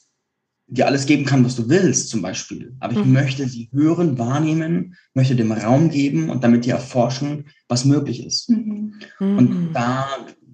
dir 0.67 0.85
alles 0.85 1.05
geben 1.05 1.25
kann, 1.25 1.45
was 1.45 1.55
du 1.55 1.69
willst, 1.69 2.09
zum 2.09 2.21
Beispiel. 2.21 2.75
Aber 2.79 2.93
ich 2.93 3.03
mhm. 3.03 3.13
möchte 3.13 3.47
sie 3.47 3.69
hören, 3.71 4.17
wahrnehmen, 4.17 4.95
möchte 5.13 5.35
dem 5.35 5.51
Raum 5.51 5.89
geben 5.89 6.29
und 6.29 6.43
damit 6.43 6.65
dir 6.65 6.73
erforschen, 6.73 7.45
was 7.67 7.85
möglich 7.85 8.25
ist. 8.25 8.49
Mhm. 8.49 8.93
Und 9.19 9.49
mhm. 9.49 9.69
da, 9.73 10.07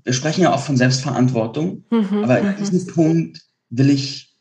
wir 0.04 0.14
sprechen 0.14 0.42
ja 0.42 0.54
auch 0.54 0.64
von 0.64 0.78
Selbstverantwortung, 0.78 1.84
mhm. 1.90 2.24
aber 2.24 2.42
mhm. 2.42 2.56
diesem 2.60 2.86
Punkt 2.88 3.42
will 3.70 3.90
ich 3.90 4.36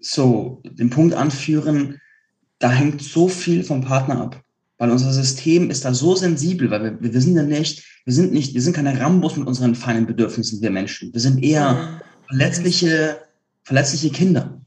so 0.00 0.62
den 0.64 0.90
Punkt 0.90 1.14
anführen, 1.14 2.00
da 2.58 2.70
hängt 2.70 3.02
so 3.02 3.28
viel 3.28 3.62
vom 3.62 3.82
Partner 3.82 4.20
ab. 4.22 4.43
Weil 4.78 4.90
unser 4.90 5.12
System 5.12 5.70
ist 5.70 5.84
da 5.84 5.94
so 5.94 6.16
sensibel, 6.16 6.70
weil 6.70 7.00
wir, 7.00 7.12
wir 7.12 7.20
sind 7.20 7.36
ja 7.36 7.42
nicht, 7.42 7.84
wir 8.04 8.12
sind 8.12 8.32
nicht, 8.32 8.54
wir 8.54 8.62
sind 8.62 8.74
keine 8.74 8.98
Rambos 8.98 9.36
mit 9.36 9.46
unseren 9.46 9.74
feinen 9.74 10.06
Bedürfnissen, 10.06 10.60
wir 10.60 10.70
Menschen. 10.70 11.12
Wir 11.12 11.20
sind 11.20 11.42
eher 11.42 12.00
verletzliche, 12.26 13.18
verletzliche 13.62 14.10
Kinder. 14.10 14.60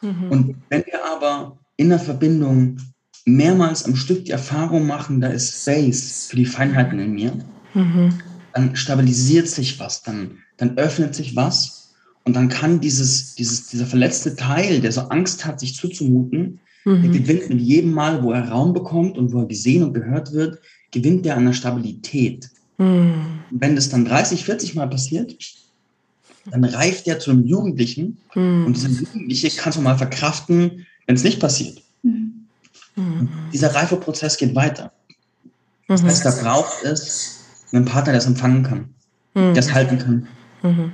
Mhm. 0.00 0.30
Und 0.30 0.56
wenn 0.68 0.84
wir 0.84 1.04
aber 1.04 1.58
in 1.76 1.88
der 1.88 2.00
Verbindung 2.00 2.78
mehrmals 3.24 3.84
am 3.84 3.96
Stück 3.96 4.24
die 4.24 4.32
Erfahrung 4.32 4.86
machen, 4.86 5.20
da 5.20 5.28
ist 5.28 5.62
Space 5.62 6.26
für 6.28 6.36
die 6.36 6.46
Feinheiten 6.46 6.98
in 6.98 7.12
mir, 7.12 7.32
mhm. 7.74 8.18
dann 8.52 8.74
stabilisiert 8.76 9.48
sich 9.48 9.78
was, 9.78 10.02
dann, 10.02 10.38
dann 10.56 10.76
öffnet 10.76 11.14
sich 11.14 11.36
was 11.36 11.94
und 12.24 12.34
dann 12.34 12.48
kann 12.48 12.80
dieses, 12.80 13.34
dieses, 13.34 13.68
dieser 13.68 13.86
verletzte 13.86 14.36
Teil, 14.36 14.80
der 14.80 14.92
so 14.92 15.02
Angst 15.02 15.44
hat, 15.44 15.60
sich 15.60 15.76
zuzumuten, 15.76 16.60
mhm. 16.84 17.02
der 17.02 17.20
gewinnt 17.20 17.48
mit 17.48 17.60
jedem 17.60 17.92
Mal, 17.92 18.22
wo 18.22 18.32
er 18.32 18.48
Raum 18.48 18.72
bekommt 18.72 19.18
und 19.18 19.32
wo 19.32 19.40
er 19.40 19.46
gesehen 19.46 19.82
und 19.82 19.94
gehört 19.94 20.32
wird, 20.32 20.58
gewinnt 20.90 21.26
er 21.26 21.36
an 21.36 21.46
der 21.46 21.52
Stabilität. 21.52 22.50
Mhm. 22.78 23.40
wenn 23.50 23.76
das 23.76 23.90
dann 23.90 24.06
30, 24.06 24.44
40 24.44 24.74
Mal 24.74 24.88
passiert, 24.88 25.36
dann 26.50 26.64
reift 26.64 27.06
der 27.06 27.18
zu 27.20 27.30
einem 27.30 27.46
Jugendlichen 27.46 28.18
mhm. 28.34 28.66
und 28.66 28.76
dieser 28.76 28.88
Jugendliche 28.88 29.50
kann 29.50 29.70
es 29.70 29.78
mal 29.78 29.96
verkraften, 29.96 30.86
wenn 31.06 31.14
es 31.14 31.22
nicht 31.22 31.38
passiert. 31.38 31.82
Mhm. 32.02 33.28
Dieser 33.52 33.74
Reifeprozess 33.74 34.36
geht 34.36 34.54
weiter. 34.54 34.92
Das 35.88 36.02
mhm. 36.02 36.06
heißt, 36.06 36.24
da 36.24 36.30
braucht 36.30 36.82
es 36.82 37.40
einen 37.72 37.84
Partner, 37.84 38.12
der 38.12 38.20
es 38.20 38.26
empfangen 38.26 38.62
kann, 38.62 38.94
mhm. 39.34 39.54
der 39.54 39.58
es 39.58 39.72
halten 39.72 39.98
kann. 39.98 40.26
Mhm. 40.62 40.92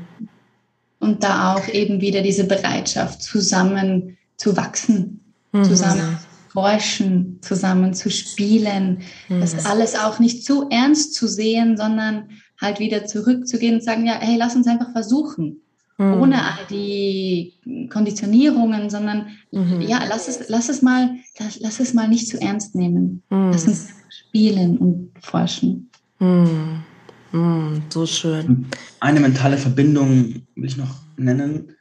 Und 1.00 1.22
da 1.22 1.54
auch 1.54 1.68
eben 1.68 2.00
wieder 2.00 2.22
diese 2.22 2.44
Bereitschaft, 2.44 3.22
zusammen 3.22 4.16
zu 4.36 4.56
wachsen, 4.56 5.17
mhm. 5.52 5.64
zusammen 5.64 6.18
forschen, 6.50 7.38
zusammen 7.42 7.94
zu 7.94 8.10
spielen, 8.10 9.02
das 9.28 9.66
alles 9.66 9.94
auch 9.96 10.18
nicht 10.18 10.44
zu 10.44 10.68
ernst 10.70 11.14
zu 11.14 11.28
sehen, 11.28 11.76
sondern 11.76 12.30
halt 12.60 12.80
wieder 12.80 13.06
zurückzugehen 13.06 13.76
und 13.76 13.84
sagen, 13.84 14.06
ja, 14.06 14.18
hey, 14.18 14.36
lass 14.36 14.56
uns 14.56 14.66
einfach 14.66 14.92
versuchen. 14.92 15.60
Mhm. 15.98 16.14
Ohne 16.14 16.44
all 16.44 16.64
die 16.70 17.54
Konditionierungen, 17.90 18.88
sondern 18.88 19.28
mhm. 19.50 19.80
ja, 19.80 20.00
lass 20.08 20.28
es, 20.28 20.48
lass 20.48 20.68
es 20.68 20.80
mal, 20.80 21.16
lass, 21.38 21.58
lass, 21.60 21.80
es 21.80 21.92
mal 21.92 22.08
nicht 22.08 22.28
zu 22.28 22.40
ernst 22.40 22.74
nehmen. 22.74 23.22
Mhm. 23.30 23.50
Lass 23.52 23.66
uns 23.66 23.88
spielen 24.08 24.78
und 24.78 25.10
forschen. 25.20 25.90
Mhm. 26.20 26.82
Mhm. 27.32 27.82
So 27.88 28.06
schön. 28.06 28.66
Eine 29.00 29.20
mentale 29.20 29.58
Verbindung 29.58 30.42
will 30.54 30.64
ich 30.64 30.76
noch 30.76 30.94
nennen. 31.16 31.74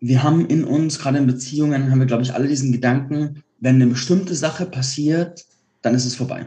Wir 0.00 0.22
haben 0.22 0.46
in 0.46 0.64
uns, 0.64 0.98
gerade 0.98 1.18
in 1.18 1.26
Beziehungen, 1.26 1.90
haben 1.90 1.98
wir, 1.98 2.06
glaube 2.06 2.22
ich, 2.22 2.34
alle 2.34 2.48
diesen 2.48 2.72
Gedanken, 2.72 3.42
wenn 3.60 3.76
eine 3.76 3.86
bestimmte 3.86 4.34
Sache 4.34 4.66
passiert, 4.66 5.44
dann 5.82 5.94
ist 5.94 6.06
es 6.06 6.14
vorbei. 6.14 6.46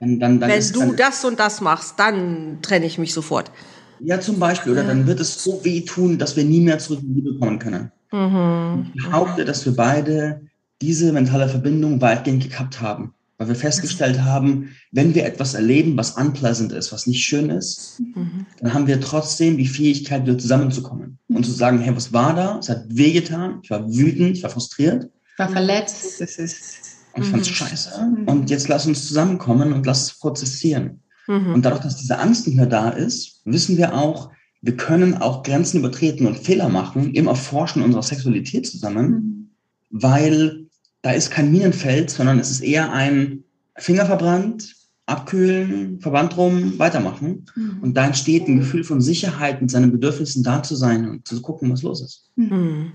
Dann, 0.00 0.18
dann, 0.18 0.40
dann 0.40 0.50
wenn 0.50 0.58
ist, 0.58 0.74
du 0.74 0.92
das 0.92 1.24
und 1.24 1.38
das 1.38 1.60
machst, 1.60 1.94
dann 1.98 2.58
trenne 2.62 2.86
ich 2.86 2.98
mich 2.98 3.12
sofort. 3.12 3.52
Ja, 4.00 4.18
zum 4.18 4.38
Beispiel. 4.38 4.72
Oder 4.72 4.82
ja. 4.82 4.88
dann 4.88 5.06
wird 5.06 5.20
es 5.20 5.44
so 5.44 5.62
wehtun, 5.62 6.18
dass 6.18 6.36
wir 6.36 6.44
nie 6.44 6.60
mehr 6.60 6.78
zurück 6.78 7.00
in 7.02 7.14
die 7.14 7.20
Liebe 7.20 7.38
kommen 7.38 7.58
können. 7.58 7.92
Mhm. 8.10 8.92
Ich 8.94 9.04
behaupte, 9.04 9.44
dass 9.44 9.64
wir 9.66 9.76
beide 9.76 10.40
diese 10.80 11.12
mentale 11.12 11.48
Verbindung 11.48 12.00
weitgehend 12.00 12.42
gekappt 12.42 12.80
haben. 12.80 13.12
Weil 13.40 13.48
wir 13.48 13.54
festgestellt 13.54 14.20
haben, 14.20 14.68
wenn 14.92 15.14
wir 15.14 15.24
etwas 15.24 15.54
erleben, 15.54 15.96
was 15.96 16.10
unpleasant 16.10 16.72
ist, 16.72 16.92
was 16.92 17.06
nicht 17.06 17.24
schön 17.24 17.48
ist, 17.48 17.98
mhm. 17.98 18.44
dann 18.60 18.74
haben 18.74 18.86
wir 18.86 19.00
trotzdem 19.00 19.56
die 19.56 19.66
Fähigkeit, 19.66 20.26
wieder 20.26 20.36
zusammenzukommen 20.36 21.18
und 21.26 21.46
zu 21.46 21.52
sagen, 21.52 21.78
hey, 21.78 21.96
was 21.96 22.12
war 22.12 22.34
da? 22.34 22.58
Es 22.58 22.68
hat 22.68 22.84
wehgetan, 22.90 23.60
ich 23.62 23.70
war 23.70 23.88
wütend, 23.90 24.36
ich 24.36 24.42
war 24.42 24.50
frustriert. 24.50 25.08
Ich 25.32 25.38
war 25.38 25.48
verletzt, 25.48 26.20
das 26.20 26.36
ist. 26.36 26.98
Und 27.14 27.22
ich 27.22 27.30
fand's 27.30 27.48
mhm. 27.48 27.54
scheiße. 27.54 28.08
Und 28.26 28.50
jetzt 28.50 28.68
lass 28.68 28.84
uns 28.84 29.08
zusammenkommen 29.08 29.72
und 29.72 29.86
lass 29.86 30.02
es 30.02 30.18
prozessieren. 30.18 31.00
Mhm. 31.26 31.54
Und 31.54 31.64
dadurch, 31.64 31.80
dass 31.80 31.96
diese 31.96 32.18
Angst 32.18 32.46
nicht 32.46 32.56
mehr 32.56 32.66
da 32.66 32.90
ist, 32.90 33.40
wissen 33.46 33.78
wir 33.78 33.94
auch, 33.94 34.30
wir 34.60 34.76
können 34.76 35.14
auch 35.14 35.44
Grenzen 35.44 35.78
übertreten 35.78 36.26
und 36.26 36.36
Fehler 36.36 36.68
machen 36.68 37.14
im 37.14 37.26
Erforschen 37.26 37.80
unserer 37.80 38.02
Sexualität 38.02 38.66
zusammen, 38.66 39.08
mhm. 39.08 39.50
weil 39.88 40.66
da 41.02 41.12
ist 41.12 41.30
kein 41.30 41.50
Minenfeld, 41.50 42.10
sondern 42.10 42.38
es 42.38 42.50
ist 42.50 42.60
eher 42.60 42.92
ein 42.92 43.44
Finger 43.76 44.06
verbrannt, 44.06 44.74
abkühlen, 45.06 46.00
Verband 46.00 46.36
drum, 46.36 46.78
weitermachen. 46.78 47.46
Mhm. 47.54 47.78
Und 47.82 47.94
da 47.94 48.06
entsteht 48.06 48.46
ein 48.46 48.58
Gefühl 48.58 48.84
von 48.84 49.00
Sicherheit, 49.00 49.60
mit 49.60 49.70
seinen 49.70 49.90
Bedürfnissen 49.90 50.44
da 50.44 50.62
zu 50.62 50.76
sein 50.76 51.08
und 51.08 51.26
zu 51.26 51.40
gucken, 51.42 51.72
was 51.72 51.82
los 51.82 52.02
ist. 52.02 52.30
Mhm. 52.36 52.92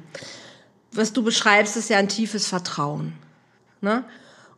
Was 0.93 1.11
du 1.11 1.23
beschreibst, 1.23 1.75
ist 1.75 1.89
ja 1.89 1.97
ein 1.97 2.07
tiefes 2.07 2.47
Vertrauen. 2.47 3.13
Ne? 3.81 4.05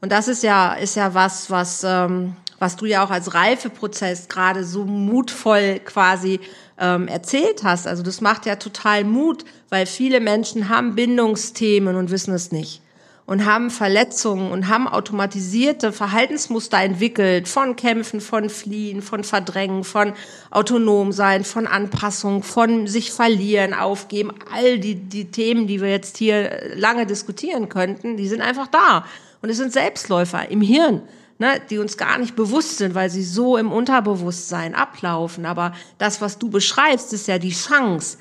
Und 0.02 0.12
das 0.12 0.28
ist 0.28 0.44
ja, 0.44 0.74
ist 0.74 0.96
ja 0.96 1.14
was, 1.16 1.50
was, 1.50 1.84
ähm, 1.84 2.36
was 2.60 2.76
du 2.76 2.86
ja 2.86 3.04
auch 3.04 3.10
als 3.10 3.34
Reifeprozess 3.34 4.28
gerade 4.28 4.64
so 4.64 4.86
mutvoll 4.86 5.80
quasi 5.84 6.40
ähm, 6.78 7.08
erzählt 7.08 7.64
hast. 7.64 7.88
Also 7.88 8.04
das 8.04 8.22
macht 8.22 8.46
ja 8.46 8.58
total 8.58 9.04
Mut, 9.04 9.46
weil 9.70 9.88
viele 9.88 10.20
Menschen 10.20 10.70
haben 10.70 10.94
Bindungsthemen 10.94 11.96
und 11.96 12.12
wissen 12.12 12.36
es 12.36 12.52
nicht 12.52 12.82
und 13.28 13.46
haben 13.46 13.70
Verletzungen 13.70 14.52
und 14.52 14.70
haben 14.70 14.88
automatisierte 14.88 15.92
Verhaltensmuster 15.92 16.82
entwickelt 16.82 17.50
von 17.50 17.76
Kämpfen, 17.76 18.22
von 18.22 18.50
Fliehen, 18.50 19.02
von 19.02 19.26
Verdrängen, 19.26 19.84
von 19.84 20.14
autonom 20.50 21.12
sein, 21.12 21.44
von 21.44 21.68
Anpassung, 21.68 22.42
von 22.42 22.88
sich 22.88 23.12
verlieren, 23.12 23.74
aufgeben. 23.74 24.32
All 24.56 24.80
die, 24.80 24.96
die 24.96 25.26
Themen, 25.26 25.68
die 25.68 25.82
wir 25.82 25.90
jetzt 25.90 26.18
hier 26.18 26.72
lange 26.74 27.06
diskutieren 27.06 27.68
könnten, 27.68 28.16
die 28.16 28.30
sind 28.30 28.42
einfach 28.42 28.68
da. 28.68 29.06
Und 29.42 29.50
es 29.50 29.58
sind 29.58 29.74
Selbstläufer 29.74 30.50
im 30.50 30.62
Hirn. 30.62 31.04
Ne, 31.40 31.62
die 31.70 31.78
uns 31.78 31.98
gar 31.98 32.18
nicht 32.18 32.36
bewusst 32.36 32.80
sind, 32.80 32.96
weil 32.96 33.12
sie 33.12 33.24
so 33.24 33.58
im 33.58 33.72
Unterbewusstsein 33.72 34.74
ablaufen. 34.74 35.46
Aber 35.46 35.72
das, 36.00 36.20
was 36.20 36.40
du 36.40 36.50
beschreibst, 36.50 37.14
ist 37.14 37.28
ja 37.28 37.38
die 37.38 37.52
Chance. 37.52 38.18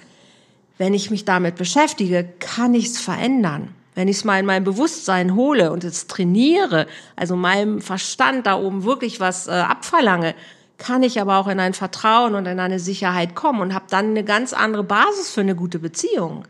Wenn 0.76 0.92
ich 0.92 1.11
mich 1.11 1.24
damit 1.24 1.57
beschäftige, 1.57 2.28
kann 2.40 2.74
ich 2.74 2.88
es 2.88 3.00
verändern. 3.00 3.74
Wenn 3.97 4.09
ich 4.09 4.18
es 4.18 4.24
mal 4.24 4.38
in 4.38 4.44
mein 4.44 4.62
Bewusstsein 4.62 5.34
hole 5.34 5.72
und 5.72 5.82
es 5.82 6.07
trainiere, 6.07 6.86
also 7.16 7.34
meinem 7.34 7.80
Verstand 7.80 8.47
da 8.47 8.57
oben 8.57 8.84
wirklich 8.84 9.20
was 9.20 9.49
äh, 9.49 9.53
abverlange, 9.53 10.34
kann 10.76 11.03
ich 11.03 11.18
aber 11.18 11.38
auch 11.38 11.49
in 11.49 11.59
ein 11.59 11.72
Vertrauen 11.72 12.34
und 12.34 12.44
in 12.44 12.61
eine 12.61 12.78
Sicherheit 12.78 13.34
kommen 13.34 13.62
und 13.62 13.72
habe 13.72 13.86
dann 13.88 14.11
eine 14.11 14.22
ganz 14.22 14.53
andere 14.53 14.84
Basis 14.84 15.30
für 15.30 15.40
eine 15.40 15.57
gute 15.57 15.78
Beziehung. 15.78 16.44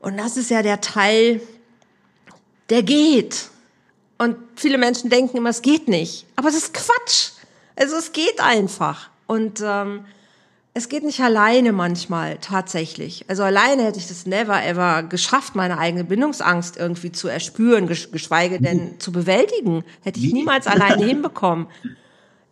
Und 0.00 0.18
das 0.18 0.36
ist 0.36 0.50
ja 0.50 0.64
der 0.64 0.80
Teil, 0.80 1.40
der 2.70 2.82
geht. 2.82 3.48
Und 4.18 4.36
viele 4.56 4.78
Menschen 4.78 5.10
denken 5.10 5.36
immer, 5.36 5.50
es 5.50 5.62
geht 5.62 5.86
nicht. 5.86 6.26
Aber 6.34 6.48
es 6.48 6.56
ist 6.56 6.74
Quatsch. 6.74 7.30
Also 7.76 7.94
es 7.94 8.10
geht 8.10 8.40
einfach. 8.40 9.10
Und 9.28 9.62
ähm, 9.64 10.06
es 10.78 10.88
geht 10.88 11.02
nicht 11.02 11.20
alleine 11.20 11.72
manchmal, 11.72 12.38
tatsächlich. 12.40 13.24
Also 13.28 13.42
alleine 13.42 13.82
hätte 13.82 13.98
ich 13.98 14.06
das 14.06 14.26
never 14.26 14.64
ever 14.64 15.02
geschafft, 15.02 15.56
meine 15.56 15.76
eigene 15.76 16.04
Bindungsangst 16.04 16.76
irgendwie 16.76 17.10
zu 17.10 17.26
erspüren, 17.26 17.88
geschweige 17.88 18.60
denn 18.60 19.00
zu 19.00 19.10
bewältigen. 19.10 19.84
Hätte 20.02 20.20
ich 20.20 20.32
niemals 20.32 20.68
alleine 20.68 21.04
hinbekommen. 21.04 21.66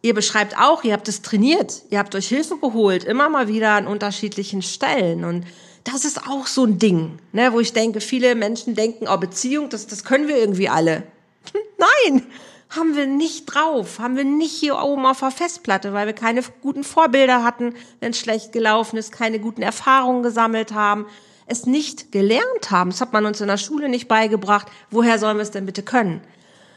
Ihr 0.03 0.12
beschreibt 0.12 0.59
auch, 0.59 0.83
ihr 0.83 0.93
habt 0.93 1.09
es 1.09 1.22
trainiert, 1.22 1.83
ihr 1.91 2.01
habt 2.01 2.14
euch 2.16 2.29
Hilfe 2.29 2.59
geholt, 2.59 3.05
immer 3.05 3.29
mal 3.29 3.47
wieder 3.47 3.72
an 3.72 3.87
unterschiedlichen 3.87 4.61
Stellen. 4.61 5.24
Und 5.24 5.45
das 5.85 6.05
ist 6.05 6.27
auch 6.29 6.49
so 6.49 6.64
ein 6.64 6.81
Ding, 6.81 7.18
ne, 7.33 7.53
wo 7.53 7.61
ich 7.61 7.72
denke, 7.72 8.01
viele 8.01 8.35
Menschen 8.35 8.74
denken, 8.74 9.07
oh, 9.09 9.16
Beziehung, 9.18 9.68
das, 9.68 9.87
das 9.87 10.03
können 10.03 10.27
wir 10.27 10.37
irgendwie 10.37 10.68
alle. 10.68 11.05
Nein, 11.79 12.27
haben 12.69 12.97
wir 12.97 13.07
nicht 13.07 13.47
drauf, 13.47 13.99
haben 13.99 14.17
wir 14.17 14.25
nicht 14.25 14.53
hier 14.53 14.79
oben 14.79 15.07
auf 15.07 15.21
der 15.21 15.31
Festplatte, 15.31 15.93
weil 15.93 16.07
wir 16.07 16.14
keine 16.14 16.43
guten 16.62 16.85
Vorbilder 16.85 17.45
hatten, 17.45 17.75
wenn 18.01 18.11
es 18.11 18.19
schlecht 18.19 18.53
gelaufen 18.53 18.97
ist, 18.97 19.12
keine 19.12 19.39
guten 19.39 19.62
Erfahrungen 19.62 20.23
gesammelt 20.23 20.73
haben, 20.73 21.07
es 21.47 21.67
nicht 21.67 22.11
gelernt 22.11 22.71
haben. 22.71 22.91
Das 22.91 23.01
hat 23.01 23.12
man 23.12 23.25
uns 23.25 23.41
in 23.41 23.47
der 23.47 23.57
Schule 23.57 23.89
nicht 23.89 24.09
beigebracht. 24.09 24.67
Woher 24.91 25.19
sollen 25.19 25.37
wir 25.37 25.43
es 25.43 25.53
denn 25.53 25.64
bitte 25.64 25.85
können? 25.85 26.21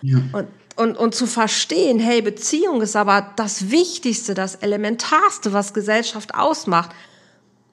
Ja. 0.04 0.20
Und, 0.32 0.48
und, 0.76 0.96
und 0.96 1.16
zu 1.16 1.26
verstehen, 1.26 2.00
hey, 2.00 2.22
Beziehung 2.22 2.82
ist 2.82 2.96
aber 2.96 3.34
das 3.36 3.72
Wichtigste, 3.72 4.36
das 4.36 4.56
Elementarste, 4.56 5.54
was 5.54 5.74
Gesellschaft 5.74 6.36
ausmacht. 6.36 6.92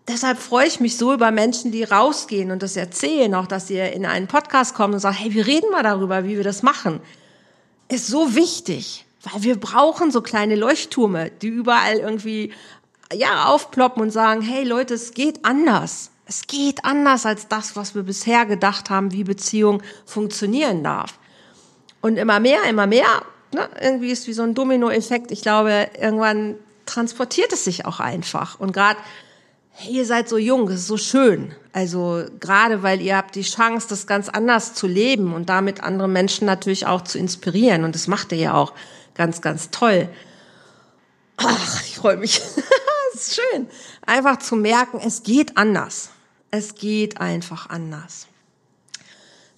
Deshalb 0.09 0.39
freue 0.39 0.67
ich 0.67 0.81
mich 0.81 0.97
so 0.97 1.13
über 1.13 1.31
Menschen, 1.33 1.71
die 1.71 1.85
rausgehen 1.85 2.51
und 2.51 2.63
das 2.63 2.77
erzählen, 2.77 3.35
auch 3.35 3.47
dass 3.47 3.69
ihr 3.69 3.93
in 3.93 4.07
einen 4.07 4.27
Podcast 4.27 4.75
kommt 4.75 4.95
und 4.95 5.01
sagt, 5.01 5.19
hey, 5.19 5.35
wir 5.35 5.47
reden 5.47 5.71
mal 5.71 5.83
darüber, 5.83 6.25
wie 6.25 6.37
wir 6.37 6.45
das 6.45 6.63
machen 6.63 7.01
ist 7.89 8.07
so 8.07 8.35
wichtig, 8.35 9.05
weil 9.23 9.43
wir 9.43 9.61
brauchen 9.61 10.11
so 10.11 10.21
kleine 10.21 10.57
Leuchttürme, 10.57 11.31
die 11.31 11.49
überall 11.49 11.97
irgendwie 11.97 12.53
ja 13.13 13.47
aufploppen 13.47 14.03
und 14.03 14.11
sagen, 14.11 14.43
hey 14.43 14.65
Leute, 14.65 14.95
es 14.95 15.13
geht 15.13 15.45
anders. 15.45 16.11
Es 16.27 16.49
geht 16.49 16.85
anders 16.85 17.25
als 17.25 17.47
das, 17.47 17.77
was 17.77 17.95
wir 17.95 18.03
bisher 18.03 18.47
gedacht 18.47 18.91
haben, 18.91 19.13
wie 19.13 19.23
Beziehung 19.23 19.83
funktionieren 20.05 20.83
darf. 20.83 21.19
Und 22.01 22.17
immer 22.17 22.41
mehr, 22.41 22.65
immer 22.65 22.87
mehr, 22.87 23.07
ne, 23.53 23.69
irgendwie 23.81 24.11
ist 24.11 24.27
wie 24.27 24.33
so 24.33 24.43
ein 24.43 24.55
Dominoeffekt. 24.55 25.31
Ich 25.31 25.43
glaube, 25.43 25.89
irgendwann 26.01 26.57
transportiert 26.85 27.53
es 27.53 27.65
sich 27.65 27.85
auch 27.85 28.01
einfach. 28.01 28.59
Und 28.59 28.73
gerade 28.73 28.99
ihr 29.89 30.07
seid 30.07 30.29
so 30.29 30.39
jung, 30.39 30.67
das 30.67 30.81
ist 30.81 30.87
so 30.87 30.97
schön. 30.97 31.55
Also 31.73 32.25
gerade 32.41 32.83
weil 32.83 33.01
ihr 33.03 33.17
habt 33.17 33.35
die 33.35 33.43
Chance, 33.43 33.87
das 33.89 34.07
ganz 34.07 34.29
anders 34.29 34.75
zu 34.75 34.87
leben 34.87 35.35
und 35.35 35.49
damit 35.49 35.83
andere 35.83 36.09
Menschen 36.09 36.47
natürlich 36.47 36.87
auch 36.87 37.03
zu 37.03 37.19
inspirieren. 37.19 37.85
Und 37.85 37.95
das 37.95 38.07
macht 38.07 38.33
ihr 38.33 38.39
ja 38.39 38.55
auch 38.55 38.73
ganz, 39.15 39.41
ganz 39.43 39.71
toll. 39.71 40.09
Ach, 41.37 41.83
ich 41.85 41.97
freue 41.97 42.17
mich. 42.17 42.41
das 43.13 43.29
ist 43.29 43.41
schön. 43.41 43.69
Einfach 44.07 44.39
zu 44.39 44.57
merken, 44.57 45.01
es 45.05 45.23
geht 45.23 45.57
anders. 45.57 46.11
Es 46.51 46.75
geht 46.75 47.21
einfach 47.21 47.69
anders. 47.69 48.27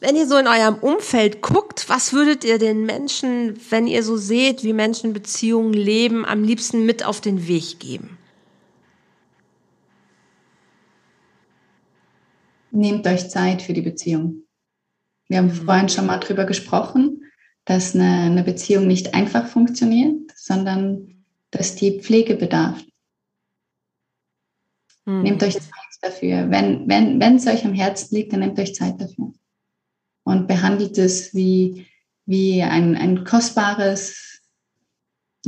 Wenn 0.00 0.16
ihr 0.16 0.26
so 0.26 0.36
in 0.36 0.46
eurem 0.46 0.76
Umfeld 0.76 1.42
guckt, 1.42 1.88
was 1.88 2.12
würdet 2.12 2.44
ihr 2.44 2.58
den 2.58 2.86
Menschen, 2.86 3.60
wenn 3.70 3.86
ihr 3.86 4.02
so 4.04 4.16
seht, 4.16 4.62
wie 4.62 4.72
Menschen 4.72 5.12
Beziehungen 5.12 5.72
leben, 5.72 6.24
am 6.24 6.44
liebsten 6.44 6.86
mit 6.86 7.04
auf 7.04 7.20
den 7.20 7.48
Weg 7.48 7.80
geben? 7.80 8.17
Nehmt 12.70 13.06
euch 13.06 13.30
Zeit 13.30 13.62
für 13.62 13.72
die 13.72 13.82
Beziehung. 13.82 14.44
Wir 15.28 15.38
haben 15.38 15.46
mhm. 15.46 15.66
vorhin 15.66 15.88
schon 15.88 16.06
mal 16.06 16.18
drüber 16.18 16.44
gesprochen, 16.44 17.22
dass 17.64 17.94
eine, 17.94 18.22
eine 18.22 18.44
Beziehung 18.44 18.86
nicht 18.86 19.14
einfach 19.14 19.46
funktioniert, 19.46 20.32
sondern 20.36 21.24
dass 21.50 21.74
die 21.74 22.00
Pflege 22.00 22.34
bedarf. 22.34 22.82
Mhm. 25.04 25.22
Nehmt 25.22 25.42
euch 25.42 25.54
Zeit 25.54 25.72
dafür. 26.00 26.50
Wenn, 26.50 26.88
wenn, 26.88 27.20
wenn 27.20 27.36
es 27.36 27.46
euch 27.46 27.64
am 27.64 27.74
Herzen 27.74 28.14
liegt, 28.14 28.32
dann 28.32 28.40
nehmt 28.40 28.58
euch 28.58 28.74
Zeit 28.74 29.00
dafür. 29.00 29.32
Und 30.24 30.46
behandelt 30.46 30.98
es 30.98 31.34
wie, 31.34 31.86
wie 32.26 32.62
ein, 32.62 32.96
ein 32.96 33.24
kostbares 33.24 34.27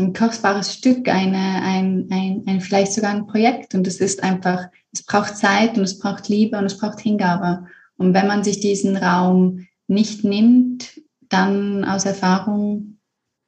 ein 0.00 0.12
kostbares 0.12 0.74
Stück, 0.74 1.08
eine, 1.08 1.62
ein, 1.62 2.08
ein, 2.10 2.42
ein, 2.46 2.60
vielleicht 2.60 2.92
sogar 2.92 3.10
ein 3.10 3.26
Projekt. 3.26 3.74
Und 3.74 3.86
es 3.86 4.00
ist 4.00 4.22
einfach, 4.22 4.66
es 4.92 5.02
braucht 5.02 5.36
Zeit 5.36 5.76
und 5.76 5.84
es 5.84 5.98
braucht 5.98 6.28
Liebe 6.28 6.58
und 6.58 6.64
es 6.64 6.78
braucht 6.78 7.00
Hingabe. 7.00 7.66
Und 7.96 8.14
wenn 8.14 8.26
man 8.26 8.42
sich 8.42 8.60
diesen 8.60 8.96
Raum 8.96 9.66
nicht 9.86 10.24
nimmt, 10.24 11.00
dann 11.28 11.84
aus 11.84 12.04
Erfahrung 12.04 12.98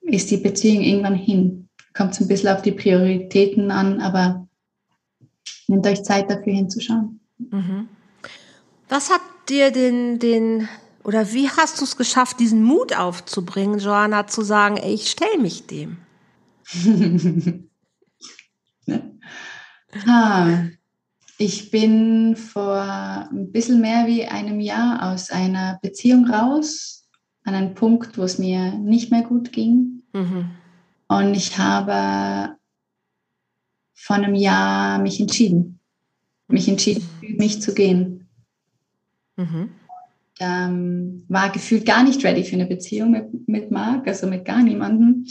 ist 0.03 0.31
die 0.31 0.37
Beziehung 0.37 0.83
irgendwann 0.83 1.15
hin. 1.15 1.69
Kommt 1.95 2.13
es 2.13 2.21
ein 2.21 2.29
bisschen 2.29 2.51
auf 2.51 2.63
die 2.63 2.73
Prioritäten 2.73 3.71
an, 3.71 4.01
aber 4.01 4.47
nehmt 5.69 5.87
euch 5.87 6.03
Zeit 6.03 6.31
dafür 6.31 6.53
hinzuschauen. 6.53 7.21
Mhm. 7.39 7.89
Was 8.89 9.11
hat 9.11 9.21
dir 9.49 9.71
den, 9.71 10.19
den, 10.19 10.69
oder 11.05 11.33
wie 11.33 11.49
hast 11.49 11.81
du 11.81 11.85
es 11.85 11.97
geschafft, 11.97 12.41
diesen 12.41 12.63
Mut 12.63 12.97
aufzubringen, 12.97 13.79
Joanna, 13.79 14.27
zu 14.27 14.43
sagen, 14.43 14.77
ey, 14.77 14.95
ich 14.95 15.11
stelle 15.11 15.39
mich 15.39 15.67
dem? 15.67 15.99
ah, 20.07 20.65
ich 21.39 21.71
bin 21.71 22.37
vor 22.37 23.29
ein 23.31 23.53
bisschen 23.53 23.81
mehr 23.81 24.07
wie 24.07 24.25
einem 24.25 24.61
Jahr 24.61 25.13
aus 25.13 25.31
einer 25.31 25.79
Beziehung 25.83 26.27
raus, 26.27 27.09
an 27.45 27.55
einem 27.55 27.75
Punkt, 27.75 28.17
wo 28.17 28.23
es 28.23 28.39
mir 28.39 28.73
nicht 28.79 29.11
mehr 29.11 29.23
gut 29.23 29.53
ging. 29.53 30.03
Mhm. 30.13 30.51
Und 31.09 31.35
ich 31.35 31.59
habe 31.59 32.57
vor 33.95 34.17
einem 34.17 34.35
Jahr 34.35 34.99
mich 35.01 35.21
entschieden, 35.21 35.81
mich 36.49 36.69
entschieden, 36.69 37.07
mich 37.21 37.61
zu 37.61 37.75
gehen. 37.75 38.29
Mhm. 39.37 39.71
Ähm, 40.41 41.25
war 41.29 41.51
gefühlt 41.51 41.85
gar 41.85 42.03
nicht 42.03 42.25
ready 42.25 42.45
für 42.45 42.57
eine 42.57 42.67
Beziehung 42.67 43.11
mit, 43.11 43.49
mit 43.49 43.71
Marc, 43.71 44.09
also 44.09 44.27
mit 44.27 44.45
gar 44.45 44.63
niemandem. 44.63 45.27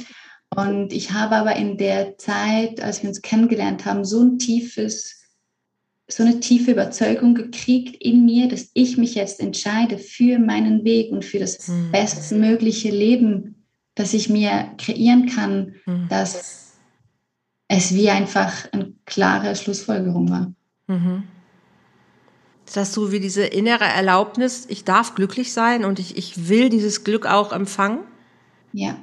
Und 0.56 0.92
ich 0.92 1.12
habe 1.12 1.36
aber 1.38 1.56
in 1.56 1.78
der 1.78 2.18
Zeit, 2.18 2.82
als 2.82 3.02
wir 3.02 3.10
uns 3.10 3.22
kennengelernt 3.22 3.86
haben, 3.86 4.04
so 4.04 4.22
ein 4.22 4.38
tiefes 4.38 5.22
so 6.12 6.24
eine 6.24 6.40
tiefe 6.40 6.72
Überzeugung 6.72 7.36
gekriegt 7.36 7.96
in 8.02 8.26
mir, 8.26 8.48
dass 8.48 8.70
ich 8.74 8.98
mich 8.98 9.16
jetzt 9.16 9.40
entscheide 9.40 9.98
für 9.98 10.40
meinen 10.40 10.84
Weg 10.84 11.12
und 11.12 11.26
für 11.26 11.40
das 11.40 11.68
mhm. 11.68 11.92
bestmögliche 11.92 12.90
Leben, 12.90 13.66
das 13.96 14.14
ich 14.14 14.30
mir 14.30 14.72
kreieren 14.78 15.28
kann, 15.28 15.76
mhm. 15.86 16.08
dass 16.10 16.74
es 17.68 17.94
wie 17.94 18.10
einfach 18.10 18.72
eine 18.72 18.94
klare 19.06 19.56
Schlussfolgerung 19.56 20.30
war. 20.30 20.54
Mhm. 20.88 21.24
Das 22.66 22.78
heißt, 22.78 22.94
so 22.94 23.12
wie 23.12 23.20
diese 23.20 23.44
innere 23.44 23.86
Erlaubnis, 23.86 24.66
ich 24.70 24.84
darf 24.84 25.16
glücklich 25.16 25.52
sein 25.52 25.84
und 25.84 26.00
ich, 26.00 26.18
ich 26.18 26.50
will 26.50 26.70
dieses 26.70 27.04
Glück 27.04 27.26
auch 27.26 27.52
empfangen? 27.52 28.00
Ja. 28.72 28.98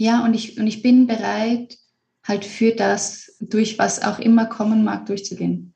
Ja, 0.00 0.24
und 0.24 0.32
ich, 0.32 0.58
und 0.58 0.66
ich 0.66 0.80
bin 0.80 1.06
bereit, 1.06 1.76
halt 2.24 2.46
für 2.46 2.72
das, 2.72 3.36
durch 3.38 3.78
was 3.78 4.00
auch 4.00 4.18
immer 4.18 4.46
kommen 4.46 4.82
mag, 4.82 5.04
durchzugehen. 5.04 5.74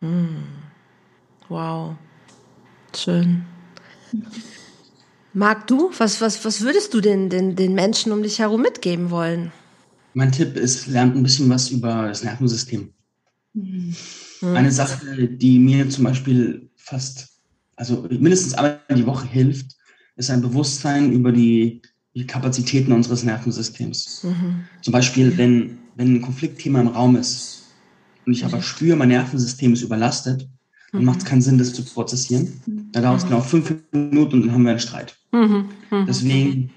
Hm. 0.00 0.44
Wow. 1.48 1.96
Schön. 2.94 3.44
Marc, 5.32 5.66
du, 5.66 5.90
was, 5.98 6.20
was, 6.20 6.44
was 6.44 6.60
würdest 6.60 6.94
du 6.94 7.00
denn 7.00 7.28
den, 7.30 7.56
den 7.56 7.74
Menschen 7.74 8.12
um 8.12 8.22
dich 8.22 8.38
herum 8.38 8.62
mitgeben 8.62 9.10
wollen? 9.10 9.50
Mein 10.12 10.30
Tipp 10.30 10.56
ist, 10.56 10.86
lernt 10.86 11.16
ein 11.16 11.24
bisschen 11.24 11.50
was 11.50 11.70
über 11.70 12.06
das 12.06 12.22
Nervensystem. 12.22 12.94
Mhm. 13.54 13.96
Eine 14.40 14.70
Sache, 14.70 15.26
die 15.26 15.58
mir 15.58 15.90
zum 15.90 16.04
Beispiel 16.04 16.70
fast, 16.76 17.40
also 17.74 18.06
mindestens 18.08 18.54
einmal 18.54 18.78
die 18.94 19.04
Woche 19.04 19.26
hilft, 19.26 19.72
ist 20.14 20.30
ein 20.30 20.42
Bewusstsein 20.42 21.10
über 21.10 21.32
die, 21.32 21.82
die 22.14 22.26
Kapazitäten 22.26 22.92
unseres 22.92 23.24
Nervensystems. 23.24 24.22
Mhm. 24.24 24.64
Zum 24.82 24.92
Beispiel, 24.92 25.36
wenn, 25.36 25.78
wenn 25.96 26.14
ein 26.14 26.22
Konfliktthema 26.22 26.80
im 26.80 26.88
Raum 26.88 27.16
ist, 27.16 27.62
und 28.26 28.32
ich 28.32 28.44
aber 28.44 28.62
spüre, 28.62 28.96
mein 28.96 29.08
Nervensystem 29.08 29.72
ist 29.72 29.82
überlastet, 29.82 30.48
dann 30.92 31.00
mhm. 31.00 31.06
macht 31.06 31.18
es 31.18 31.24
keinen 31.24 31.42
Sinn, 31.42 31.58
das 31.58 31.72
zu 31.74 31.84
prozessieren. 31.84 32.60
Da 32.92 33.00
dauert 33.00 33.18
es 33.18 33.24
mhm. 33.24 33.28
genau 33.28 33.40
fünf 33.40 33.74
Minuten 33.92 34.34
und 34.36 34.42
dann 34.42 34.52
haben 34.52 34.62
wir 34.62 34.70
einen 34.70 34.80
Streit. 34.80 35.16
Mhm. 35.32 35.68
mhm. 35.90 36.06
Deswegen 36.06 36.70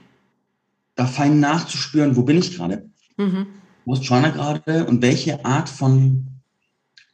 da 0.96 1.06
fein 1.06 1.40
nachzuspüren, 1.40 2.16
wo 2.16 2.24
bin 2.24 2.38
ich 2.38 2.56
gerade, 2.56 2.90
mhm. 3.18 3.46
wo 3.86 3.94
ist 3.94 4.04
Joanna 4.04 4.30
gerade 4.30 4.86
und 4.86 5.02
welche 5.02 5.46
Art 5.46 5.70
von 5.70 6.28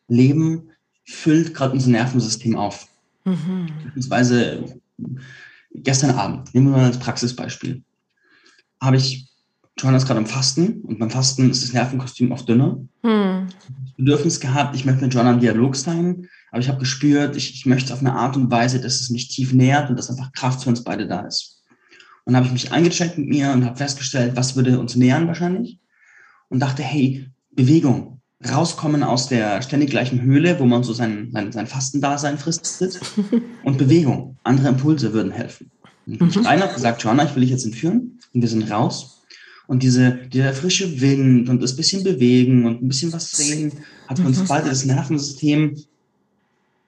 Leben 0.08 0.70
füllt 1.06 1.54
gerade 1.54 1.74
unser 1.74 1.90
Nervensystem 1.90 2.56
auf. 2.56 2.88
Mhm. 3.26 3.68
Beispielsweise 3.84 4.80
gestern 5.76 6.12
Abend, 6.12 6.54
nehmen 6.54 6.68
wir 6.68 6.78
mal 6.78 6.86
als 6.86 7.00
Praxisbeispiel, 7.00 7.84
habe 8.84 8.98
ich 8.98 9.34
Johanna 9.80 9.98
ist 9.98 10.06
gerade 10.06 10.20
am 10.20 10.28
Fasten 10.28 10.82
und 10.82 11.00
beim 11.00 11.10
Fasten 11.10 11.50
ist 11.50 11.64
das 11.64 11.74
Nervenkostüm 11.74 12.32
oft 12.32 12.48
dünner. 12.48 12.78
Hm. 13.02 13.48
Bedürfnis 13.98 14.40
gehabt, 14.40 14.76
ich 14.76 14.86
möchte 14.86 15.04
mit 15.04 15.14
Johanna 15.14 15.32
im 15.32 15.40
Dialog 15.40 15.76
sein, 15.76 16.30
aber 16.52 16.62
ich 16.62 16.68
habe 16.68 16.80
gespürt, 16.80 17.36
ich, 17.36 17.54
ich 17.54 17.66
möchte 17.66 17.94
auf 17.94 18.00
eine 18.00 18.14
Art 18.14 18.36
und 18.36 18.52
Weise, 18.52 18.80
dass 18.80 19.02
es 19.02 19.10
mich 19.10 19.30
tief 19.30 19.52
nähert 19.52 19.90
und 19.90 19.98
dass 19.98 20.10
einfach 20.10 20.32
Kraft 20.32 20.64
für 20.64 20.70
uns 20.70 20.84
beide 20.84 21.08
da 21.08 21.22
ist. 21.22 21.64
Und 22.26 22.36
habe 22.36 22.46
ich 22.46 22.52
mich 22.52 22.72
eingecheckt 22.72 23.18
mit 23.18 23.28
mir 23.28 23.52
und 23.52 23.66
habe 23.66 23.76
festgestellt, 23.76 24.36
was 24.36 24.56
würde 24.56 24.80
uns 24.80 24.96
nähern 24.96 25.28
wahrscheinlich. 25.28 25.80
Und 26.50 26.60
dachte, 26.60 26.84
hey, 26.84 27.30
Bewegung, 27.52 28.22
rauskommen 28.48 29.04
aus 29.04 29.28
der 29.28 29.62
ständig 29.62 29.90
gleichen 29.90 30.22
Höhle, 30.22 30.60
wo 30.60 30.66
man 30.66 30.84
so 30.84 30.94
sein, 30.94 31.30
sein, 31.34 31.52
sein 31.52 31.68
Fastendasein 31.68 32.38
fristet. 32.38 33.00
und 33.64 33.78
Bewegung, 33.78 34.38
andere 34.44 34.70
Impulse 34.70 35.14
würden 35.14 35.32
helfen. 35.32 35.72
Mhm. 36.06 36.30
rein 36.46 36.64
gesagt, 36.74 37.04
Johanna, 37.04 37.26
ich 37.26 37.36
will 37.36 37.42
dich 37.42 37.52
jetzt 37.52 37.66
entführen. 37.66 38.20
Und 38.34 38.42
wir 38.42 38.50
sind 38.50 38.70
raus. 38.70 39.22
Und 39.68 39.84
diese, 39.84 40.12
dieser 40.12 40.54
frische 40.54 41.00
Wind 41.00 41.50
und 41.50 41.62
das 41.62 41.76
bisschen 41.76 42.04
bewegen 42.04 42.66
und 42.66 42.84
ein 42.84 42.88
bisschen 42.88 43.14
was 43.14 43.32
sehen, 43.32 43.72
hat 44.08 44.20
uns 44.20 44.40
mhm. 44.40 44.48
beide 44.48 44.70
das 44.70 44.86
Nervensystem 44.86 45.78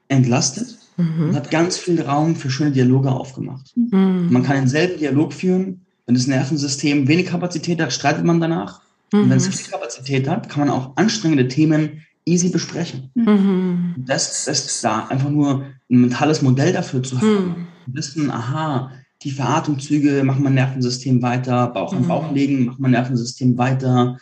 entlastet 0.07 0.77
mhm. 0.97 1.29
und 1.29 1.35
hat 1.35 1.51
ganz 1.51 1.77
viel 1.77 2.01
Raum 2.01 2.35
für 2.35 2.49
schöne 2.49 2.71
Dialoge 2.71 3.11
aufgemacht. 3.11 3.71
Mhm. 3.75 4.27
Man 4.29 4.43
kann 4.43 4.57
denselben 4.57 4.99
Dialog 4.99 5.33
führen, 5.33 5.85
wenn 6.05 6.15
das 6.15 6.27
Nervensystem 6.27 7.07
wenig 7.07 7.27
Kapazität 7.27 7.81
hat, 7.81 7.93
streitet 7.93 8.25
man 8.25 8.39
danach. 8.39 8.81
Und 9.13 9.29
wenn 9.29 9.37
es 9.37 9.47
mhm. 9.47 9.53
viel 9.53 9.71
Kapazität 9.71 10.27
hat, 10.27 10.49
kann 10.49 10.67
man 10.67 10.69
auch 10.69 10.97
anstrengende 10.97 11.47
Themen 11.47 12.01
easy 12.25 12.49
besprechen. 12.49 13.09
Mhm. 13.15 13.95
Das, 13.97 14.45
das 14.45 14.65
ist 14.65 14.83
da 14.83 15.07
einfach 15.07 15.29
nur 15.29 15.63
ein 15.89 16.01
mentales 16.01 16.41
Modell 16.41 16.73
dafür 16.73 17.01
zu 17.01 17.21
haben. 17.21 17.67
Mhm. 17.85 17.95
Wissen, 17.95 18.31
aha, 18.31 18.91
tiefe 19.25 19.43
Atemzüge, 19.43 20.23
machen 20.23 20.43
mein 20.43 20.53
Nervensystem 20.53 21.19
weiter, 21.23 21.65
Bauch 21.69 21.93
an 21.93 22.07
Bauch 22.07 22.29
mhm. 22.29 22.35
legen, 22.35 22.65
machen 22.65 22.81
mein 22.81 22.91
Nervensystem 22.91 23.57
weiter, 23.57 24.19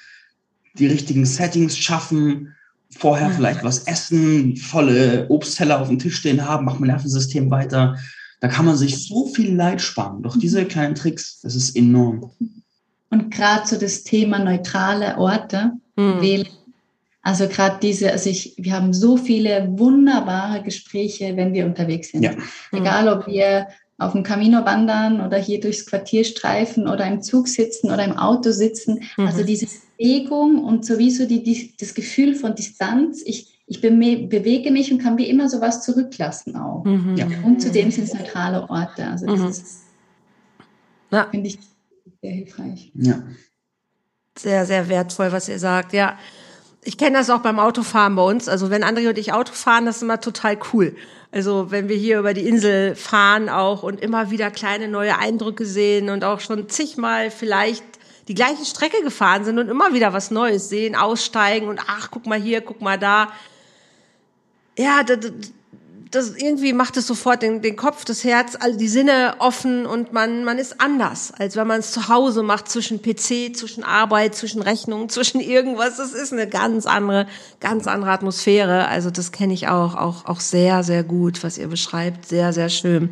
die 0.79 0.87
richtigen 0.87 1.25
Settings 1.25 1.77
schaffen, 1.77 2.55
vorher 2.89 3.27
mhm. 3.27 3.33
vielleicht 3.33 3.65
was 3.65 3.79
essen, 3.79 4.55
volle 4.55 5.27
Obstteller 5.27 5.81
auf 5.81 5.89
dem 5.89 5.99
Tisch 5.99 6.15
stehen 6.15 6.47
haben, 6.47 6.63
macht 6.63 6.79
mein 6.79 6.87
Nervensystem 6.87 7.51
weiter. 7.51 7.97
Da 8.39 8.47
kann 8.47 8.65
man 8.65 8.77
sich 8.77 9.05
so 9.09 9.27
viel 9.27 9.53
Leid 9.53 9.81
sparen 9.81 10.23
durch 10.23 10.37
diese 10.37 10.61
mhm. 10.61 10.67
kleinen 10.69 10.95
Tricks. 10.95 11.41
Das 11.41 11.53
ist 11.53 11.75
enorm. 11.75 12.31
Und 13.09 13.29
gerade 13.29 13.67
so 13.67 13.77
das 13.77 14.05
Thema 14.05 14.39
neutrale 14.39 15.17
Orte 15.17 15.73
mhm. 15.97 16.21
wählen. 16.21 16.47
Also 17.23 17.49
gerade 17.49 17.77
diese, 17.81 18.09
also 18.09 18.29
ich, 18.29 18.55
wir 18.57 18.71
haben 18.71 18.93
so 18.93 19.17
viele 19.17 19.67
wunderbare 19.77 20.63
Gespräche, 20.63 21.35
wenn 21.35 21.53
wir 21.53 21.65
unterwegs 21.65 22.11
sind. 22.11 22.23
Ja. 22.23 22.31
Egal, 22.71 23.09
ob 23.09 23.27
wir 23.27 23.67
auf 23.97 24.13
dem 24.13 24.23
Camino 24.23 24.65
wandern 24.65 25.21
oder 25.21 25.37
hier 25.37 25.59
durchs 25.59 25.85
Quartier 25.85 26.23
streifen 26.23 26.87
oder 26.87 27.05
im 27.05 27.21
Zug 27.21 27.47
sitzen 27.47 27.91
oder 27.91 28.03
im 28.03 28.17
Auto 28.17 28.51
sitzen. 28.51 29.01
Mhm. 29.17 29.27
Also 29.27 29.43
diese 29.43 29.67
Bewegung 29.97 30.63
und 30.63 30.85
sowieso 30.85 31.25
die, 31.25 31.43
die, 31.43 31.73
das 31.79 31.93
Gefühl 31.93 32.35
von 32.35 32.55
Distanz. 32.55 33.21
Ich, 33.25 33.61
ich 33.67 33.81
bewege 33.81 34.71
mich 34.71 34.91
und 34.91 34.99
kann 34.99 35.17
wie 35.17 35.29
immer 35.29 35.47
sowas 35.49 35.83
zurücklassen 35.83 36.55
auch. 36.55 36.83
Mhm. 36.83 37.15
Ja. 37.17 37.27
Und 37.43 37.61
zudem 37.61 37.91
sind 37.91 38.05
es 38.05 38.13
neutrale 38.13 38.69
Orte. 38.69 39.07
Also 39.07 39.25
das 39.27 39.39
mhm. 39.39 39.47
ist, 39.47 39.83
ja. 41.11 41.27
finde 41.29 41.47
ich 41.47 41.59
sehr 42.21 42.31
hilfreich. 42.31 42.91
Ja. 42.95 43.23
Sehr, 44.37 44.65
sehr 44.65 44.89
wertvoll, 44.89 45.31
was 45.31 45.47
ihr 45.47 45.59
sagt. 45.59 45.93
Ja, 45.93 46.17
ich 46.85 46.97
kenne 46.97 47.17
das 47.17 47.29
auch 47.29 47.39
beim 47.39 47.59
Autofahren 47.59 48.15
bei 48.15 48.23
uns. 48.23 48.47
Also 48.47 48.69
wenn 48.69 48.83
André 48.83 49.09
und 49.09 49.17
ich 49.17 49.33
Auto 49.33 49.53
fahren, 49.53 49.85
das 49.85 49.97
ist 49.97 50.01
immer 50.03 50.19
total 50.19 50.57
cool. 50.73 50.95
Also 51.31 51.71
wenn 51.71 51.89
wir 51.89 51.95
hier 51.95 52.19
über 52.19 52.33
die 52.33 52.47
Insel 52.47 52.95
fahren 52.95 53.49
auch 53.49 53.83
und 53.83 54.01
immer 54.01 54.29
wieder 54.29 54.51
kleine 54.51 54.87
neue 54.87 55.17
Eindrücke 55.17 55.65
sehen 55.65 56.09
und 56.09 56.23
auch 56.23 56.39
schon 56.39 56.69
zigmal 56.69 57.31
vielleicht 57.31 57.83
die 58.27 58.35
gleiche 58.35 58.65
Strecke 58.65 59.01
gefahren 59.01 59.43
sind 59.43 59.59
und 59.59 59.69
immer 59.69 59.93
wieder 59.93 60.13
was 60.13 60.31
Neues 60.31 60.69
sehen, 60.69 60.95
aussteigen 60.95 61.67
und 61.67 61.81
ach, 61.87 62.09
guck 62.11 62.25
mal 62.25 62.39
hier, 62.39 62.61
guck 62.61 62.81
mal 62.81 62.99
da. 62.99 63.29
Ja, 64.77 65.03
das, 65.03 65.31
das 66.13 66.35
irgendwie 66.35 66.73
macht 66.73 66.95
es 66.97 67.07
sofort 67.07 67.41
den, 67.41 67.63
den 67.63 67.75
Kopf, 67.75 68.05
das 68.05 68.23
Herz, 68.23 68.55
all 68.59 68.77
die 68.77 68.87
Sinne 68.87 69.35
offen 69.39 69.87
und 69.87 70.13
man, 70.13 70.43
man 70.43 70.59
ist 70.59 70.79
anders, 70.79 71.33
als 71.35 71.55
wenn 71.55 71.65
man 71.65 71.79
es 71.79 71.91
zu 71.91 72.07
Hause 72.07 72.43
macht 72.43 72.69
zwischen 72.69 73.01
PC, 73.01 73.55
zwischen 73.55 73.83
Arbeit, 73.83 74.35
zwischen 74.35 74.61
Rechnungen, 74.61 75.09
zwischen 75.09 75.41
irgendwas. 75.41 75.97
Das 75.97 76.13
ist 76.13 76.31
eine 76.31 76.47
ganz 76.47 76.85
andere, 76.85 77.25
ganz 77.59 77.87
andere 77.87 78.11
Atmosphäre. 78.11 78.87
Also 78.87 79.09
das 79.09 79.31
kenne 79.31 79.53
ich 79.53 79.67
auch, 79.67 79.95
auch, 79.95 80.25
auch 80.25 80.39
sehr, 80.39 80.83
sehr 80.83 81.03
gut, 81.03 81.43
was 81.43 81.57
ihr 81.57 81.67
beschreibt. 81.67 82.27
Sehr, 82.27 82.53
sehr 82.53 82.69
schön. 82.69 83.09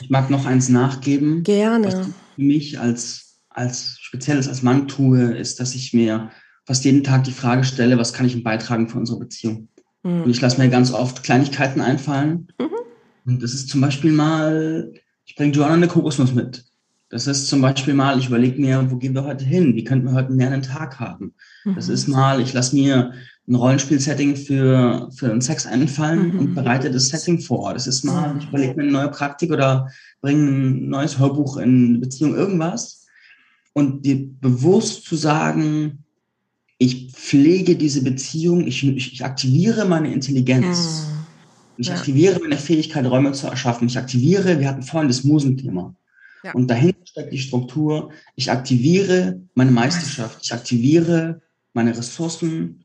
Ich 0.00 0.10
mag 0.10 0.30
noch 0.30 0.46
eins 0.46 0.68
nachgeben. 0.68 1.42
Gerne. 1.42 1.86
Was 1.86 1.94
für 1.94 2.42
mich 2.42 2.78
als, 2.78 3.38
als 3.50 3.96
spezielles 4.00 4.46
als 4.48 4.62
Mann 4.62 4.86
tue, 4.86 5.36
ist, 5.36 5.58
dass 5.58 5.74
ich 5.74 5.92
mir 5.92 6.30
fast 6.64 6.84
jeden 6.84 7.02
Tag 7.02 7.24
die 7.24 7.32
Frage 7.32 7.64
stelle, 7.64 7.98
was 7.98 8.12
kann 8.12 8.26
ich 8.26 8.40
beitragen 8.44 8.88
für 8.88 8.98
unsere 8.98 9.18
Beziehung? 9.18 9.68
Mhm. 10.06 10.22
Und 10.22 10.30
ich 10.30 10.40
lasse 10.40 10.60
mir 10.60 10.68
ganz 10.68 10.92
oft 10.92 11.22
Kleinigkeiten 11.22 11.80
einfallen. 11.80 12.48
Mhm. 12.60 12.68
Und 13.26 13.42
das 13.42 13.54
ist 13.54 13.68
zum 13.68 13.80
Beispiel 13.80 14.12
mal, 14.12 14.92
ich 15.24 15.34
bringe 15.34 15.52
Joanna 15.52 15.74
eine 15.74 15.88
Kokosnuss 15.88 16.32
mit. 16.32 16.64
Das 17.08 17.26
ist 17.26 17.48
zum 17.48 17.60
Beispiel 17.60 17.94
mal, 17.94 18.18
ich 18.18 18.28
überlege 18.28 18.60
mir, 18.60 18.90
wo 18.90 18.96
gehen 18.96 19.14
wir 19.14 19.24
heute 19.24 19.44
hin? 19.44 19.74
Wie 19.74 19.84
könnten 19.84 20.06
wir 20.06 20.14
heute 20.14 20.28
einen 20.28 20.38
lernenden 20.38 20.70
Tag 20.70 21.00
haben? 21.00 21.34
Mhm. 21.64 21.74
Das 21.74 21.88
ist 21.88 22.06
mal, 22.06 22.40
ich 22.40 22.52
lasse 22.52 22.76
mir 22.76 23.12
ein 23.48 23.54
Rollenspiel-Setting 23.54 24.36
für, 24.36 25.08
für 25.14 25.30
einen 25.30 25.40
Sex 25.40 25.66
einfallen 25.66 26.32
mhm. 26.32 26.38
und 26.38 26.54
bereite 26.54 26.90
das 26.90 27.08
Setting 27.08 27.40
vor. 27.40 27.74
Das 27.74 27.86
ist 27.86 28.04
mal, 28.04 28.36
ich 28.38 28.48
überlege 28.48 28.74
mir 28.74 28.82
eine 28.82 28.92
neue 28.92 29.10
Praktik 29.10 29.52
oder 29.52 29.88
bringe 30.20 30.50
ein 30.50 30.88
neues 30.88 31.18
Hörbuch 31.18 31.56
in 31.58 32.00
Beziehung, 32.00 32.34
irgendwas. 32.34 33.06
Und 33.72 34.04
dir 34.04 34.28
bewusst 34.40 35.04
zu 35.04 35.16
sagen, 35.16 36.05
ich 36.78 37.12
pflege 37.12 37.76
diese 37.76 38.02
Beziehung, 38.02 38.66
ich, 38.66 38.86
ich, 38.86 39.12
ich 39.14 39.24
aktiviere 39.24 39.86
meine 39.86 40.12
Intelligenz. 40.12 41.06
Ich 41.78 41.88
ja. 41.88 41.94
aktiviere 41.94 42.40
meine 42.40 42.56
Fähigkeit, 42.56 43.06
Räume 43.06 43.32
zu 43.32 43.46
erschaffen. 43.46 43.88
Ich 43.88 43.98
aktiviere, 43.98 44.60
wir 44.60 44.68
hatten 44.68 44.82
vorhin 44.82 45.08
das 45.08 45.24
Musenthema. 45.24 45.94
Ja. 46.42 46.52
Und 46.52 46.68
dahinter 46.68 47.06
steckt 47.06 47.32
die 47.32 47.38
Struktur. 47.38 48.10
Ich 48.34 48.50
aktiviere 48.50 49.40
meine 49.54 49.70
Meisterschaft. 49.70 50.38
Ich 50.42 50.52
aktiviere 50.52 51.40
meine 51.72 51.96
Ressourcen 51.96 52.84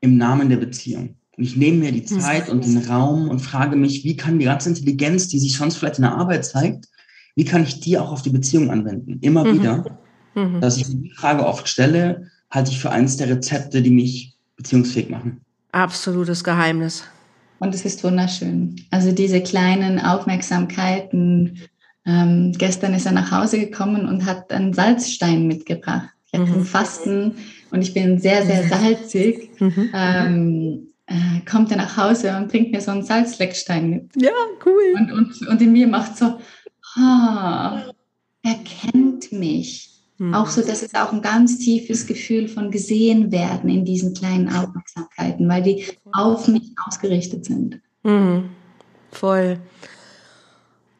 im 0.00 0.16
Namen 0.16 0.48
der 0.48 0.56
Beziehung. 0.58 1.16
Und 1.36 1.44
ich 1.44 1.56
nehme 1.56 1.78
mir 1.78 1.92
die 1.92 2.06
hm. 2.06 2.20
Zeit 2.20 2.48
und 2.50 2.64
den 2.64 2.78
Raum 2.78 3.28
und 3.28 3.40
frage 3.40 3.76
mich, 3.76 4.04
wie 4.04 4.16
kann 4.16 4.38
die 4.38 4.44
ganze 4.44 4.68
Intelligenz, 4.68 5.28
die 5.28 5.38
sich 5.38 5.56
sonst 5.56 5.76
vielleicht 5.76 5.98
in 5.98 6.02
der 6.02 6.14
Arbeit 6.14 6.44
zeigt, 6.44 6.88
wie 7.34 7.44
kann 7.44 7.62
ich 7.62 7.80
die 7.80 7.96
auch 7.98 8.12
auf 8.12 8.22
die 8.22 8.30
Beziehung 8.30 8.70
anwenden? 8.70 9.18
Immer 9.20 9.44
mhm. 9.44 9.58
wieder. 9.58 9.98
Mhm. 10.34 10.60
Dass 10.60 10.76
ich 10.76 10.84
die 10.86 11.12
Frage 11.14 11.46
oft 11.46 11.68
stelle, 11.68 12.30
halte 12.52 12.70
ich 12.70 12.78
für 12.78 12.90
eins 12.90 13.16
der 13.16 13.28
Rezepte, 13.28 13.82
die 13.82 13.90
mich 13.90 14.34
beziehungsfähig 14.56 15.08
machen. 15.10 15.40
Absolutes 15.72 16.44
Geheimnis. 16.44 17.02
Und 17.58 17.74
es 17.74 17.84
ist 17.84 18.04
wunderschön. 18.04 18.76
Also 18.90 19.12
diese 19.12 19.40
kleinen 19.40 19.98
Aufmerksamkeiten. 19.98 21.60
Ähm, 22.04 22.52
gestern 22.58 22.94
ist 22.94 23.06
er 23.06 23.12
nach 23.12 23.30
Hause 23.30 23.58
gekommen 23.58 24.06
und 24.06 24.26
hat 24.26 24.52
einen 24.52 24.72
Salzstein 24.72 25.46
mitgebracht. 25.46 26.08
Ich 26.26 26.38
hatte 26.38 26.50
mhm. 26.50 26.64
Fasten 26.64 27.34
und 27.70 27.82
ich 27.82 27.94
bin 27.94 28.18
sehr, 28.18 28.44
sehr 28.44 28.68
salzig. 28.68 29.50
Mhm. 29.60 29.90
Ähm, 29.94 30.88
äh, 31.06 31.40
kommt 31.48 31.70
er 31.70 31.76
nach 31.76 31.96
Hause 31.96 32.36
und 32.36 32.48
bringt 32.48 32.72
mir 32.72 32.80
so 32.80 32.90
einen 32.90 33.04
Salzleckstein 33.04 33.90
mit. 33.90 34.10
Ja, 34.16 34.30
cool. 34.66 34.94
Und, 34.96 35.12
und, 35.12 35.48
und 35.48 35.62
in 35.62 35.72
mir 35.72 35.86
macht 35.86 36.16
so, 36.16 36.38
ah, 36.96 37.82
er 38.42 38.54
kennt 38.64 39.30
mich. 39.32 39.91
Mhm. 40.22 40.34
Auch 40.34 40.46
so, 40.46 40.62
das 40.62 40.84
ist 40.84 40.94
auch 40.94 41.12
ein 41.12 41.20
ganz 41.20 41.58
tiefes 41.58 42.06
Gefühl 42.06 42.46
von 42.46 42.70
gesehen 42.70 43.32
werden 43.32 43.68
in 43.68 43.84
diesen 43.84 44.14
kleinen 44.14 44.48
Aufmerksamkeiten, 44.48 45.48
weil 45.48 45.64
die 45.64 45.84
auf 46.12 46.46
mich 46.46 46.70
ausgerichtet 46.86 47.44
sind. 47.44 47.80
Mhm. 48.04 48.50
Voll. 49.10 49.58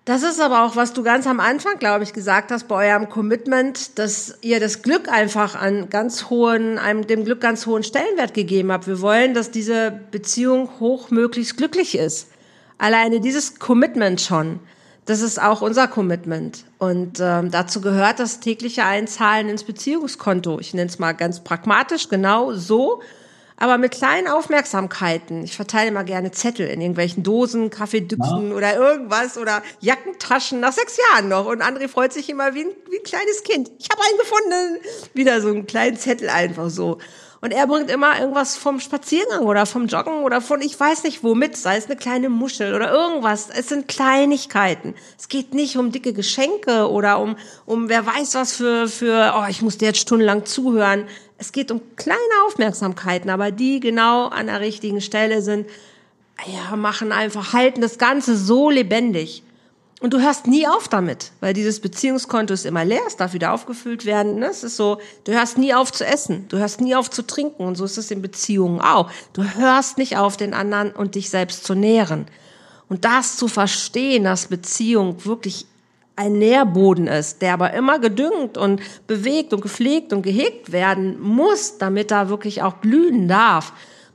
Das 0.05 0.25
ist 0.25 0.41
aber 0.41 0.65
auch, 0.65 0.75
was 0.75 0.93
du 0.93 1.05
ganz 1.05 1.29
am 1.29 1.39
Anfang, 1.39 1.79
glaube 1.79 2.03
ich, 2.03 2.13
gesagt 2.13 2.51
hast 2.51 2.67
bei 2.67 2.91
eurem 2.91 3.09
Commitment, 3.09 3.97
dass 4.01 4.37
ihr 4.43 4.59
das 4.59 4.83
Glück 4.83 5.09
einfach 5.09 5.55
an 5.55 5.89
ganz 5.89 6.29
hohen, 6.29 6.79
einem 6.79 7.07
dem 7.07 7.25
Glück 7.25 7.41
ganz 7.41 7.67
hohen 7.67 7.85
Stellenwert 7.85 8.35
gegeben 8.35 8.73
habt. 8.73 8.89
Wir 8.89 9.01
wollen, 9.01 9.35
dass 9.35 9.53
diese 9.53 10.01
Beziehung 10.11 10.69
hochmöglichst 10.81 11.57
glücklich 11.57 11.97
ist. 11.97 12.27
Alleine 12.77 13.21
dieses 13.21 13.61
Commitment 13.61 14.21
schon 14.21 14.59
das 15.05 15.21
ist 15.21 15.41
auch 15.43 15.63
unser 15.63 15.89
Commitment. 15.89 16.65
Und 16.79 17.19
ähm, 17.21 17.51
dazu 17.51 17.81
gehört 17.81 18.21
das 18.21 18.41
tägliche 18.41 18.85
Einzahlen 18.85 19.49
ins 19.49 19.65
Beziehungskonto. 19.65 20.61
Ich 20.61 20.75
nenne 20.75 20.89
es 20.89 20.99
mal 20.99 21.13
ganz 21.13 21.41
pragmatisch, 21.41 22.09
genau 22.09 22.53
so, 22.53 23.03
aber 23.57 23.79
mit 23.79 23.93
kleinen 23.93 24.29
Aufmerksamkeiten. 24.29 25.45
Ich 25.45 25.57
verteile 25.57 25.89
immer 25.89 26.05
gerne 26.05 26.31
Zettel 26.31 26.69
in 26.69 26.81
irgendwelchen 26.81 27.23
Dosen, 27.23 27.71
Kaffeedüchsen 27.71 28.51
ja. 28.51 28.57
oder 28.57 28.77
irgendwas 28.77 29.39
oder 29.39 29.63
Jackentaschen 29.81 30.61
nach 30.61 30.73
sechs 30.73 30.97
Jahren 30.97 31.29
noch. 31.29 31.47
Und 31.47 31.63
André 31.63 31.89
freut 31.89 32.13
sich 32.13 32.29
immer 32.29 32.55
wie 32.55 32.63
ein, 32.63 32.71
wie 32.91 32.99
ein 32.99 33.05
kleines 33.05 33.43
Kind. 33.43 33.71
Ich 33.79 33.89
habe 33.91 34.03
einen 34.03 34.19
gefunden. 34.19 35.11
Wieder 35.15 35.41
so 35.41 35.49
einen 35.49 35.67
kleinen 35.67 35.97
Zettel 35.97 36.29
einfach 36.29 36.71
so. 36.71 36.99
Und 37.43 37.51
er 37.51 37.67
bringt 37.67 37.91
immer 37.91 38.21
irgendwas 38.21 38.57
vom 38.57 38.79
Spaziergang 38.79 39.41
oder 39.41 39.67
vom 39.67 39.89
Joggen 39.89 40.23
oder 40.23 40.41
von 40.41 40.63
ich 40.63 40.79
weiß 40.79 41.03
nicht 41.03 41.25
wo 41.25 41.35
mit, 41.35 41.57
sei 41.57 41.77
es 41.77 41.87
eine 41.87 41.97
kleine 41.97 42.29
Muschel 42.29 42.73
oder 42.73 42.93
irgendwas. 42.93 43.49
Es 43.51 43.69
sind 43.69 43.89
Kleinigkeiten. 43.89 44.95
Es 45.19 45.29
geht 45.29 45.53
nicht 45.53 45.77
um 45.77 45.91
dicke 45.91 46.13
Geschenke 46.13 46.89
oder 46.89 47.19
um, 47.19 47.35
um 47.67 47.89
wer 47.89 48.07
weiß 48.07 48.37
was 48.37 48.55
für, 48.55 48.87
für, 48.87 49.35
oh, 49.37 49.45
ich 49.51 49.61
muss 49.61 49.77
dir 49.77 49.87
jetzt 49.87 49.99
stundenlang 49.99 50.47
zuhören. 50.47 51.09
Es 51.37 51.51
geht 51.51 51.73
um 51.73 51.81
kleine 51.97 52.21
Aufmerksamkeiten, 52.47 53.29
aber 53.29 53.51
die 53.51 53.81
genau 53.81 54.29
an 54.29 54.47
der 54.47 54.61
richtigen 54.61 55.01
Stelle 55.01 55.43
sind, 55.43 55.67
ja, 56.47 56.77
machen 56.77 57.11
einfach, 57.11 57.53
halten 57.53 57.81
das 57.81 57.99
Ganze 57.99 58.37
so 58.37 58.71
lebendig. 58.71 59.43
Und 60.03 60.13
du 60.13 60.21
hörst 60.21 60.49
nie 60.49 60.67
auf 60.67 60.89
damit, 60.89 61.31
weil 61.39 61.55
dieses 61.55 61.79
Beziehungskonto 61.79 62.53
ist 62.53 62.67
immer 62.67 62.85
leer, 62.85 63.03
es 63.07 63.17
darf 63.17 63.35
wieder 63.35 63.53
aufgefüllt 63.53 64.05
werden. 64.05 64.41
Ne? 64.41 64.47
Es 64.47 64.65
ist 64.65 64.77
so, 64.77 64.99
du 65.23 65.33
hörst 65.33 65.59
nie 65.59 65.75
auf 65.75 65.93
zu 65.93 66.05
essen, 66.05 66.47
du 66.49 66.59
hörst 66.59 66.81
nie 66.81 66.97
auf 66.97 67.09
zu 67.09 67.25
trinken 67.25 67.65
und 67.65 67.77
so 67.77 67.85
ist 67.85 67.99
es 67.99 68.11
in 68.11 68.21
Beziehungen 68.21 68.81
auch. 68.81 69.13
Du 69.33 69.45
hörst 69.45 69.99
nicht 69.99 70.17
auf, 70.17 70.37
den 70.37 70.55
anderen 70.55 70.91
und 70.91 71.15
dich 71.15 71.31
selbst 71.31 71.65
zu 71.65 71.77
nähren. 71.77 72.27
Und 72.89 73.05
das 73.05 73.37
zu 73.37 73.47
verstehen, 73.47 74.25
dass 74.25 74.49
Beziehung 74.49 75.25
wirklich 75.25 75.67
ein 76.17 76.33
Nährboden 76.33 77.07
ist, 77.07 77.41
der 77.41 77.53
aber 77.53 77.73
immer 77.73 78.01
gedüngt 78.01 78.59
und 78.59 78.81
bewegt 79.07 79.53
und 79.53 79.61
gepflegt 79.61 80.13
und 80.13 80.23
gehegt 80.23 80.73
werden 80.73 81.21
muss, 81.21 81.79
damit 81.79 82.11
da 82.11 82.29
wirklich 82.29 82.61
auch 82.63 82.75
blühen 82.75 83.29
darf. 83.29 83.73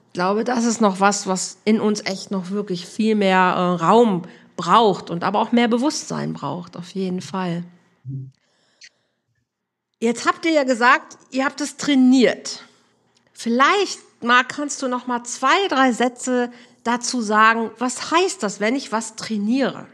Ich 0.08 0.14
glaube, 0.14 0.44
das 0.44 0.66
ist 0.66 0.82
noch 0.82 1.00
was, 1.00 1.28
was 1.28 1.60
in 1.64 1.80
uns 1.80 2.06
echt 2.06 2.30
noch 2.30 2.52
wirklich 2.52 2.86
viel 2.86 3.16
mehr 3.16 3.38
äh, 3.56 3.84
Raum 3.84 4.24
braucht 4.58 5.10
und 5.10 5.24
aber 5.24 5.40
auch 5.40 5.54
mehr 5.54 5.70
Bewusstsein 5.70 6.34
braucht, 6.34 6.76
auf 6.76 6.90
jeden 6.90 7.22
Fall. 7.22 7.64
Jetzt 10.00 10.28
habt 10.28 10.46
ihr 10.46 10.52
ja 10.52 10.64
gesagt, 10.64 11.18
ihr 11.32 11.46
habt 11.46 11.62
es 11.62 11.78
trainiert. 11.78 12.64
Vielleicht 13.32 14.00
mal 14.22 14.44
kannst 14.44 14.82
du 14.82 14.90
noch 14.90 15.08
mal 15.08 15.24
zwei, 15.24 15.68
drei 15.70 15.94
Sätze 15.94 16.52
dazu 16.84 17.22
sagen, 17.22 17.72
was 17.78 18.12
heißt 18.12 18.44
das, 18.44 18.60
wenn 18.60 18.76
ich 18.76 18.92
was 18.92 19.16
trainiere? 19.16 19.88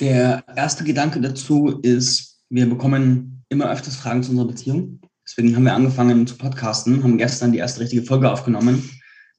Der 0.00 0.44
erste 0.54 0.84
Gedanke 0.84 1.20
dazu 1.20 1.80
ist, 1.82 2.40
wir 2.50 2.68
bekommen 2.68 3.42
immer 3.48 3.70
öfters 3.70 3.96
Fragen 3.96 4.22
zu 4.22 4.30
unserer 4.30 4.46
Beziehung. 4.46 5.00
Deswegen 5.26 5.54
haben 5.54 5.64
wir 5.64 5.74
angefangen 5.74 6.26
zu 6.26 6.36
podcasten, 6.36 7.02
haben 7.02 7.18
gestern 7.18 7.52
die 7.52 7.58
erste 7.58 7.80
richtige 7.80 8.02
Folge 8.02 8.30
aufgenommen. 8.30 8.88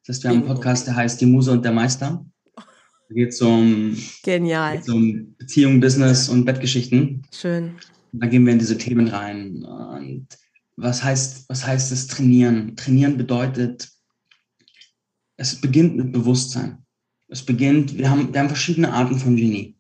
Das 0.06 0.16
heißt, 0.16 0.24
wir 0.24 0.30
haben 0.32 0.38
einen 0.38 0.48
Podcast, 0.48 0.88
der 0.88 0.96
heißt 0.96 1.20
Die 1.22 1.26
Muse 1.26 1.52
und 1.52 1.64
der 1.64 1.72
Meister. 1.72 2.26
Da 3.10 3.16
geht 3.16 3.30
es 3.30 3.42
um, 3.42 3.98
Genial. 4.24 4.76
Geht's 4.76 4.90
um 4.90 5.36
Beziehung, 5.40 5.80
Business 5.80 6.30
und 6.30 6.46
Bettgeschichten. 6.46 7.24
Schön. 7.34 7.76
Da 8.12 8.28
gehen 8.28 8.46
wir 8.46 8.54
in 8.54 8.60
diese 8.60 8.78
Themen 8.78 9.08
rein. 9.08 9.64
Und 9.64 10.28
was 10.76 11.04
heißt, 11.04 11.50
was 11.50 11.66
heißt 11.66 11.92
es 11.92 12.06
trainieren? 12.06 12.76
Trainieren 12.76 13.18
bedeutet, 13.18 13.90
es 15.38 15.56
beginnt 15.56 15.98
mit 15.98 16.12
Bewusstsein. 16.12 16.86
Es 17.30 17.44
beginnt, 17.44 17.98
wir 17.98 18.12
haben, 18.12 18.32
wir 18.32 18.40
haben 18.40 18.48
verschiedene 18.48 18.94
Arten 18.94 19.18
von 19.18 19.36
Genie. 19.36 19.76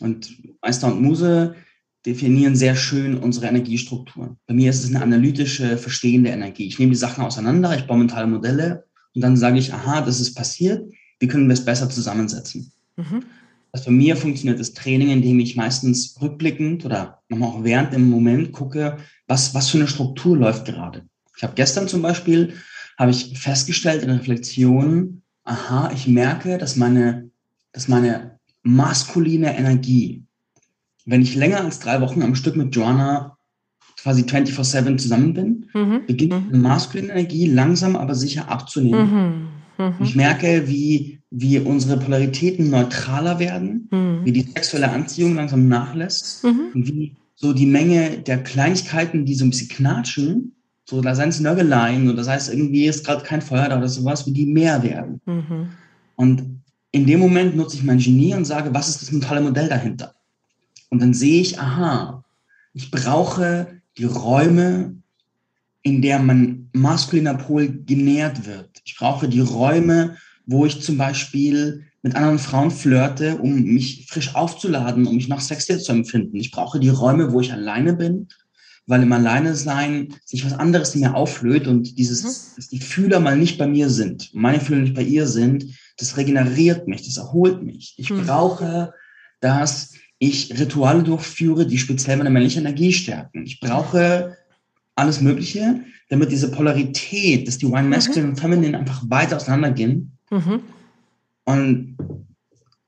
Und 0.00 0.30
Meister 0.60 0.88
und 0.88 1.00
Muse 1.00 1.56
definieren 2.04 2.56
sehr 2.56 2.76
schön 2.76 3.16
unsere 3.16 3.46
Energiestruktur. 3.46 4.36
Bei 4.46 4.54
mir 4.54 4.68
ist 4.68 4.84
es 4.84 4.90
eine 4.90 5.02
analytische, 5.02 5.78
verstehende 5.78 6.30
Energie. 6.30 6.66
Ich 6.66 6.78
nehme 6.78 6.92
die 6.92 6.98
Sachen 6.98 7.24
auseinander, 7.24 7.76
ich 7.76 7.86
baue 7.86 7.98
mentale 7.98 8.26
Modelle 8.26 8.84
und 9.14 9.22
dann 9.22 9.36
sage 9.36 9.58
ich, 9.58 9.72
aha, 9.72 10.02
das 10.02 10.20
ist 10.20 10.34
passiert 10.34 10.82
wie 11.20 11.28
können 11.28 11.46
wir 11.46 11.54
es 11.54 11.64
besser 11.64 11.88
zusammensetzen. 11.88 12.72
Mhm. 12.96 13.22
Also 13.72 13.84
für 13.84 13.90
mir 13.92 14.16
funktioniert 14.16 14.58
das 14.58 14.72
Training, 14.72 15.10
indem 15.10 15.38
ich 15.38 15.54
meistens 15.54 16.16
rückblickend 16.20 16.84
oder 16.84 17.22
nochmal 17.28 17.50
auch 17.50 17.64
während 17.64 17.92
dem 17.92 18.10
Moment 18.10 18.52
gucke, 18.52 18.96
was, 19.28 19.54
was 19.54 19.68
für 19.68 19.78
eine 19.78 19.86
Struktur 19.86 20.36
läuft 20.36 20.64
gerade. 20.64 21.02
Ich 21.36 21.42
habe 21.44 21.54
gestern 21.54 21.86
zum 21.86 22.02
Beispiel, 22.02 22.54
habe 22.98 23.12
ich 23.12 23.38
festgestellt 23.38 24.02
in 24.02 24.10
Reflexion, 24.10 25.22
aha, 25.44 25.90
ich 25.94 26.08
merke, 26.08 26.58
dass 26.58 26.76
meine, 26.76 27.30
dass 27.72 27.86
meine 27.86 28.38
maskuline 28.62 29.56
Energie, 29.56 30.24
wenn 31.06 31.22
ich 31.22 31.36
länger 31.36 31.60
als 31.60 31.78
drei 31.78 32.00
Wochen 32.00 32.22
am 32.22 32.34
Stück 32.34 32.56
mit 32.56 32.74
Joanna 32.74 33.36
quasi 34.02 34.22
24-7 34.22 34.98
zusammen 34.98 35.34
bin, 35.34 35.70
mhm. 35.72 36.06
beginnt 36.06 36.52
mhm. 36.52 36.60
maskuline 36.60 37.12
Energie 37.12 37.46
langsam 37.46 37.96
aber 37.96 38.14
sicher 38.14 38.48
abzunehmen. 38.48 39.10
Mhm. 39.10 39.48
Mhm. 39.78 39.94
Ich 40.00 40.16
merke, 40.16 40.68
wie, 40.68 41.20
wie 41.30 41.58
unsere 41.58 41.98
Polaritäten 41.98 42.70
neutraler 42.70 43.38
werden, 43.38 43.88
mhm. 43.90 44.24
wie 44.24 44.32
die 44.32 44.42
sexuelle 44.42 44.90
Anziehung 44.90 45.34
langsam 45.34 45.68
nachlässt 45.68 46.44
mhm. 46.44 46.70
und 46.74 46.86
wie 46.86 47.16
so 47.34 47.52
die 47.52 47.66
Menge 47.66 48.18
der 48.18 48.42
Kleinigkeiten, 48.42 49.24
die 49.24 49.34
so 49.34 49.44
ein 49.44 49.50
bisschen 49.50 49.68
knatschen, 49.68 50.52
so 50.84 51.00
da 51.00 51.14
seien 51.14 51.28
es 51.30 51.40
Nörgeleien 51.40 52.10
oder 52.10 52.24
sei 52.24 52.34
es 52.34 52.48
irgendwie 52.48 52.86
ist 52.86 53.04
gerade 53.06 53.22
kein 53.22 53.42
Feuer 53.42 53.68
da 53.68 53.78
oder 53.78 53.88
sowas, 53.88 54.26
wie 54.26 54.32
die 54.32 54.46
mehr 54.46 54.82
werden. 54.82 55.20
Mhm. 55.24 55.68
Und 56.16 56.60
in 56.90 57.06
dem 57.06 57.20
Moment 57.20 57.56
nutze 57.56 57.76
ich 57.76 57.84
mein 57.84 57.98
Genie 57.98 58.34
und 58.34 58.44
sage, 58.44 58.74
was 58.74 58.88
ist 58.88 59.00
das 59.00 59.12
mentale 59.12 59.40
Modell 59.40 59.68
dahinter? 59.68 60.14
Und 60.90 61.00
dann 61.00 61.14
sehe 61.14 61.40
ich, 61.40 61.60
aha, 61.60 62.24
ich 62.74 62.90
brauche 62.90 63.80
die 63.96 64.04
Räume, 64.04 64.99
in 65.82 66.02
der 66.02 66.18
mein 66.18 66.68
maskuliner 66.72 67.34
Pol 67.34 67.84
genährt 67.86 68.46
wird. 68.46 68.80
Ich 68.84 68.96
brauche 68.96 69.28
die 69.28 69.40
Räume, 69.40 70.16
wo 70.46 70.66
ich 70.66 70.82
zum 70.82 70.98
Beispiel 70.98 71.86
mit 72.02 72.16
anderen 72.16 72.38
Frauen 72.38 72.70
flirte, 72.70 73.36
um 73.38 73.62
mich 73.62 74.06
frisch 74.08 74.34
aufzuladen, 74.34 75.06
um 75.06 75.16
mich 75.16 75.28
nach 75.28 75.40
Sex 75.40 75.66
zu 75.66 75.92
empfinden. 75.92 76.36
Ich 76.36 76.50
brauche 76.50 76.80
die 76.80 76.88
Räume, 76.88 77.32
wo 77.32 77.40
ich 77.40 77.52
alleine 77.52 77.92
bin, 77.92 78.28
weil 78.86 79.02
im 79.02 79.12
Alleinesein 79.12 80.14
sich 80.24 80.44
was 80.44 80.54
anderes 80.54 80.94
in 80.94 81.02
mir 81.02 81.14
auflöht 81.14 81.66
und 81.66 81.98
dieses, 81.98 82.22
mhm. 82.22 82.56
dass 82.56 82.68
die 82.68 82.80
Fühler 82.80 83.20
mal 83.20 83.36
nicht 83.36 83.58
bei 83.58 83.66
mir 83.66 83.90
sind, 83.90 84.34
meine 84.34 84.60
Fühler 84.60 84.80
nicht 84.80 84.94
bei 84.94 85.02
ihr 85.02 85.26
sind, 85.26 85.66
das 85.98 86.16
regeneriert 86.16 86.88
mich, 86.88 87.04
das 87.04 87.18
erholt 87.18 87.62
mich. 87.62 87.94
Ich 87.98 88.10
mhm. 88.10 88.24
brauche, 88.24 88.94
dass 89.40 89.92
ich 90.18 90.58
Rituale 90.58 91.02
durchführe, 91.02 91.66
die 91.66 91.78
speziell 91.78 92.16
meine 92.16 92.30
männliche 92.30 92.60
Energie 92.60 92.92
stärken. 92.92 93.44
Ich 93.44 93.60
brauche 93.60 94.36
alles 95.00 95.20
Mögliche, 95.20 95.80
damit 96.08 96.30
diese 96.30 96.50
Polarität, 96.50 97.46
dass 97.46 97.58
die 97.58 97.66
Wine 97.66 97.88
Masculine 97.88 98.26
mhm. 98.26 98.30
und 98.30 98.40
Feminine 98.40 98.78
einfach 98.78 99.02
weiter 99.08 99.36
auseinandergehen. 99.36 100.12
Mhm. 100.30 100.60
Und 101.44 101.96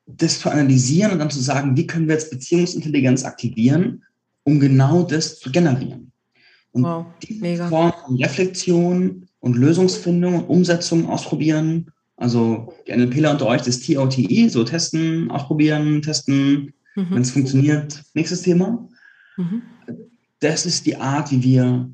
das 0.06 0.40
zu 0.40 0.50
analysieren 0.50 1.12
und 1.12 1.18
dann 1.18 1.30
zu 1.30 1.40
sagen, 1.40 1.76
wie 1.76 1.86
können 1.86 2.06
wir 2.06 2.14
jetzt 2.14 2.30
Beziehungsintelligenz 2.30 3.24
aktivieren, 3.24 4.02
um 4.44 4.60
genau 4.60 5.02
das 5.02 5.38
zu 5.38 5.50
generieren. 5.50 6.12
Und 6.72 6.84
wow, 6.84 7.06
diese 7.22 7.40
mega. 7.40 7.68
Form 7.68 7.92
von 8.04 8.16
Reflexion 8.16 9.26
und 9.40 9.56
Lösungsfindung 9.56 10.34
und 10.36 10.44
Umsetzung 10.44 11.08
ausprobieren, 11.08 11.90
also 12.16 12.72
die 12.86 12.92
NLPler 12.92 13.32
unter 13.32 13.46
euch, 13.46 13.62
das 13.62 13.80
TOTE, 13.80 14.48
so 14.48 14.64
testen, 14.64 15.30
ausprobieren, 15.30 16.02
testen, 16.02 16.72
mhm. 16.94 17.06
wenn 17.10 17.22
es 17.22 17.30
funktioniert, 17.30 18.02
nächstes 18.14 18.42
Thema. 18.42 18.88
Mhm. 19.36 19.62
Das 20.40 20.66
ist 20.66 20.86
die 20.86 20.96
Art, 20.96 21.30
wie 21.30 21.42
wir 21.42 21.90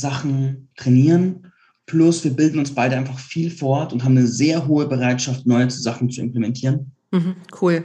Sachen 0.00 0.68
trainieren. 0.76 1.52
Plus 1.86 2.22
wir 2.24 2.32
bilden 2.32 2.58
uns 2.58 2.74
beide 2.74 2.96
einfach 2.96 3.18
viel 3.18 3.50
fort 3.50 3.92
und 3.92 4.04
haben 4.04 4.16
eine 4.16 4.26
sehr 4.26 4.66
hohe 4.66 4.86
Bereitschaft, 4.86 5.46
neue 5.46 5.70
Sachen 5.70 6.08
zu 6.10 6.20
implementieren. 6.20 6.92
Mhm, 7.10 7.36
cool, 7.60 7.84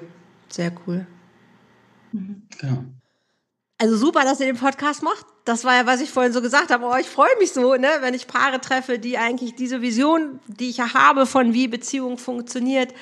sehr 0.50 0.72
cool. 0.86 1.08
Mhm. 2.12 2.44
Genau. 2.60 2.86
Also 3.78 3.98
super, 3.98 4.24
dass 4.24 4.40
ihr 4.40 4.46
den 4.46 4.58
Podcast 4.58 5.04
macht. 5.04 5.26
Das 5.44 5.64
war 5.64 5.76
ja, 5.76 5.86
was 5.86 6.02
ich 6.02 6.10
vorhin 6.10 6.32
so 6.32 6.42
gesagt 6.42 6.72
habe. 6.72 6.86
Oh, 6.86 6.96
ich 7.00 7.08
freue 7.08 7.36
mich 7.40 7.52
so, 7.52 7.76
ne, 7.76 7.90
wenn 8.02 8.14
ich 8.14 8.28
Paare 8.28 8.62
treffe, 8.62 9.00
die 9.00 9.18
eigentlich 9.18 9.56
diese 9.56 9.82
Vision, 9.82 10.40
die 10.48 10.70
ich 10.70 10.78
ja 10.78 10.94
habe, 10.94 11.26
von 11.26 11.54
wie 11.54 11.68
Beziehung 11.68 12.18
funktioniert, 12.18 12.94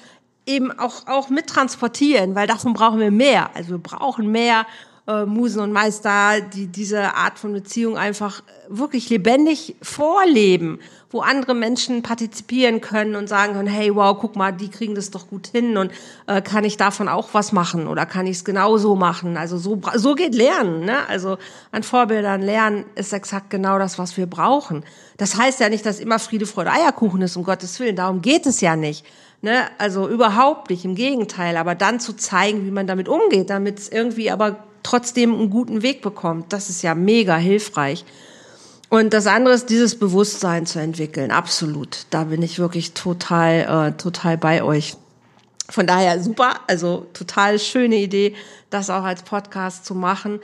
eben 0.45 0.71
auch, 0.71 1.07
auch 1.07 1.29
mittransportieren, 1.29 2.35
weil 2.35 2.47
davon 2.47 2.73
brauchen 2.73 2.99
wir 2.99 3.11
mehr. 3.11 3.55
Also 3.55 3.71
wir 3.71 3.77
brauchen 3.77 4.31
mehr 4.31 4.65
äh, 5.05 5.25
Musen 5.25 5.59
und 5.61 5.73
Meister, 5.73 6.39
die 6.39 6.67
diese 6.67 7.15
Art 7.15 7.37
von 7.37 7.51
Beziehung 7.51 7.97
einfach 7.97 8.41
wirklich 8.69 9.09
lebendig 9.09 9.75
vorleben, 9.81 10.79
wo 11.11 11.19
andere 11.19 11.53
Menschen 11.53 12.01
partizipieren 12.03 12.79
können 12.79 13.15
und 13.15 13.27
sagen 13.27 13.53
können, 13.53 13.67
hey, 13.67 13.93
wow, 13.93 14.17
guck 14.17 14.37
mal, 14.37 14.53
die 14.53 14.69
kriegen 14.69 14.95
das 14.95 15.11
doch 15.11 15.27
gut 15.27 15.47
hin 15.47 15.77
und 15.77 15.91
äh, 16.27 16.41
kann 16.41 16.63
ich 16.63 16.77
davon 16.77 17.09
auch 17.09 17.33
was 17.33 17.51
machen 17.51 17.87
oder 17.87 18.05
kann 18.05 18.25
ich 18.25 18.37
es 18.37 18.45
genauso 18.45 18.95
machen? 18.95 19.35
Also 19.35 19.57
so, 19.57 19.81
so 19.95 20.15
geht 20.15 20.33
Lernen. 20.35 20.85
Ne? 20.85 21.07
Also 21.09 21.37
an 21.71 21.83
Vorbildern 21.83 22.41
lernen 22.41 22.85
ist 22.95 23.11
exakt 23.11 23.49
genau 23.49 23.77
das, 23.79 23.99
was 23.99 24.15
wir 24.15 24.25
brauchen. 24.25 24.85
Das 25.17 25.37
heißt 25.37 25.59
ja 25.59 25.67
nicht, 25.67 25.85
dass 25.85 25.99
immer 25.99 26.17
Friede, 26.17 26.45
Freude, 26.45 26.71
Eierkuchen 26.71 27.21
ist, 27.21 27.35
um 27.35 27.43
Gottes 27.43 27.77
Willen. 27.79 27.97
Darum 27.97 28.21
geht 28.21 28.45
es 28.45 28.61
ja 28.61 28.77
nicht. 28.77 29.05
Ne? 29.41 29.65
Also 29.77 30.07
überhaupt 30.07 30.69
nicht, 30.69 30.85
im 30.85 30.95
Gegenteil. 30.95 31.57
Aber 31.57 31.75
dann 31.75 31.99
zu 31.99 32.13
zeigen, 32.13 32.65
wie 32.65 32.71
man 32.71 32.87
damit 32.87 33.09
umgeht, 33.09 33.49
damit 33.49 33.79
es 33.79 33.89
irgendwie 33.89 34.31
aber 34.31 34.63
trotzdem 34.83 35.33
einen 35.33 35.49
guten 35.49 35.81
Weg 35.81 36.01
bekommt. 36.01 36.53
Das 36.53 36.69
ist 36.69 36.81
ja 36.81 36.93
mega 36.95 37.35
hilfreich. 37.37 38.05
Und 38.89 39.13
das 39.13 39.25
andere 39.25 39.55
ist, 39.55 39.71
dieses 39.71 39.97
Bewusstsein 39.97 40.67
zu 40.67 40.79
entwickeln. 40.79 41.31
Absolut. 41.31 42.05
Da 42.11 42.25
bin 42.25 42.43
ich 42.43 42.59
wirklich 42.59 42.93
total, 42.93 43.89
äh, 43.89 43.97
total 43.97 44.37
bei 44.37 44.61
euch. 44.61 44.95
Von 45.69 45.87
daher 45.87 46.21
super, 46.21 46.59
also 46.67 47.07
total 47.13 47.57
schöne 47.57 47.95
Idee, 47.95 48.35
das 48.69 48.91
auch 48.91 49.03
als 49.03 49.23
Podcast 49.23 49.85
zu 49.85 49.95
machen. 49.95 50.39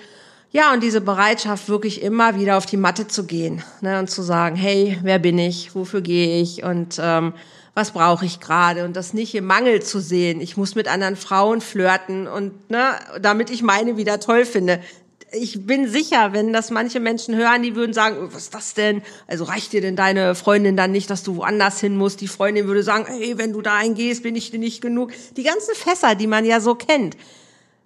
Ja, 0.52 0.74
und 0.74 0.82
diese 0.82 1.00
Bereitschaft, 1.00 1.70
wirklich 1.70 2.02
immer 2.02 2.40
wieder 2.40 2.58
auf 2.58 2.66
die 2.66 2.78
Matte 2.78 3.08
zu 3.08 3.26
gehen 3.26 3.62
ne, 3.82 4.00
und 4.00 4.10
zu 4.10 4.24
sagen, 4.24 4.56
hey, 4.56 4.98
wer 5.04 5.20
bin 5.20 5.38
ich, 5.38 5.76
wofür 5.76 6.02
gehe 6.02 6.42
ich 6.42 6.64
und 6.64 7.00
ähm, 7.00 7.34
was 7.80 7.92
brauche 7.92 8.26
ich 8.26 8.42
gerade 8.42 8.84
und 8.84 8.94
das 8.94 9.14
nicht 9.14 9.34
im 9.36 9.46
Mangel 9.46 9.82
zu 9.82 10.02
sehen. 10.02 10.42
Ich 10.42 10.58
muss 10.58 10.76
mit 10.76 10.90
anderen 10.90 11.16
Frauen 11.16 11.62
flirten 11.62 12.28
und 12.28 12.70
ne, 12.70 13.00
damit 13.22 13.50
ich 13.50 13.64
meine 13.64 13.96
wieder 13.96 14.20
toll 14.20 14.44
finde. 14.44 14.82
Ich 15.32 15.66
bin 15.66 15.88
sicher, 15.88 16.34
wenn 16.34 16.52
das 16.52 16.72
manche 16.72 17.00
Menschen 17.00 17.38
hören, 17.38 17.64
die 17.64 17.78
würden 17.78 17.94
sagen, 17.94 18.18
oh, 18.20 18.34
was 18.34 18.44
ist 18.44 18.54
das 18.54 18.74
denn? 18.74 19.02
Also 19.28 19.46
reicht 19.46 19.72
dir 19.72 19.80
denn 19.80 19.96
deine 19.96 20.36
Freundin 20.36 20.76
dann 20.76 20.92
nicht, 20.92 21.10
dass 21.10 21.24
du 21.24 21.38
woanders 21.38 21.80
hin 21.80 21.96
musst? 21.96 22.20
Die 22.20 22.28
Freundin 22.28 22.68
würde 22.68 22.84
sagen, 22.84 23.06
hey, 23.08 23.38
wenn 23.38 23.54
du 23.54 23.62
da 23.62 23.76
eingehst, 23.76 24.24
bin 24.24 24.36
ich 24.36 24.52
dir 24.52 24.60
nicht 24.60 24.82
genug. 24.82 25.12
Die 25.38 25.44
ganzen 25.44 25.74
Fässer, 25.74 26.16
die 26.16 26.28
man 26.28 26.44
ja 26.44 26.60
so 26.60 26.76
kennt. 26.76 27.16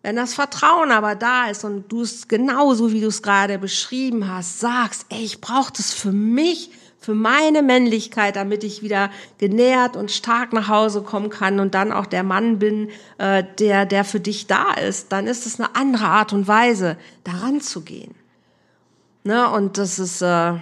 Wenn 0.02 0.16
das 0.16 0.34
Vertrauen 0.34 0.91
aber 0.91 1.14
da 1.14 1.50
ist 1.52 1.64
und 1.66 1.91
du 1.91 2.02
es 2.02 2.28
genauso, 2.28 2.91
wie 2.91 3.02
du 3.02 3.08
es 3.10 3.22
gerade 3.22 3.60
beschrieben 3.60 4.28
hast, 4.28 4.60
sagst, 4.60 5.06
ey, 5.10 5.24
ich 5.24 5.39
brauche 5.39 5.72
das 5.72 5.94
für 5.94 6.12
mich, 6.12 6.72
für 7.04 7.14
meine 7.14 7.62
Männlichkeit, 7.62 8.38
damit 8.38 8.64
ich 8.64 8.82
wieder 8.82 9.12
genährt 9.38 9.97
und 9.97 10.10
stark 10.10 10.54
nach 10.54 10.70
Hause 10.70 11.01
kommen 11.01 11.30
kann 11.30 11.60
und 11.60 11.74
dann 11.74 11.91
auch 11.91 12.06
der 12.06 12.24
Mann 12.24 12.60
bin, 12.60 12.88
äh, 13.18 13.43
der, 13.60 13.86
der 13.86 14.06
für 14.06 14.22
dich 14.22 14.47
da 14.47 14.74
ist, 14.74 15.12
dann 15.12 15.28
ist 15.28 15.45
es 15.45 15.60
eine 15.60 15.76
andere 15.76 16.06
Art 16.06 16.32
und 16.32 16.47
Weise, 16.47 16.97
daran 17.26 17.60
zu 17.60 17.82
gehen. 17.82 18.16
Ne? 19.26 19.49
Und 19.49 19.78
das 19.78 19.99
ist, 19.99 20.22
äh, 20.22 20.26
ja, 20.26 20.62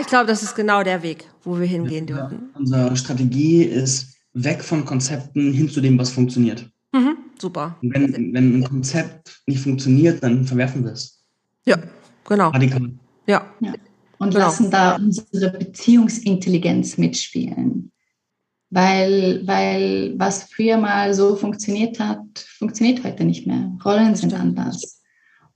ich 0.00 0.06
glaube, 0.06 0.26
das 0.26 0.42
ist 0.42 0.54
genau 0.54 0.82
der 0.82 1.02
Weg, 1.02 1.24
wo 1.44 1.58
wir 1.58 1.66
hingehen 1.66 2.06
ja, 2.08 2.16
dürfen. 2.16 2.50
Unsere 2.54 2.94
Strategie 2.96 3.62
ist 3.62 4.16
weg 4.34 4.62
von 4.62 4.84
Konzepten 4.84 5.52
hin 5.52 5.70
zu 5.70 5.80
dem, 5.80 5.98
was 5.98 6.10
funktioniert. 6.10 6.68
Mhm, 6.92 7.16
super. 7.38 7.76
Wenn, 7.80 8.34
wenn 8.34 8.58
ein 8.58 8.64
Konzept 8.64 9.40
nicht 9.46 9.62
funktioniert, 9.62 10.22
dann 10.22 10.44
verwerfen 10.44 10.84
wir 10.84 10.92
es. 10.92 11.22
Ja, 11.64 11.78
genau. 12.28 12.50
Radikal. 12.50 12.90
Ja. 13.26 13.46
ja 13.60 13.72
und 14.18 14.30
genau. 14.30 14.46
lassen 14.46 14.70
da 14.70 14.96
unsere 14.96 15.50
Beziehungsintelligenz 15.50 16.98
mitspielen. 16.98 17.92
Weil, 18.70 19.46
weil 19.46 20.14
was 20.18 20.44
früher 20.44 20.76
mal 20.78 21.14
so 21.14 21.36
funktioniert 21.36 22.00
hat, 22.00 22.24
funktioniert 22.58 23.04
heute 23.04 23.24
nicht 23.24 23.46
mehr. 23.46 23.70
Rollen 23.84 24.16
sind 24.16 24.34
anders. 24.34 25.00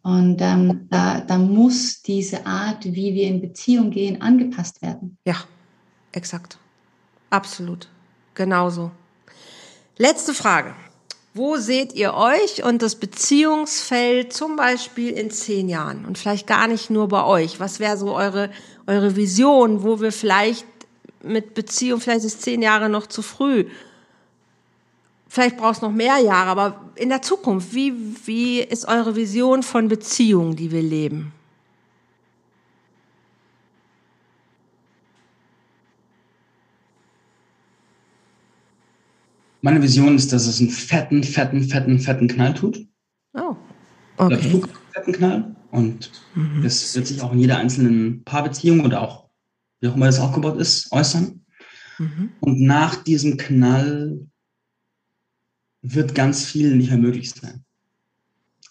Und 0.02 0.40
ähm, 0.40 0.86
da, 0.90 1.20
da 1.20 1.36
muss 1.36 2.02
diese 2.02 2.46
Art, 2.46 2.84
wie 2.84 3.14
wir 3.14 3.26
in 3.26 3.40
Beziehung 3.40 3.90
gehen, 3.90 4.22
angepasst 4.22 4.80
werden. 4.82 5.18
Ja, 5.24 5.36
exakt. 6.12 6.58
Absolut. 7.30 7.88
Genauso. 8.34 8.92
Letzte 9.96 10.32
Frage. 10.32 10.74
Wo 11.38 11.56
seht 11.56 11.92
ihr 11.92 12.14
euch 12.14 12.64
und 12.64 12.82
das 12.82 12.96
Beziehungsfeld 12.96 14.32
zum 14.32 14.56
Beispiel 14.56 15.10
in 15.10 15.30
zehn 15.30 15.68
Jahren? 15.68 16.04
Und 16.04 16.18
vielleicht 16.18 16.48
gar 16.48 16.66
nicht 16.66 16.90
nur 16.90 17.06
bei 17.06 17.24
euch. 17.24 17.60
Was 17.60 17.78
wäre 17.78 17.96
so 17.96 18.12
eure, 18.16 18.50
eure 18.88 19.14
Vision, 19.14 19.84
wo 19.84 20.00
wir 20.00 20.10
vielleicht 20.10 20.66
mit 21.22 21.54
Beziehung, 21.54 22.00
vielleicht 22.00 22.24
ist 22.24 22.42
zehn 22.42 22.60
Jahre 22.60 22.88
noch 22.88 23.06
zu 23.06 23.22
früh. 23.22 23.66
Vielleicht 25.28 25.58
braucht 25.58 25.76
es 25.76 25.82
noch 25.82 25.92
mehr 25.92 26.18
Jahre, 26.18 26.50
aber 26.50 26.80
in 26.96 27.08
der 27.08 27.22
Zukunft, 27.22 27.72
wie, 27.72 27.94
wie 28.24 28.58
ist 28.58 28.88
eure 28.88 29.14
Vision 29.14 29.62
von 29.62 29.86
Beziehungen, 29.86 30.56
die 30.56 30.72
wir 30.72 30.82
leben? 30.82 31.32
Meine 39.60 39.82
Vision 39.82 40.16
ist, 40.16 40.32
dass 40.32 40.46
es 40.46 40.60
einen 40.60 40.70
fetten, 40.70 41.24
fetten, 41.24 41.62
fetten, 41.62 41.98
fetten 41.98 42.28
Knall 42.28 42.54
tut. 42.54 42.86
Oh, 43.34 43.56
okay. 44.16 44.34
Einen 44.34 44.68
fetten 44.92 45.12
Knall. 45.12 45.56
Und 45.70 46.10
mhm. 46.34 46.62
das 46.62 46.94
wird 46.94 47.06
sich 47.06 47.20
auch 47.20 47.32
in 47.32 47.40
jeder 47.40 47.58
einzelnen 47.58 48.24
Paarbeziehung 48.24 48.80
oder 48.84 49.02
auch, 49.02 49.28
wie 49.80 49.88
auch 49.88 49.96
immer 49.96 50.06
das 50.06 50.20
aufgebaut 50.20 50.58
ist, 50.58 50.90
äußern. 50.92 51.44
Mhm. 51.98 52.30
Und 52.40 52.60
nach 52.60 53.02
diesem 53.02 53.36
Knall 53.36 54.26
wird 55.82 56.14
ganz 56.14 56.44
viel 56.44 56.76
nicht 56.76 56.90
mehr 56.90 56.98
möglich 56.98 57.30
sein. 57.30 57.64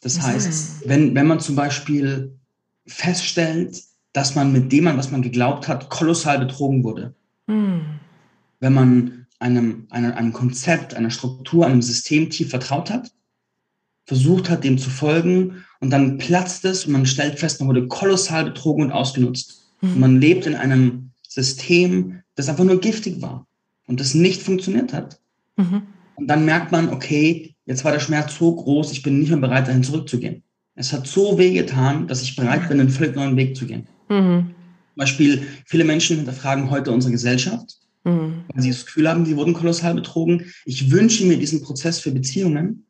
Das 0.01 0.21
heißt, 0.21 0.87
wenn, 0.87 1.15
wenn 1.15 1.27
man 1.27 1.39
zum 1.39 1.55
Beispiel 1.55 2.37
feststellt, 2.85 3.83
dass 4.13 4.35
man 4.35 4.51
mit 4.51 4.71
dem, 4.71 4.85
was 4.85 5.11
man 5.11 5.21
geglaubt 5.21 5.67
hat, 5.67 5.89
kolossal 5.89 6.39
betrogen 6.39 6.83
wurde. 6.83 7.15
Mhm. 7.47 7.99
Wenn 8.59 8.73
man 8.73 9.26
einem, 9.39 9.87
einem, 9.89 10.13
einem 10.13 10.33
Konzept, 10.33 10.95
einer 10.95 11.11
Struktur, 11.11 11.65
einem 11.65 11.81
System 11.81 12.29
tief 12.29 12.49
vertraut 12.49 12.89
hat, 12.89 13.11
versucht 14.05 14.49
hat, 14.49 14.63
dem 14.63 14.77
zu 14.77 14.89
folgen 14.89 15.63
und 15.79 15.89
dann 15.89 16.17
platzt 16.17 16.65
es 16.65 16.85
und 16.85 16.93
man 16.93 17.05
stellt 17.05 17.39
fest, 17.39 17.59
man 17.59 17.69
wurde 17.69 17.87
kolossal 17.87 18.45
betrogen 18.45 18.83
und 18.83 18.91
ausgenutzt. 18.91 19.67
Mhm. 19.81 19.93
Und 19.93 19.99
man 19.99 20.21
lebt 20.21 20.45
in 20.45 20.55
einem 20.55 21.11
System, 21.27 22.21
das 22.35 22.49
einfach 22.49 22.63
nur 22.63 22.79
giftig 22.79 23.21
war 23.21 23.45
und 23.85 23.99
das 23.99 24.13
nicht 24.13 24.41
funktioniert 24.41 24.93
hat. 24.93 25.19
Mhm. 25.57 25.83
Und 26.15 26.27
dann 26.27 26.45
merkt 26.45 26.71
man, 26.71 26.89
okay, 26.89 27.53
jetzt 27.65 27.85
war 27.85 27.91
der 27.91 27.99
Schmerz 27.99 28.37
so 28.37 28.55
groß, 28.55 28.91
ich 28.91 29.03
bin 29.03 29.19
nicht 29.19 29.29
mehr 29.29 29.37
bereit, 29.37 29.67
dahin 29.67 29.83
zurückzugehen. 29.83 30.43
Es 30.73 30.93
hat 30.93 31.05
so 31.07 31.37
weh 31.37 31.53
getan, 31.53 32.07
dass 32.07 32.21
ich 32.21 32.35
bereit 32.35 32.69
bin, 32.69 32.79
einen 32.79 32.89
völlig 32.89 33.15
neuen 33.15 33.35
Weg 33.35 33.55
zu 33.55 33.65
gehen. 33.65 33.87
Mhm. 34.09 34.51
Zum 34.93 34.95
Beispiel, 34.95 35.47
viele 35.65 35.83
Menschen 35.83 36.17
hinterfragen 36.17 36.71
heute 36.71 36.91
unsere 36.91 37.11
Gesellschaft 37.11 37.77
mhm. 38.07 38.45
weil 38.53 38.63
sie 38.63 38.69
das 38.69 38.85
Gefühl 38.85 39.09
haben, 39.09 39.25
die 39.25 39.35
wurden 39.35 39.53
kolossal 39.53 39.93
betrogen. 39.93 40.51
Ich 40.65 40.91
wünsche 40.91 41.25
mir 41.25 41.37
diesen 41.37 41.61
Prozess 41.61 41.99
für 41.99 42.11
Beziehungen, 42.11 42.85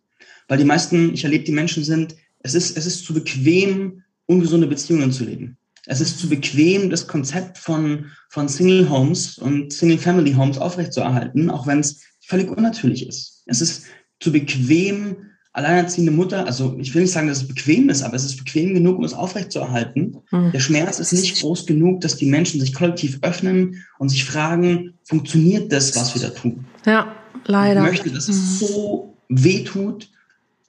weil 0.47 0.57
die 0.57 0.63
meisten, 0.63 1.13
ich 1.13 1.23
erlebe, 1.23 1.43
die 1.43 1.51
Menschen 1.51 1.83
sind, 1.83 2.15
es 2.39 2.53
ist, 2.53 2.77
es 2.77 2.85
ist 2.85 3.05
zu 3.05 3.13
bequem, 3.13 4.03
ungesunde 4.25 4.67
Beziehungen 4.67 5.11
zu 5.11 5.25
leben. 5.25 5.57
Es 5.85 6.01
ist 6.01 6.19
zu 6.19 6.29
bequem, 6.29 6.89
das 6.89 7.07
Konzept 7.07 7.57
von, 7.57 8.05
von 8.29 8.49
Single 8.49 8.89
Homes 8.89 9.37
und 9.37 9.71
Single 9.71 9.97
Family 9.97 10.33
Homes 10.33 10.57
aufrechtzuerhalten, 10.57 11.49
auch 11.49 11.65
wenn 11.65 11.79
es 11.79 12.01
völlig 12.21 12.49
unnatürlich 12.49 13.07
ist. 13.07 13.43
Es 13.45 13.61
ist 13.61 13.85
zu 14.19 14.31
bequem, 14.31 15.17
alleinerziehende 15.57 16.11
Mutter, 16.11 16.45
also 16.45 16.77
ich 16.79 16.93
will 16.93 17.01
nicht 17.01 17.11
sagen, 17.11 17.27
dass 17.27 17.39
es 17.39 17.47
bequem 17.47 17.89
ist, 17.89 18.03
aber 18.03 18.15
es 18.15 18.23
ist 18.23 18.37
bequem 18.37 18.75
genug, 18.75 18.99
um 18.99 19.03
es 19.03 19.13
aufrechtzuerhalten. 19.13 20.17
Mhm. 20.31 20.51
Der 20.51 20.59
Schmerz 20.59 20.99
ist 20.99 21.13
nicht 21.13 21.41
groß 21.41 21.65
genug, 21.65 22.01
dass 22.01 22.15
die 22.15 22.27
Menschen 22.27 22.59
sich 22.59 22.73
kollektiv 22.73 23.17
öffnen 23.23 23.83
und 23.97 24.09
sich 24.09 24.23
fragen, 24.23 24.93
funktioniert 25.03 25.71
das, 25.71 25.95
was 25.95 26.13
wir 26.13 26.21
da 26.21 26.29
tun? 26.29 26.65
Ja, 26.85 27.11
leider. 27.45 27.81
Ich 27.81 27.87
möchte, 27.87 28.11
dass 28.11 28.29
es 28.29 28.59
so 28.59 29.15
weh 29.29 29.63
tut, 29.63 30.09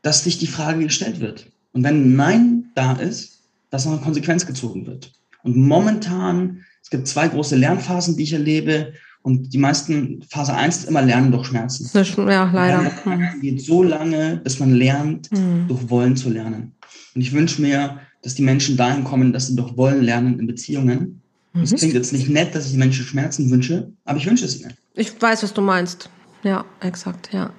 dass 0.01 0.25
sich 0.25 0.39
die 0.39 0.47
Frage 0.47 0.85
gestellt 0.85 1.21
wird. 1.21 1.47
Und 1.73 1.85
wenn 1.85 2.17
Nein 2.17 2.71
da 2.75 2.93
ist, 2.95 3.41
dass 3.71 3.85
noch 3.85 3.93
eine 3.93 4.01
Konsequenz 4.01 4.47
gezogen 4.47 4.87
wird. 4.87 5.13
Und 5.43 5.57
momentan, 5.57 6.65
es 6.83 6.89
gibt 6.89 7.07
zwei 7.07 7.29
große 7.29 7.57
Lernphasen, 7.57 8.17
die 8.17 8.23
ich 8.23 8.33
erlebe. 8.33 8.95
Und 9.23 9.53
die 9.53 9.59
meisten, 9.59 10.23
Phase 10.31 10.55
1 10.55 10.79
ist 10.79 10.89
immer 10.89 11.03
Lernen 11.03 11.33
durch 11.33 11.49
Schmerzen. 11.49 11.91
Ja, 11.93 12.51
leider. 12.53 12.91
Lernen 13.05 13.41
geht 13.41 13.63
so 13.63 13.83
lange, 13.83 14.41
bis 14.43 14.59
man 14.59 14.75
lernt, 14.75 15.31
mhm. 15.33 15.67
durch 15.69 15.91
Wollen 15.91 16.17
zu 16.17 16.31
lernen. 16.31 16.75
Und 17.15 17.21
ich 17.21 17.33
wünsche 17.33 17.61
mir, 17.61 18.01
dass 18.23 18.35
die 18.35 18.43
Menschen 18.43 18.77
dahin 18.77 19.05
kommen, 19.05 19.33
dass 19.33 19.49
sie 19.49 19.57
durch 19.57 19.77
Wollen 19.77 20.03
lernen 20.03 20.39
in 20.39 20.47
Beziehungen. 20.47 21.21
Mhm. 21.53 21.61
Das 21.61 21.75
klingt 21.75 21.95
jetzt 21.95 22.13
nicht 22.13 22.29
nett, 22.29 22.55
dass 22.55 22.67
ich 22.67 22.73
den 22.73 22.79
Menschen 22.79 23.05
Schmerzen 23.05 23.51
wünsche, 23.51 23.93
aber 24.05 24.19
ich 24.19 24.27
wünsche 24.27 24.45
es 24.45 24.61
ihnen. 24.61 24.73
Ich 24.95 25.21
weiß, 25.21 25.43
was 25.43 25.53
du 25.53 25.61
meinst. 25.61 26.11
Ja, 26.43 26.65
exakt, 26.81 27.31
ja. 27.33 27.53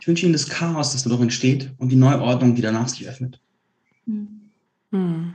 Ich 0.00 0.06
wünsche 0.06 0.24
ihnen 0.24 0.32
das 0.32 0.48
Chaos, 0.48 0.92
das 0.92 1.02
dadurch 1.02 1.22
entsteht 1.22 1.72
und 1.78 1.90
die 1.90 1.96
Neuordnung, 1.96 2.54
die 2.54 2.62
danach 2.62 2.88
sich 2.88 3.08
öffnet. 3.08 3.40
Mhm. 4.06 5.34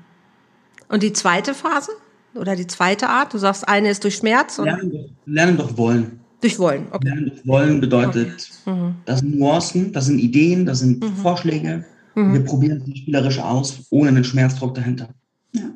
Und 0.88 1.04
die 1.04 1.14
zweite 1.14 1.54
Phase? 1.54 1.91
Oder 2.36 2.56
die 2.56 2.68
zweite 2.68 3.10
Art? 3.10 3.34
Du 3.34 3.38
sagst, 3.38 3.68
eine 3.68 3.90
ist 3.90 4.04
durch 4.04 4.16
Schmerz? 4.16 4.58
Lernen 4.58 4.92
durch, 4.92 5.12
lernen 5.26 5.58
durch 5.58 5.78
Wollen. 5.78 6.20
Durch 6.42 6.60
Wollen, 6.60 6.88
okay. 6.92 7.08
Lernen 7.08 7.30
durch 7.30 7.48
Wollen 7.48 7.80
bedeutet, 7.80 8.50
okay. 8.66 8.76
mhm. 8.76 8.96
das 9.06 9.20
sind 9.20 9.40
Nuancen, 9.40 9.94
das 9.94 10.06
sind 10.06 10.20
Ideen, 10.20 10.66
das 10.66 10.80
sind 10.80 11.04
mhm. 11.04 11.16
Vorschläge. 11.16 11.86
Mhm. 12.16 12.34
Wir 12.34 12.44
probieren 12.44 12.84
es 12.86 12.98
spielerisch 13.00 13.40
aus, 13.40 13.88
ohne 13.90 14.10
einen 14.10 14.24
Schmerzdruck 14.24 14.76
dahinter. 14.76 15.10
Ja. 15.54 15.70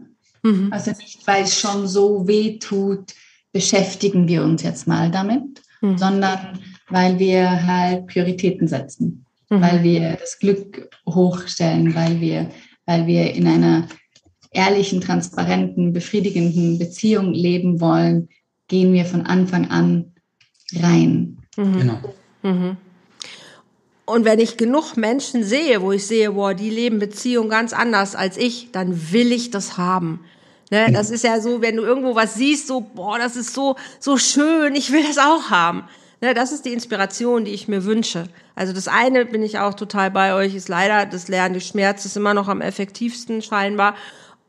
Mhm. 0.43 0.71
Also 0.71 0.91
nicht, 0.91 1.25
weil 1.25 1.43
es 1.43 1.59
schon 1.59 1.87
so 1.87 2.27
weh 2.27 2.57
tut, 2.59 3.13
beschäftigen 3.53 4.27
wir 4.27 4.43
uns 4.43 4.63
jetzt 4.63 4.87
mal 4.87 5.09
damit, 5.09 5.61
mhm. 5.81 5.97
sondern 5.97 6.59
weil 6.89 7.17
wir 7.19 7.65
halt 7.65 8.07
Prioritäten 8.07 8.67
setzen, 8.67 9.25
mhm. 9.49 9.61
weil 9.61 9.83
wir 9.83 10.17
das 10.19 10.37
Glück 10.39 10.89
hochstellen, 11.07 11.95
weil 11.95 12.19
wir, 12.19 12.49
weil 12.85 13.07
wir 13.07 13.33
in 13.33 13.47
einer 13.47 13.87
ehrlichen, 14.51 15.01
transparenten, 15.01 15.93
befriedigenden 15.93 16.79
Beziehung 16.79 17.33
leben 17.33 17.79
wollen, 17.79 18.29
gehen 18.67 18.93
wir 18.93 19.05
von 19.05 19.25
Anfang 19.25 19.69
an 19.69 20.13
rein. 20.75 21.37
Mhm. 21.55 21.77
Genau. 21.77 21.99
Mhm. 22.43 22.77
Und 24.05 24.23
wenn 24.23 24.39
ich 24.39 24.55
genug 24.55 24.95
Menschen 24.95 25.43
sehe, 25.43 25.81
wo 25.81 25.91
ich 25.91 26.07
sehe, 26.07 26.31
boah, 26.31 26.53
die 26.53 26.69
leben 26.69 26.97
Beziehungen 26.99 27.49
ganz 27.49 27.73
anders 27.73 28.15
als 28.15 28.37
ich, 28.37 28.71
dann 28.71 29.11
will 29.11 29.33
ich 29.33 29.51
das 29.51 29.77
haben. 29.77 30.21
Ne, 30.69 30.91
das 30.91 31.11
ist 31.11 31.23
ja 31.23 31.39
so, 31.39 31.61
wenn 31.61 31.77
du 31.77 31.83
irgendwo 31.83 32.15
was 32.15 32.35
siehst, 32.35 32.67
so, 32.67 32.81
boah, 32.81 33.17
das 33.17 33.37
ist 33.37 33.53
so, 33.53 33.75
so 33.99 34.17
schön, 34.17 34.75
ich 34.75 34.91
will 34.91 35.03
das 35.03 35.17
auch 35.17 35.49
haben. 35.49 35.83
Ne, 36.19 36.33
das 36.33 36.51
ist 36.51 36.65
die 36.65 36.73
Inspiration, 36.73 37.45
die 37.45 37.51
ich 37.51 37.67
mir 37.67 37.85
wünsche. 37.85 38.25
Also 38.55 38.73
das 38.73 38.87
eine 38.87 39.25
bin 39.25 39.43
ich 39.43 39.59
auch 39.59 39.73
total 39.75 40.11
bei 40.11 40.33
euch, 40.33 40.55
ist 40.55 40.67
leider 40.67 41.05
das 41.05 41.27
Lernen 41.27 41.53
des 41.53 41.67
Schmerzes 41.67 42.15
immer 42.15 42.33
noch 42.33 42.47
am 42.47 42.59
effektivsten 42.59 43.41
scheinbar. 43.41 43.95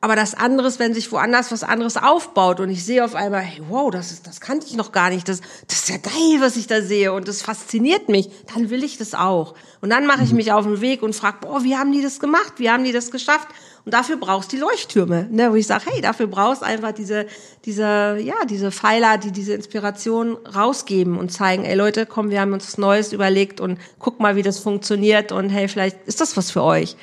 Aber 0.00 0.14
das 0.14 0.34
andere 0.34 0.68
ist, 0.68 0.78
wenn 0.78 0.94
sich 0.94 1.10
woanders 1.10 1.50
was 1.50 1.64
anderes 1.64 1.96
aufbaut 1.96 2.60
und 2.60 2.70
ich 2.70 2.84
sehe 2.84 3.04
auf 3.04 3.16
einmal, 3.16 3.40
hey, 3.40 3.60
wow, 3.68 3.90
das 3.90 4.12
ist, 4.12 4.28
das 4.28 4.40
kannte 4.40 4.64
ich 4.66 4.76
noch 4.76 4.92
gar 4.92 5.10
nicht, 5.10 5.28
das, 5.28 5.40
das 5.66 5.80
ist 5.80 5.88
ja 5.88 5.96
geil, 5.96 6.40
was 6.40 6.56
ich 6.56 6.68
da 6.68 6.82
sehe 6.82 7.12
und 7.12 7.26
das 7.26 7.42
fasziniert 7.42 8.08
mich, 8.08 8.30
dann 8.54 8.70
will 8.70 8.84
ich 8.84 8.96
das 8.96 9.14
auch. 9.14 9.54
Und 9.80 9.90
dann 9.90 10.06
mache 10.06 10.22
ich 10.22 10.30
mhm. 10.30 10.36
mich 10.36 10.52
auf 10.52 10.64
den 10.64 10.80
Weg 10.80 11.02
und 11.02 11.16
frage, 11.16 11.38
boah, 11.40 11.64
wie 11.64 11.76
haben 11.76 11.90
die 11.90 12.00
das 12.00 12.20
gemacht? 12.20 12.54
Wie 12.58 12.70
haben 12.70 12.84
die 12.84 12.92
das 12.92 13.10
geschafft? 13.10 13.48
Und 13.84 13.92
dafür 13.92 14.18
brauchst 14.18 14.52
du 14.52 14.56
die 14.56 14.62
Leuchttürme, 14.62 15.26
ne, 15.32 15.50
wo 15.50 15.56
ich 15.56 15.66
sage, 15.66 15.86
hey, 15.88 16.00
dafür 16.00 16.28
brauchst 16.28 16.62
einfach 16.62 16.92
diese, 16.92 17.26
diese, 17.64 18.18
ja, 18.20 18.44
diese 18.48 18.70
Pfeiler, 18.70 19.18
die 19.18 19.32
diese 19.32 19.54
Inspiration 19.54 20.36
rausgeben 20.54 21.18
und 21.18 21.32
zeigen, 21.32 21.64
ey 21.64 21.74
Leute, 21.74 22.06
komm, 22.06 22.30
wir 22.30 22.40
haben 22.40 22.52
uns 22.52 22.68
was 22.68 22.78
Neues 22.78 23.12
überlegt 23.12 23.60
und 23.60 23.80
guck 23.98 24.20
mal, 24.20 24.36
wie 24.36 24.42
das 24.42 24.60
funktioniert 24.60 25.32
und 25.32 25.48
hey, 25.48 25.66
vielleicht 25.66 26.06
ist 26.06 26.20
das 26.20 26.36
was 26.36 26.52
für 26.52 26.62
euch. 26.62 26.96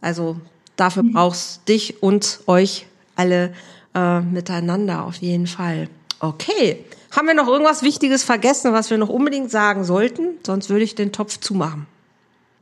Also 0.00 0.36
dafür 0.78 1.02
mhm. 1.02 1.12
brauchst 1.12 1.68
dich 1.68 2.02
und 2.02 2.40
euch 2.46 2.86
alle 3.16 3.52
äh, 3.94 4.20
miteinander 4.20 5.04
auf 5.04 5.16
jeden 5.16 5.46
Fall. 5.46 5.88
Okay. 6.20 6.84
Haben 7.10 7.26
wir 7.26 7.34
noch 7.34 7.48
irgendwas 7.48 7.82
Wichtiges 7.82 8.22
vergessen, 8.22 8.72
was 8.72 8.90
wir 8.90 8.98
noch 8.98 9.08
unbedingt 9.08 9.50
sagen 9.50 9.84
sollten? 9.84 10.38
Sonst 10.44 10.68
würde 10.70 10.84
ich 10.84 10.94
den 10.94 11.12
Topf 11.12 11.38
zumachen. 11.38 11.86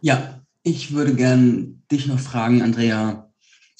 Ja, 0.01 0.41
ich 0.63 0.93
würde 0.93 1.15
gern 1.15 1.83
dich 1.91 2.07
noch 2.07 2.21
fragen, 2.21 2.63
Andrea, 2.63 3.31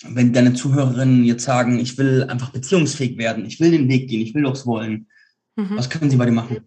wenn 0.05 0.33
deine 0.33 0.55
Zuhörerinnen 0.55 1.25
jetzt 1.25 1.45
sagen, 1.45 1.79
ich 1.79 1.97
will 1.99 2.25
einfach 2.25 2.51
beziehungsfähig 2.51 3.17
werden, 3.17 3.47
ich 3.47 3.61
will 3.61 3.71
den 3.71 3.89
Weg 3.89 4.09
gehen, 4.09 4.21
ich 4.21 4.35
will 4.35 4.43
durchs 4.43 4.67
Wollen, 4.67 5.07
mhm. 5.55 5.77
was 5.77 5.89
können 5.89 6.11
sie 6.11 6.17
bei 6.17 6.27
dir 6.27 6.33
machen? 6.33 6.59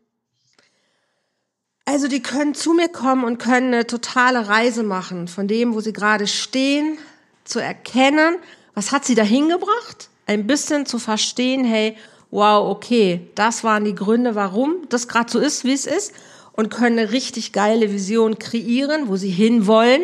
Also 1.85 2.07
die 2.07 2.21
können 2.21 2.53
zu 2.53 2.73
mir 2.73 2.87
kommen 2.87 3.23
und 3.23 3.39
können 3.39 3.73
eine 3.73 3.87
totale 3.87 4.47
Reise 4.47 4.83
machen 4.83 5.27
von 5.27 5.47
dem, 5.47 5.73
wo 5.73 5.81
sie 5.81 5.93
gerade 5.93 6.27
stehen, 6.27 6.97
zu 7.43 7.59
erkennen, 7.59 8.37
was 8.73 8.91
hat 8.91 9.05
sie 9.05 9.15
dahin 9.15 9.49
gebracht, 9.49 10.09
ein 10.25 10.47
bisschen 10.47 10.85
zu 10.85 10.99
verstehen, 10.99 11.65
hey, 11.65 11.97
wow, 12.31 12.69
okay, 12.69 13.27
das 13.35 13.63
waren 13.63 13.85
die 13.85 13.95
Gründe, 13.95 14.35
warum 14.35 14.87
das 14.89 15.07
gerade 15.07 15.31
so 15.31 15.39
ist, 15.39 15.63
wie 15.63 15.73
es 15.73 15.85
ist 15.85 16.13
und 16.53 16.69
können 16.69 16.99
eine 16.99 17.11
richtig 17.11 17.53
geile 17.53 17.91
Vision 17.91 18.37
kreieren, 18.37 19.07
wo 19.07 19.15
sie 19.15 19.29
hinwollen. 19.29 20.03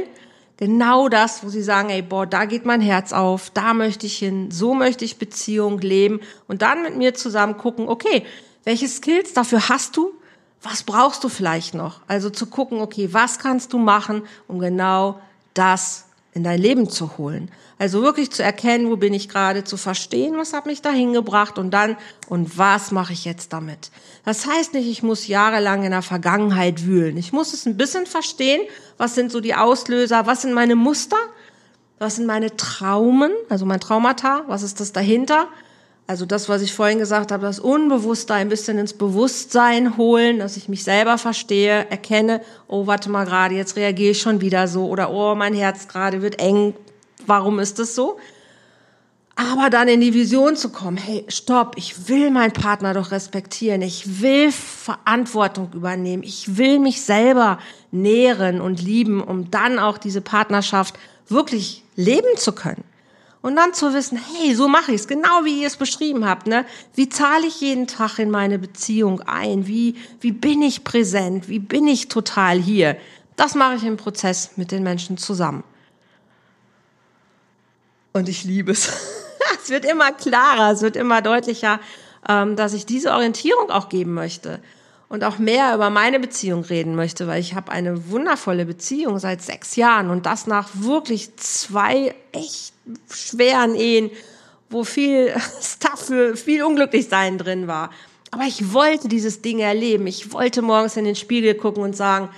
Genau 0.57 1.09
das, 1.09 1.43
wo 1.43 1.49
sie 1.49 1.61
sagen, 1.61 1.89
ey, 1.89 2.01
boah, 2.01 2.25
da 2.25 2.45
geht 2.45 2.65
mein 2.65 2.79
Herz 2.79 3.11
auf, 3.11 3.49
da 3.49 3.73
möchte 3.73 4.05
ich 4.05 4.17
hin, 4.17 4.51
so 4.51 4.73
möchte 4.73 5.03
ich 5.03 5.17
Beziehung 5.17 5.79
leben 5.79 6.21
und 6.47 6.61
dann 6.61 6.81
mit 6.81 6.95
mir 6.95 7.13
zusammen 7.13 7.57
gucken, 7.57 7.89
okay, 7.89 8.25
welche 8.63 8.87
Skills 8.87 9.33
dafür 9.33 9.67
hast 9.69 9.97
du? 9.97 10.13
Was 10.61 10.83
brauchst 10.83 11.23
du 11.23 11.29
vielleicht 11.29 11.73
noch? 11.75 11.99
Also 12.07 12.29
zu 12.29 12.47
gucken, 12.47 12.79
okay, 12.79 13.09
was 13.11 13.37
kannst 13.37 13.73
du 13.73 13.77
machen, 13.77 14.23
um 14.47 14.59
genau 14.59 15.19
das 15.53 16.05
in 16.35 16.43
dein 16.43 16.59
Leben 16.59 16.89
zu 16.89 17.17
holen. 17.17 17.49
Also 17.79 18.01
wirklich 18.01 18.29
zu 18.29 18.43
erkennen, 18.43 18.91
wo 18.91 18.97
bin 18.97 19.13
ich 19.13 19.29
gerade, 19.29 19.63
zu 19.63 19.77
verstehen, 19.77 20.37
was 20.37 20.51
hat 20.53 20.65
mich 20.65 20.81
dahin 20.81 21.13
gebracht 21.13 21.57
und 21.57 21.71
dann, 21.71 21.95
und 22.27 22.57
was 22.57 22.91
mache 22.91 23.13
ich 23.13 23.23
jetzt 23.23 23.53
damit? 23.53 23.89
Das 24.25 24.45
heißt 24.45 24.73
nicht, 24.73 24.87
ich 24.87 25.01
muss 25.01 25.27
jahrelang 25.27 25.83
in 25.83 25.91
der 25.91 26.01
Vergangenheit 26.01 26.85
wühlen. 26.85 27.15
Ich 27.17 27.31
muss 27.31 27.53
es 27.53 27.65
ein 27.65 27.77
bisschen 27.77 28.05
verstehen, 28.05 28.61
was 28.97 29.15
sind 29.15 29.31
so 29.31 29.39
die 29.39 29.55
Auslöser, 29.55 30.27
was 30.27 30.41
sind 30.41 30.53
meine 30.53 30.75
Muster, 30.75 31.17
was 31.99 32.17
sind 32.17 32.25
meine 32.25 32.55
Traumen, 32.57 33.31
also 33.47 33.65
mein 33.65 33.79
Traumata, 33.79 34.43
was 34.47 34.61
ist 34.61 34.81
das 34.81 34.91
dahinter? 34.91 35.47
Also 36.07 36.27
das, 36.27 36.49
was 36.49 36.61
ich 36.61 36.71
vorhin 36.71 36.99
gesagt 36.99 37.31
habe, 37.31 37.47
das 37.47 37.59
Unbewusste 37.59 38.35
ein 38.35 38.47
bisschen 38.47 38.77
ins 38.77 38.93
Bewusstsein 38.93 39.97
holen, 39.97 40.37
dass 40.37 40.55
ich 40.55 40.69
mich 40.69 40.83
selber 40.83 41.17
verstehe, 41.17 41.89
erkenne, 41.89 42.41
oh, 42.67 42.85
warte 42.85 43.09
mal 43.09 43.25
gerade, 43.25 43.55
jetzt 43.55 43.75
reagiere 43.75 44.11
ich 44.11 44.21
schon 44.21 44.39
wieder 44.39 44.67
so 44.67 44.87
oder 44.87 45.11
oh, 45.11 45.33
mein 45.33 45.55
Herz 45.55 45.87
gerade 45.87 46.21
wird 46.21 46.39
eng, 46.39 46.75
warum 47.25 47.57
ist 47.57 47.79
das 47.79 47.95
so? 47.95 48.17
Aber 49.35 49.69
dann 49.69 49.87
in 49.87 49.99
die 49.99 50.13
Vision 50.13 50.55
zu 50.55 50.69
kommen, 50.69 50.95
hey, 50.95 51.25
stopp, 51.27 51.73
ich 51.75 52.07
will 52.07 52.29
meinen 52.29 52.53
Partner 52.53 52.93
doch 52.93 53.11
respektieren, 53.11 53.81
ich 53.81 54.21
will 54.21 54.51
Verantwortung 54.51 55.71
übernehmen, 55.73 56.23
ich 56.23 56.55
will 56.55 56.79
mich 56.79 57.01
selber 57.01 57.59
nähren 57.91 58.61
und 58.61 58.81
lieben, 58.81 59.21
um 59.21 59.49
dann 59.49 59.79
auch 59.79 59.97
diese 59.97 60.21
Partnerschaft 60.21 60.95
wirklich 61.27 61.83
leben 61.95 62.37
zu 62.37 62.53
können. 62.53 62.83
Und 63.45 63.55
dann 63.57 63.75
zu 63.75 63.93
wissen, 63.93 64.17
hey, 64.17 64.55
so 64.55 64.67
mache 64.67 64.91
ich 64.91 65.01
es, 65.01 65.07
genau 65.07 65.43
wie 65.43 65.61
ihr 65.61 65.67
es 65.67 65.77
beschrieben 65.77 66.27
habt. 66.27 66.47
Ne? 66.47 66.65
Wie 66.95 67.09
zahle 67.09 67.45
ich 67.45 67.61
jeden 67.61 67.85
Tag 67.85 68.17
in 68.17 68.31
meine 68.31 68.57
Beziehung 68.57 69.21
ein? 69.21 69.67
Wie, 69.67 69.93
wie 70.19 70.31
bin 70.31 70.63
ich 70.63 70.83
präsent? 70.83 71.47
Wie 71.47 71.59
bin 71.59 71.87
ich 71.87 72.07
total 72.07 72.57
hier? 72.57 72.97
Das 73.35 73.53
mache 73.53 73.75
ich 73.75 73.83
im 73.83 73.97
Prozess 73.97 74.53
mit 74.55 74.71
den 74.71 74.81
Menschen 74.81 75.19
zusammen. 75.19 75.63
Und 78.13 78.29
ich 78.29 78.45
liebe 78.45 78.71
es. 78.71 78.87
es 79.61 79.69
wird 79.69 79.85
immer 79.85 80.11
klarer, 80.11 80.71
es 80.71 80.81
wird 80.81 80.95
immer 80.95 81.21
deutlicher, 81.21 81.79
ähm, 82.27 82.55
dass 82.55 82.73
ich 82.73 82.87
diese 82.87 83.11
Orientierung 83.11 83.69
auch 83.69 83.89
geben 83.89 84.15
möchte 84.15 84.59
und 85.07 85.23
auch 85.23 85.37
mehr 85.37 85.75
über 85.75 85.89
meine 85.89 86.19
Beziehung 86.19 86.63
reden 86.63 86.95
möchte, 86.95 87.27
weil 87.27 87.39
ich 87.39 87.53
habe 87.53 87.71
eine 87.71 88.09
wundervolle 88.09 88.65
Beziehung 88.65 89.19
seit 89.19 89.41
sechs 89.41 89.75
Jahren 89.75 90.09
und 90.09 90.25
das 90.25 90.47
nach 90.47 90.69
wirklich 90.73 91.35
zwei 91.37 92.15
echt 92.31 92.73
schweren 93.11 93.75
Ehen, 93.75 94.09
wo 94.69 94.83
viel 94.83 95.33
Stuff 95.61 96.11
viel 96.35 96.63
Unglücklichsein 96.63 97.37
drin 97.37 97.67
war. 97.67 97.91
Aber 98.31 98.43
ich 98.43 98.73
wollte 98.73 99.07
dieses 99.07 99.41
Ding 99.41 99.59
erleben. 99.59 100.07
Ich 100.07 100.33
wollte 100.33 100.61
morgens 100.61 100.97
in 100.97 101.05
den 101.05 101.15
Spiegel 101.15 101.55
gucken 101.55 101.83
und 101.83 101.95
sagen, 101.95 102.29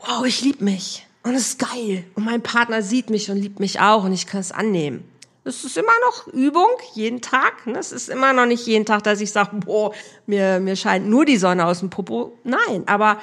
wow, 0.00 0.24
ich 0.26 0.40
liebe 0.42 0.64
mich. 0.64 1.06
Und 1.22 1.34
es 1.34 1.48
ist 1.48 1.58
geil. 1.58 2.04
Und 2.14 2.24
mein 2.24 2.42
Partner 2.42 2.82
sieht 2.82 3.08
mich 3.08 3.30
und 3.30 3.36
liebt 3.36 3.60
mich 3.60 3.80
auch 3.80 4.04
und 4.04 4.12
ich 4.12 4.26
kann 4.26 4.40
es 4.40 4.52
annehmen. 4.52 5.04
Es 5.46 5.62
ist 5.62 5.76
immer 5.76 5.92
noch 6.06 6.26
Übung, 6.28 6.70
jeden 6.94 7.20
Tag. 7.20 7.66
Ne? 7.66 7.78
Es 7.78 7.92
ist 7.92 8.08
immer 8.08 8.32
noch 8.32 8.46
nicht 8.46 8.66
jeden 8.66 8.86
Tag, 8.86 9.02
dass 9.02 9.20
ich 9.20 9.30
sage, 9.30 9.56
boah, 9.56 9.92
mir, 10.26 10.58
mir 10.58 10.74
scheint 10.74 11.06
nur 11.06 11.26
die 11.26 11.36
Sonne 11.36 11.66
aus 11.66 11.80
dem 11.80 11.90
Popo. 11.90 12.32
Nein, 12.44 12.84
aber 12.86 13.18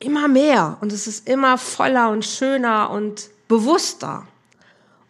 immer 0.00 0.26
mehr. 0.26 0.78
Und 0.80 0.92
es 0.92 1.06
ist 1.06 1.28
immer 1.28 1.56
voller 1.56 2.10
und 2.10 2.24
schöner 2.24 2.90
und 2.90 3.30
bewusster 3.46 4.26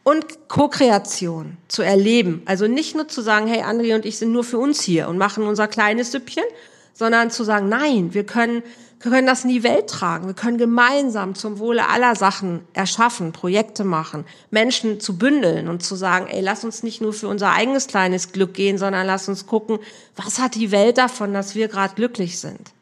und 0.03 0.49
Co-Kreation 0.49 1.57
zu 1.67 1.83
erleben. 1.83 2.43
Also 2.45 2.67
nicht 2.67 2.95
nur 2.95 3.09
zu 3.09 3.23
sagen, 3.23 3.47
hey, 3.47 3.63
André 3.63 3.95
und 3.95 4.05
ich 4.05 4.19
sind 4.19 4.33
nur 4.33 4.45
für 4.45 4.59
uns 4.59 4.83
hier 4.83 5.09
und 5.09 5.17
machen 5.17 5.45
unser 5.45 5.67
kleines 5.67 6.13
Süppchen, 6.13 6.45
sondern 6.93 7.31
zu 7.31 7.43
sagen, 7.43 7.71
nein, 7.71 8.13
wir 8.13 8.25
können, 8.25 8.63
wir 9.05 9.11
können 9.11 9.27
das 9.27 9.45
in 9.45 9.51
die 9.51 9.63
Welt 9.63 9.91
tragen. 9.91 10.27
Wir 10.27 10.35
können 10.35 10.57
gemeinsam 10.57 11.35
zum 11.35 11.59
Wohle 11.59 11.91
aller 11.91 12.17
Sachen 12.17 12.67
erschaffen, 12.73 13.33
Projekte 13.33 13.85
machen, 13.85 14.25
Menschen 14.51 14.99
zu 14.99 15.19
bündeln 15.19 15.69
und 15.69 15.83
zu 15.83 15.95
sagen, 15.95 16.27
ey, 16.27 16.41
lass 16.41 16.65
uns 16.65 16.83
nicht 16.83 17.03
nur 17.03 17.13
für 17.13 17.29
unser 17.29 17.53
eigenes 17.53 17.87
kleines 17.87 18.33
Glück 18.33 18.55
gehen, 18.55 18.79
sondern 18.79 19.07
lass 19.07 19.29
uns 19.29 19.45
gucken, 19.45 19.79
was 20.17 20.39
hat 20.39 20.55
die 20.55 20.71
Welt 20.71 20.97
davon, 20.97 21.35
dass 21.35 21.55
wir 21.55 21.69
gerade 21.69 21.95
glücklich 21.95 22.39
sind. 22.41 22.73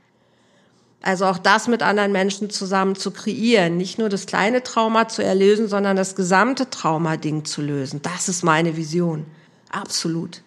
Also 1.00 1.24
auch 1.24 1.38
das 1.38 1.66
mit 1.66 1.82
anderen 1.82 2.12
Menschen 2.12 2.50
zusammen 2.50 2.94
zu 2.94 3.10
kreieren, 3.10 3.76
nicht 3.76 3.98
nur 3.98 4.08
das 4.08 4.26
kleine 4.26 4.62
Trauma 4.62 5.08
zu 5.08 5.24
erlösen, 5.24 5.66
sondern 5.66 5.96
das 5.96 6.14
gesamte 6.14 6.70
Traumading 6.70 7.44
zu 7.44 7.62
lösen. 7.62 8.00
Das 8.00 8.28
ist 8.28 8.44
meine 8.44 8.76
Vision. 8.76 9.26
Absolut. 9.72 10.42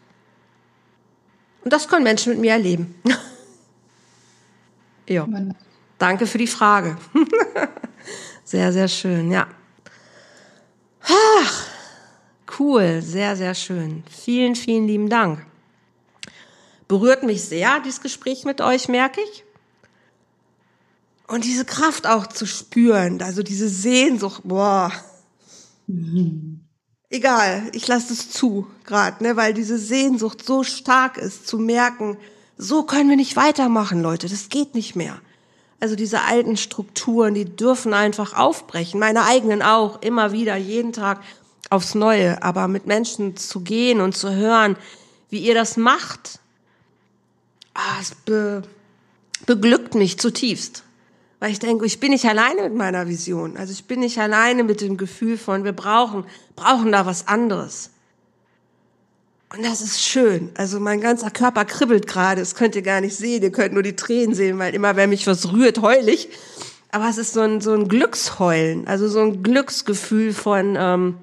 Und 1.66 1.74
das 1.74 1.90
können 1.90 2.04
Menschen 2.04 2.32
mit 2.32 2.40
mir 2.40 2.54
erleben. 2.54 2.96
ja. 5.08 5.28
Danke 5.98 6.28
für 6.28 6.38
die 6.38 6.48
Frage. 6.48 6.98
sehr, 8.44 8.74
sehr 8.74 8.88
schön, 8.88 9.32
ja. 9.32 9.48
Ach, 11.02 11.68
cool, 12.60 13.02
sehr, 13.02 13.36
sehr 13.36 13.56
schön. 13.56 14.04
Vielen, 14.10 14.56
vielen 14.56 14.88
lieben 14.88 15.10
Dank. 15.10 15.46
Berührt 16.88 17.24
mich 17.24 17.44
sehr, 17.44 17.80
dieses 17.80 18.02
Gespräch 18.02 18.46
mit 18.46 18.62
euch, 18.62 18.88
merke 18.88 19.22
ich. 19.22 19.44
Und 21.28 21.44
diese 21.44 21.66
Kraft 21.66 22.06
auch 22.06 22.28
zu 22.28 22.46
spüren, 22.46 23.22
also 23.22 23.42
diese 23.42 23.68
Sehnsucht, 23.68 24.42
boah. 24.44 24.92
Egal, 27.10 27.70
ich 27.74 27.88
lasse 27.88 28.14
es 28.14 28.30
zu, 28.30 28.68
gerade, 28.84 29.24
ne, 29.24 29.36
weil 29.36 29.54
diese 29.54 29.78
Sehnsucht 29.78 30.46
so 30.46 30.64
stark 30.64 31.18
ist, 31.18 31.48
zu 31.48 31.58
merken, 31.58 32.18
so 32.58 32.84
können 32.84 33.10
wir 33.10 33.18
nicht 33.18 33.36
weitermachen, 33.36 34.02
Leute, 34.02 34.30
das 34.30 34.50
geht 34.50 34.76
nicht 34.76 34.96
mehr. 34.96 35.20
Also 35.80 35.96
diese 35.96 36.22
alten 36.22 36.58
Strukturen, 36.58 37.34
die 37.34 37.46
dürfen 37.46 37.94
einfach 37.94 38.34
aufbrechen, 38.36 39.00
meine 39.00 39.26
eigenen 39.26 39.62
auch, 39.62 40.02
immer 40.02 40.32
wieder, 40.32 40.56
jeden 40.56 40.94
Tag 40.94 41.22
aufs 41.70 41.96
Neue, 41.96 42.42
aber 42.42 42.68
mit 42.68 42.86
Menschen 42.86 43.36
zu 43.36 43.62
gehen 43.62 44.00
und 44.00 44.16
zu 44.16 44.34
hören, 44.34 44.78
wie 45.30 45.40
ihr 45.40 45.54
das 45.54 45.78
macht, 45.78 46.40
ah, 47.74 48.00
es 48.02 48.16
be 48.16 48.64
beglückt 49.46 49.96
mich 49.96 50.18
zutiefst. 50.18 50.84
Weil 51.40 51.52
ich 51.52 51.60
denke, 51.60 51.86
ich 51.86 52.00
bin 52.00 52.12
nicht 52.12 52.26
alleine 52.26 52.64
mit 52.64 52.74
meiner 52.74 53.08
Vision. 53.08 53.58
Also 53.58 53.74
ich 53.74 53.86
bin 53.86 54.00
nicht 54.00 54.18
alleine 54.18 54.64
mit 54.64 54.82
dem 54.82 54.98
Gefühl 54.98 55.38
von, 55.38 55.66
wir 55.66 55.74
brauchen, 55.74 56.26
brauchen 56.56 56.92
da 56.92 57.06
was 57.06 57.28
anderes. 57.28 57.92
Und 59.50 59.64
das 59.64 59.82
ist 59.82 60.02
schön. 60.02 60.50
Also 60.56 60.80
mein 60.80 61.02
ganzer 61.02 61.30
Körper 61.30 61.66
kribbelt 61.66 62.08
gerade. 62.08 62.42
Das 62.42 62.56
könnt 62.56 62.76
ihr 62.76 62.82
gar 62.82 63.02
nicht 63.02 63.16
sehen. 63.16 63.44
Ihr 63.44 63.52
könnt 63.52 63.74
nur 63.74 63.84
die 63.84 63.96
Tränen 63.96 64.36
sehen, 64.36 64.60
weil 64.60 64.74
immer, 64.74 64.96
wenn 64.96 65.10
mich 65.10 65.28
was 65.28 65.52
rührt, 65.52 65.82
heul 65.82 66.10
ich. 66.10 66.30
Aber 66.92 67.10
es 67.10 67.18
ist 67.18 67.34
so 67.34 67.42
ein, 67.42 67.62
so 67.62 67.74
ein 67.74 67.88
Glücksheulen. 67.88 68.88
Also 68.88 69.08
so 69.08 69.20
ein 69.20 69.44
Glücksgefühl 69.44 70.34
von, 70.34 70.76
ähm, 70.78 71.18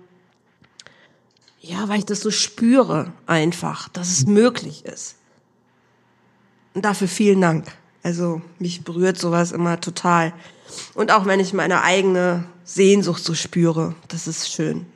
ja, 1.61 1.89
weil 1.89 1.99
ich 1.99 2.07
das 2.07 2.20
so 2.20 2.31
spüre 2.31 3.12
einfach, 3.27 3.89
dass 3.89 4.09
es 4.09 4.27
möglich 4.27 4.85
ist. 4.85 5.16
Und 6.75 6.85
dafür 6.85 7.09
vielen 7.09 7.41
Dank. 7.41 7.66
Also 8.03 8.43
mich 8.59 8.83
berührt 8.83 9.18
sowas 9.18 9.53
immer 9.53 9.81
total. 9.81 10.33
Und 10.95 11.12
auch 11.12 11.27
wenn 11.27 11.41
ich 11.41 11.53
meine 11.53 11.83
eigene 11.83 12.45
Sehnsucht 12.64 13.23
so 13.23 13.35
spüre, 13.35 13.95
das 14.09 14.27
ist 14.27 14.51
schön. 14.51 14.87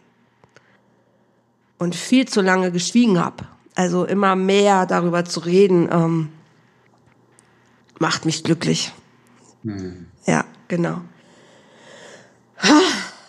Und 1.78 1.94
viel 1.94 2.26
zu 2.26 2.40
lange 2.40 2.72
geschwiegen 2.72 3.18
habe. 3.18 3.44
Also 3.74 4.04
immer 4.04 4.36
mehr 4.36 4.86
darüber 4.86 5.24
zu 5.24 5.40
reden, 5.40 5.88
ähm, 5.92 6.30
macht 7.98 8.24
mich 8.24 8.42
glücklich. 8.44 8.92
Hm. 9.62 10.06
Ja, 10.26 10.44
genau. 10.68 11.02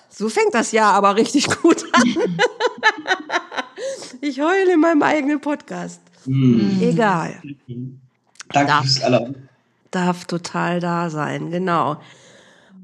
So 0.09 0.29
fängt 0.29 0.53
das 0.53 0.71
Jahr 0.71 0.93
aber 0.93 1.15
richtig 1.15 1.47
gut 1.61 1.83
an. 1.91 2.37
ich 4.21 4.39
heule 4.39 4.73
in 4.73 4.79
meinem 4.79 5.03
eigenen 5.03 5.41
Podcast. 5.41 6.01
Hm. 6.23 6.79
Egal. 6.81 7.41
Danke 8.49 8.73
fürs 8.81 8.97
Erlauben 8.99 9.47
darf 9.91 10.25
total 10.25 10.79
da 10.79 11.09
sein, 11.09 11.51
genau. 11.51 11.97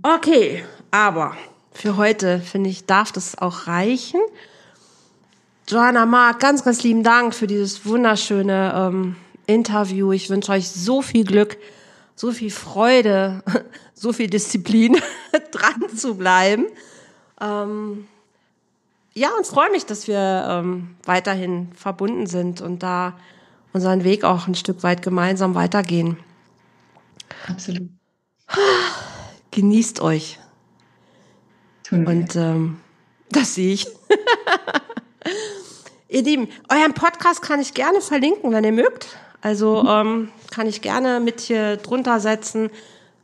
Okay, 0.02 0.64
aber 0.92 1.36
für 1.72 1.98
heute, 1.98 2.40
finde 2.40 2.70
ich, 2.70 2.86
darf 2.86 3.12
das 3.12 3.38
auch 3.38 3.68
reichen. 3.68 4.20
Joanna 5.68 6.06
Mark, 6.06 6.40
ganz, 6.40 6.64
ganz 6.64 6.84
lieben 6.84 7.04
Dank 7.04 7.34
für 7.34 7.48
dieses 7.48 7.86
wunderschöne 7.86 8.74
ähm, 8.76 9.16
Interview. 9.48 10.12
Ich 10.12 10.30
wünsche 10.30 10.52
euch 10.52 10.70
so 10.70 11.02
viel 11.02 11.24
Glück, 11.24 11.58
so 12.16 12.32
viel 12.32 12.52
Freude, 12.52 13.44
so 13.94 14.12
viel 14.12 14.30
Disziplin, 14.30 14.98
dran 15.52 15.96
zu 15.96 16.16
bleiben. 16.16 16.66
Ähm, 17.40 18.08
ja, 19.14 19.30
und 19.38 19.48
freue 19.48 19.72
mich, 19.72 19.86
dass 19.86 20.08
wir 20.08 20.46
ähm, 20.50 20.96
weiterhin 21.06 21.72
verbunden 21.76 22.28
sind 22.28 22.60
und 22.62 22.84
da 22.84 23.18
unseren 23.72 24.04
Weg 24.04 24.26
auch 24.26 24.48
ein 24.48 24.56
Stück 24.56 24.84
weit 24.84 25.02
gemeinsam 25.02 25.56
weitergehen. 25.56 26.18
Absolut. 27.48 27.90
Genießt 29.52 30.02
euch. 30.02 30.40
Tun 31.84 32.02
wir. 32.02 32.10
Und 32.10 32.36
ähm, 32.36 32.80
das 33.30 33.56
sehe 33.56 33.74
ich. 33.74 33.88
Ihr 36.10 36.24
Lieben, 36.24 36.48
euren 36.70 36.94
Podcast 36.94 37.42
kann 37.42 37.60
ich 37.60 37.74
gerne 37.74 38.02
verlinken, 38.02 38.52
wenn 38.52 38.64
ihr 38.64 38.72
mögt. 38.72 39.18
Also 39.42 39.84
mhm. 39.84 39.90
ähm, 39.90 40.30
kann 40.52 40.68
ich 40.68 40.82
gerne 40.82 41.20
mit 41.20 41.42
hier 41.42 41.78
drunter 41.78 42.20
setzen, 42.20 42.70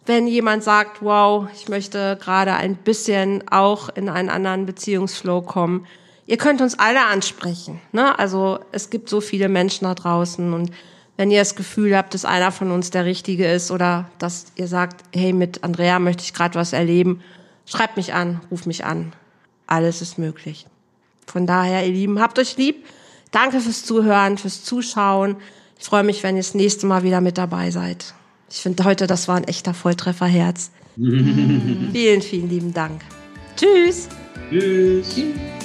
wenn 0.06 0.28
jemand 0.28 0.64
sagt, 0.64 1.02
wow, 1.02 1.48
ich 1.54 1.70
möchte 1.70 2.18
gerade 2.20 2.54
ein 2.54 2.76
bisschen 2.76 3.48
auch 3.50 3.90
in 3.90 4.10
einen 4.10 4.30
anderen 4.30 4.66
Beziehungsflow 4.66 5.42
kommen. 5.42 5.86
Ihr 6.26 6.38
könnt 6.38 6.62
uns 6.62 6.78
alle 6.78 7.06
ansprechen. 7.06 7.80
Ne? 7.92 8.18
Also 8.18 8.60
es 8.72 8.90
gibt 8.90 9.10
so 9.10 9.22
viele 9.22 9.50
Menschen 9.50 9.86
da 9.86 9.96
draußen 9.96 10.54
und 10.54 10.72
wenn 11.20 11.32
ihr 11.32 11.40
das 11.40 11.56
Gefühl 11.56 11.98
habt, 11.98 12.14
dass 12.14 12.24
einer 12.24 12.52
von 12.52 12.72
uns 12.72 12.92
der 12.92 13.04
Richtige 13.04 13.52
ist 13.52 13.72
oder 13.72 14.10
dass 14.20 14.46
ihr 14.56 14.68
sagt, 14.68 15.04
hey, 15.14 15.34
mit 15.34 15.66
Andrea 15.66 16.00
möchte 16.00 16.24
ich 16.24 16.34
gerade 16.34 16.56
was 16.56 16.72
erleben, 16.72 17.22
schreibt 17.66 17.98
mich 17.98 18.14
an, 18.14 18.40
ruft 18.50 18.68
mich 18.68 18.86
an. 18.86 19.12
Alles 19.68 20.02
ist 20.02 20.18
möglich. 20.18 20.66
Von 21.30 21.46
daher, 21.46 21.86
ihr 21.86 21.94
Lieben, 21.94 22.20
habt 22.20 22.40
euch 22.40 22.58
lieb. 22.58 22.86
Danke 23.32 23.60
fürs 23.60 23.86
Zuhören, 23.86 24.38
fürs 24.38 24.64
Zuschauen. 24.64 25.36
Ich 25.78 25.86
freue 25.86 26.04
mich, 26.04 26.24
wenn 26.24 26.36
ihr 26.36 26.42
das 26.42 26.56
nächste 26.56 26.88
Mal 26.88 27.04
wieder 27.04 27.22
mit 27.22 27.38
dabei 27.38 27.72
seid. 27.72 28.14
Ich 28.50 28.58
finde 28.58 28.84
heute, 28.84 29.08
das 29.08 29.28
war 29.28 29.36
ein 29.36 29.44
echter 29.44 29.74
Volltrefferherz. 29.74 30.72
vielen, 30.96 32.22
vielen 32.22 32.50
lieben 32.50 32.74
Dank. 32.74 33.02
Tschüss. 33.56 34.10
Tschüss. 34.50 35.14
Tschüss. 35.14 35.59